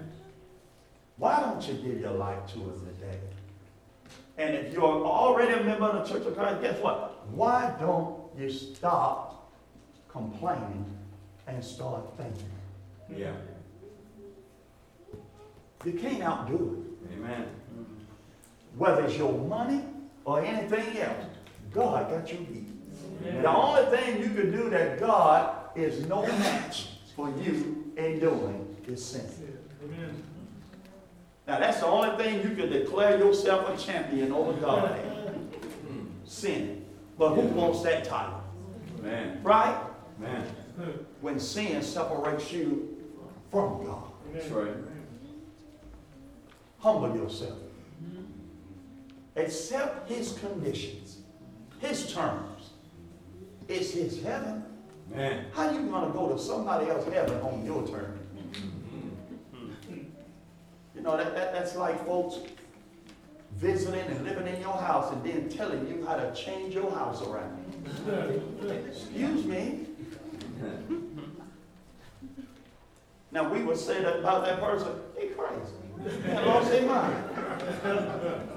Why 1.17 1.39
don't 1.41 1.65
you 1.67 1.75
give 1.75 1.99
your 1.99 2.11
life 2.11 2.45
to 2.53 2.59
him 2.59 2.87
today? 2.99 3.19
And 4.37 4.55
if 4.55 4.73
you're 4.73 4.83
already 4.83 5.53
a 5.53 5.63
member 5.63 5.85
of 5.85 6.07
the 6.07 6.13
Church 6.13 6.25
of 6.25 6.35
Christ, 6.35 6.61
guess 6.61 6.81
what? 6.81 7.27
Why 7.29 7.73
don't 7.79 8.17
you 8.37 8.51
stop 8.51 9.34
complaining 10.15 10.85
and 11.45 11.63
start 11.63 12.03
thinking? 12.17 12.49
Yeah. 13.15 13.33
You 15.83 15.91
can't 15.93 16.23
outdo 16.23 16.85
it. 17.11 17.17
Amen. 17.17 17.45
Whether 18.77 19.03
it's 19.05 19.17
your 19.17 19.33
money 19.33 19.83
or 20.23 20.41
anything 20.41 20.97
else, 20.99 21.25
God 21.71 22.09
got 22.09 22.31
you 22.31 22.39
beat. 22.39 23.41
The 23.41 23.49
only 23.49 23.95
thing 23.95 24.21
you 24.21 24.29
can 24.29 24.51
do 24.51 24.69
that 24.69 24.99
God 24.99 25.55
is 25.75 26.05
no 26.07 26.25
match 26.25 26.89
for 27.15 27.29
you 27.41 27.93
in 27.97 28.19
doing 28.19 28.75
is 28.87 29.03
sin. 29.03 29.25
Amen. 29.83 30.23
Now 31.47 31.59
that's 31.59 31.79
the 31.79 31.87
only 31.87 32.23
thing 32.23 32.41
you 32.41 32.55
can 32.55 32.69
declare 32.69 33.17
yourself 33.17 33.69
a 33.69 33.77
champion 33.83 34.31
over 34.31 34.53
God. 34.53 34.89
Hmm. 34.89 36.05
Sin. 36.25 36.85
But 37.17 37.35
who 37.35 37.41
wants 37.41 37.81
that 37.83 38.05
title? 38.05 38.41
Man. 39.01 39.41
Right? 39.43 39.77
Man. 40.19 40.45
When 41.21 41.39
sin 41.39 41.81
separates 41.81 42.51
you 42.51 42.97
from 43.51 43.85
God. 43.85 44.03
That's 44.33 44.47
right. 44.49 44.73
Humble 46.79 47.15
yourself. 47.15 47.57
Accept 49.35 50.09
his 50.09 50.37
conditions, 50.39 51.17
his 51.79 52.13
terms. 52.13 52.69
It's 53.67 53.91
his 53.91 54.23
heaven. 54.23 54.63
Man. 55.13 55.45
How 55.53 55.71
you 55.71 55.83
gonna 55.83 56.13
go 56.13 56.31
to 56.33 56.39
somebody 56.39 56.89
else's 56.89 57.13
heaven 57.13 57.41
on 57.41 57.65
your 57.65 57.85
terms? 57.87 58.19
You 60.95 61.01
know, 61.01 61.17
that, 61.17 61.35
that, 61.35 61.53
that's 61.53 61.75
like 61.75 62.05
folks 62.05 62.37
visiting 63.55 63.99
and 64.01 64.23
living 64.23 64.47
in 64.47 64.61
your 64.61 64.77
house 64.77 65.11
and 65.11 65.23
then 65.23 65.49
telling 65.49 65.87
you 65.87 66.05
how 66.05 66.15
to 66.15 66.33
change 66.33 66.73
your 66.73 66.91
house 66.91 67.21
around. 67.21 67.57
Excuse 68.87 69.45
me. 69.45 69.84
Now, 73.35 73.51
we 73.51 73.63
would 73.63 73.77
say 73.77 74.01
that 74.01 74.19
about 74.19 74.45
that 74.45 74.61
person, 74.61 74.93
he 75.19 75.27
crazy. 75.27 75.73
He 76.25 76.33
lost 76.45 76.71
his 76.71 76.87
mind. 76.87 77.21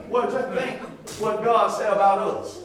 Well, 0.09 0.31
just 0.31 0.57
think 0.57 0.81
what 1.21 1.43
God 1.45 1.69
said 1.69 1.93
about 1.93 2.19
us. 2.21 2.59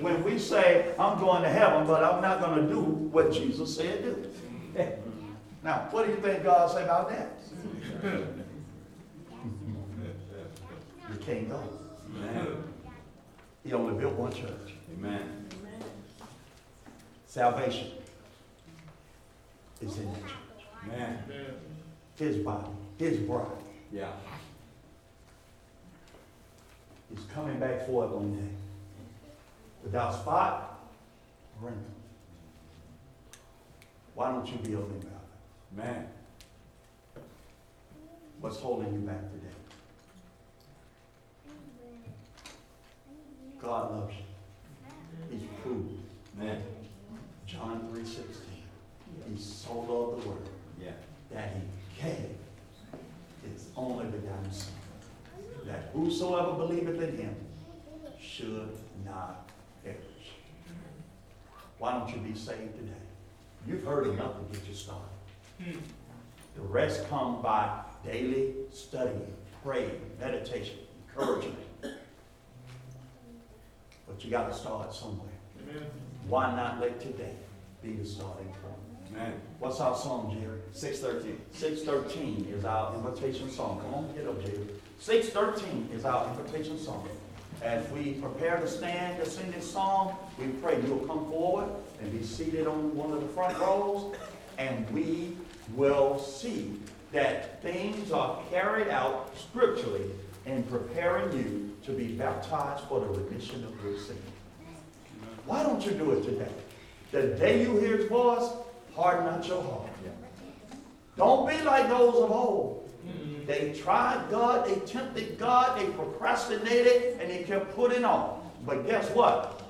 When 0.00 0.24
we 0.24 0.38
say, 0.38 0.94
I'm 0.98 1.18
going 1.18 1.42
to 1.42 1.50
heaven, 1.50 1.86
but 1.86 2.02
I'm 2.02 2.22
not 2.22 2.40
going 2.40 2.66
to 2.66 2.72
do 2.72 2.80
what 2.80 3.30
Jesus 3.30 3.76
said 3.76 4.02
do. 4.02 4.30
Now, 5.62 5.88
what 5.90 6.04
do 6.06 6.12
you 6.12 6.18
think 6.18 6.44
God 6.44 6.70
said 6.70 6.84
about 6.84 7.08
that? 7.08 7.38
You 11.10 11.16
can't 11.20 11.48
go. 11.48 11.62
Man. 12.12 12.64
He 13.64 13.72
only 13.72 13.98
built 13.98 14.14
one 14.14 14.32
church. 14.32 14.74
Amen. 14.98 15.46
Salvation 17.26 17.92
is 19.84 19.98
in 19.98 20.08
it. 20.08 20.88
Man. 20.88 21.18
His 22.16 22.36
body, 22.38 22.68
his 22.98 23.18
bride. 23.18 23.46
Yeah. 23.92 24.10
he's 27.10 27.24
coming 27.26 27.58
back 27.58 27.86
for 27.86 28.04
it 28.04 28.10
one 28.10 28.34
day. 28.34 28.48
Without 29.82 30.14
spot, 30.14 30.80
wrinkle. 31.60 31.82
Why 34.14 34.30
don't 34.30 34.46
you 34.46 34.56
be 34.58 34.74
open 34.74 34.96
about 34.96 35.12
it? 35.12 35.76
Man. 35.76 36.08
What's 38.40 38.58
holding 38.58 38.92
you 38.92 39.00
back 39.00 39.20
today? 39.32 39.54
God 43.60 43.92
loves 43.92 44.14
you. 44.14 45.38
He's 45.38 45.48
proved. 45.62 45.90
Man. 46.38 46.62
John 47.46 47.88
3.16. 47.94 48.53
He 49.28 49.38
so 49.40 49.72
loved 49.80 50.22
the 50.22 50.28
world 50.28 50.48
Yeah. 50.80 50.92
that 51.30 51.52
he 51.54 52.02
gave 52.02 52.36
his 53.50 53.68
only 53.76 54.06
begotten 54.06 54.52
Son, 54.52 54.72
that 55.64 55.90
whosoever 55.92 56.52
believeth 56.52 57.00
in 57.00 57.16
him 57.16 57.36
should 58.20 58.76
not 59.04 59.48
perish. 59.82 59.98
Why 61.78 61.92
don't 61.92 62.08
you 62.14 62.20
be 62.20 62.34
saved 62.38 62.76
today? 62.76 62.92
You've 63.66 63.84
heard 63.84 64.06
enough 64.08 64.36
to 64.38 64.56
get 64.58 64.66
you 64.68 64.74
started. 64.74 65.08
The 66.54 66.60
rest 66.60 67.08
come 67.08 67.42
by 67.42 67.82
daily 68.04 68.54
study, 68.72 69.20
praying, 69.62 70.00
meditation, 70.20 70.78
encouragement. 71.08 71.58
But 74.06 74.22
you 74.24 74.30
got 74.30 74.48
to 74.48 74.54
start 74.54 74.94
somewhere. 74.94 75.28
Why 76.28 76.54
not 76.54 76.80
let 76.80 77.00
today 77.00 77.34
be 77.82 77.92
the 77.94 78.04
starting 78.04 78.46
point? 78.46 78.93
Amen. 79.14 79.34
What's 79.60 79.80
our 79.80 79.96
song, 79.96 80.36
Jerry? 80.40 80.58
Six 80.72 80.98
thirteen. 80.98 81.40
Six 81.52 81.82
thirteen 81.82 82.46
is 82.50 82.64
our 82.64 82.94
invitation 82.94 83.48
song. 83.48 83.80
Come 83.80 83.94
on, 83.94 84.14
get 84.14 84.26
up, 84.26 84.44
Jerry. 84.44 84.66
Six 84.98 85.28
thirteen 85.28 85.88
is 85.94 86.04
our 86.04 86.28
invitation 86.30 86.78
song. 86.78 87.08
As 87.62 87.88
we 87.90 88.14
prepare 88.14 88.56
to 88.56 88.66
stand 88.66 89.22
to 89.22 89.30
sing 89.30 89.50
this 89.52 89.70
song, 89.70 90.16
we 90.38 90.48
pray 90.60 90.80
you'll 90.84 91.06
come 91.06 91.30
forward 91.30 91.68
and 92.02 92.10
be 92.10 92.24
seated 92.24 92.66
on 92.66 92.94
one 92.96 93.12
of 93.12 93.20
the 93.20 93.28
front 93.28 93.56
rows, 93.60 94.16
and 94.58 94.88
we 94.90 95.36
will 95.74 96.18
see 96.18 96.72
that 97.12 97.62
things 97.62 98.10
are 98.10 98.42
carried 98.50 98.88
out 98.88 99.30
scripturally 99.38 100.10
in 100.46 100.64
preparing 100.64 101.32
you 101.38 101.72
to 101.84 101.92
be 101.92 102.08
baptized 102.08 102.82
for 102.88 102.98
the 102.98 103.06
remission 103.06 103.64
of 103.64 103.84
your 103.84 103.98
sin. 103.98 104.18
Why 105.46 105.62
don't 105.62 105.84
you 105.86 105.92
do 105.92 106.10
it 106.12 106.24
today? 106.24 106.52
The 107.12 107.28
day 107.38 107.62
you 107.62 107.78
hear 107.78 107.98
his 107.98 108.08
voice, 108.08 108.50
harden 108.94 109.26
not 109.26 109.46
your 109.46 109.62
heart. 109.62 109.90
Don't 111.16 111.48
be 111.48 111.60
like 111.62 111.88
those 111.88 112.16
of 112.16 112.30
old. 112.30 112.90
They 113.46 113.72
tried 113.72 114.30
God, 114.30 114.66
they 114.66 114.76
tempted 114.86 115.38
God, 115.38 115.78
they 115.78 115.86
procrastinated, 115.92 117.20
and 117.20 117.30
they 117.30 117.44
kept 117.44 117.74
putting 117.74 118.04
on. 118.04 118.50
But 118.66 118.86
guess 118.86 119.10
what? 119.10 119.62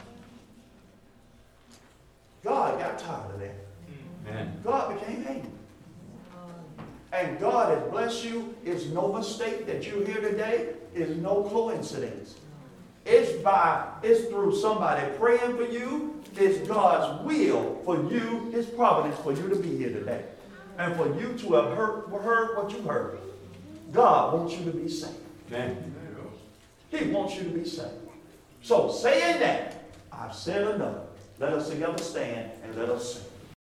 God 2.44 2.78
got 2.78 2.98
tired 2.98 3.34
of 3.34 3.40
that. 3.40 4.62
God 4.62 4.98
became 4.98 5.26
angry. 5.28 5.50
And 7.12 7.38
God 7.38 7.76
has 7.76 7.90
blessed 7.90 8.24
you. 8.24 8.54
It's 8.64 8.86
no 8.86 9.12
mistake 9.12 9.66
that 9.66 9.86
you're 9.86 10.04
here 10.04 10.20
today. 10.20 10.74
It's 10.94 11.16
no 11.16 11.44
coincidence. 11.44 12.36
It's 13.04 13.40
by, 13.42 13.86
it's 14.02 14.28
through 14.28 14.56
somebody 14.56 15.06
praying 15.18 15.56
for 15.56 15.64
you. 15.64 16.13
It's 16.36 16.66
God's 16.66 17.24
will 17.24 17.80
for 17.84 17.96
you, 18.10 18.50
His 18.52 18.66
providence 18.66 19.18
for 19.20 19.32
you 19.32 19.48
to 19.48 19.56
be 19.56 19.76
here 19.76 19.90
today. 19.90 20.24
And 20.78 20.96
for 20.96 21.06
you 21.20 21.38
to 21.38 21.52
have 21.54 21.76
heard, 21.76 22.08
heard 22.10 22.56
what 22.56 22.72
you 22.72 22.82
heard. 22.82 23.18
God 23.92 24.34
wants 24.34 24.58
you 24.58 24.64
to 24.64 24.76
be 24.76 24.88
saved. 24.88 25.14
Amen. 25.52 25.94
He 26.90 27.10
wants 27.10 27.36
you 27.36 27.44
to 27.44 27.50
be 27.50 27.64
saved. 27.64 27.92
So 28.62 28.90
saying 28.90 29.40
that, 29.40 29.84
I've 30.12 30.34
said 30.34 30.74
enough. 30.74 31.04
Let 31.38 31.52
us 31.52 31.68
together 31.68 32.02
stand 32.02 32.50
and 32.62 32.74
let 32.76 32.88
us 32.88 33.14
sing. 33.14 33.24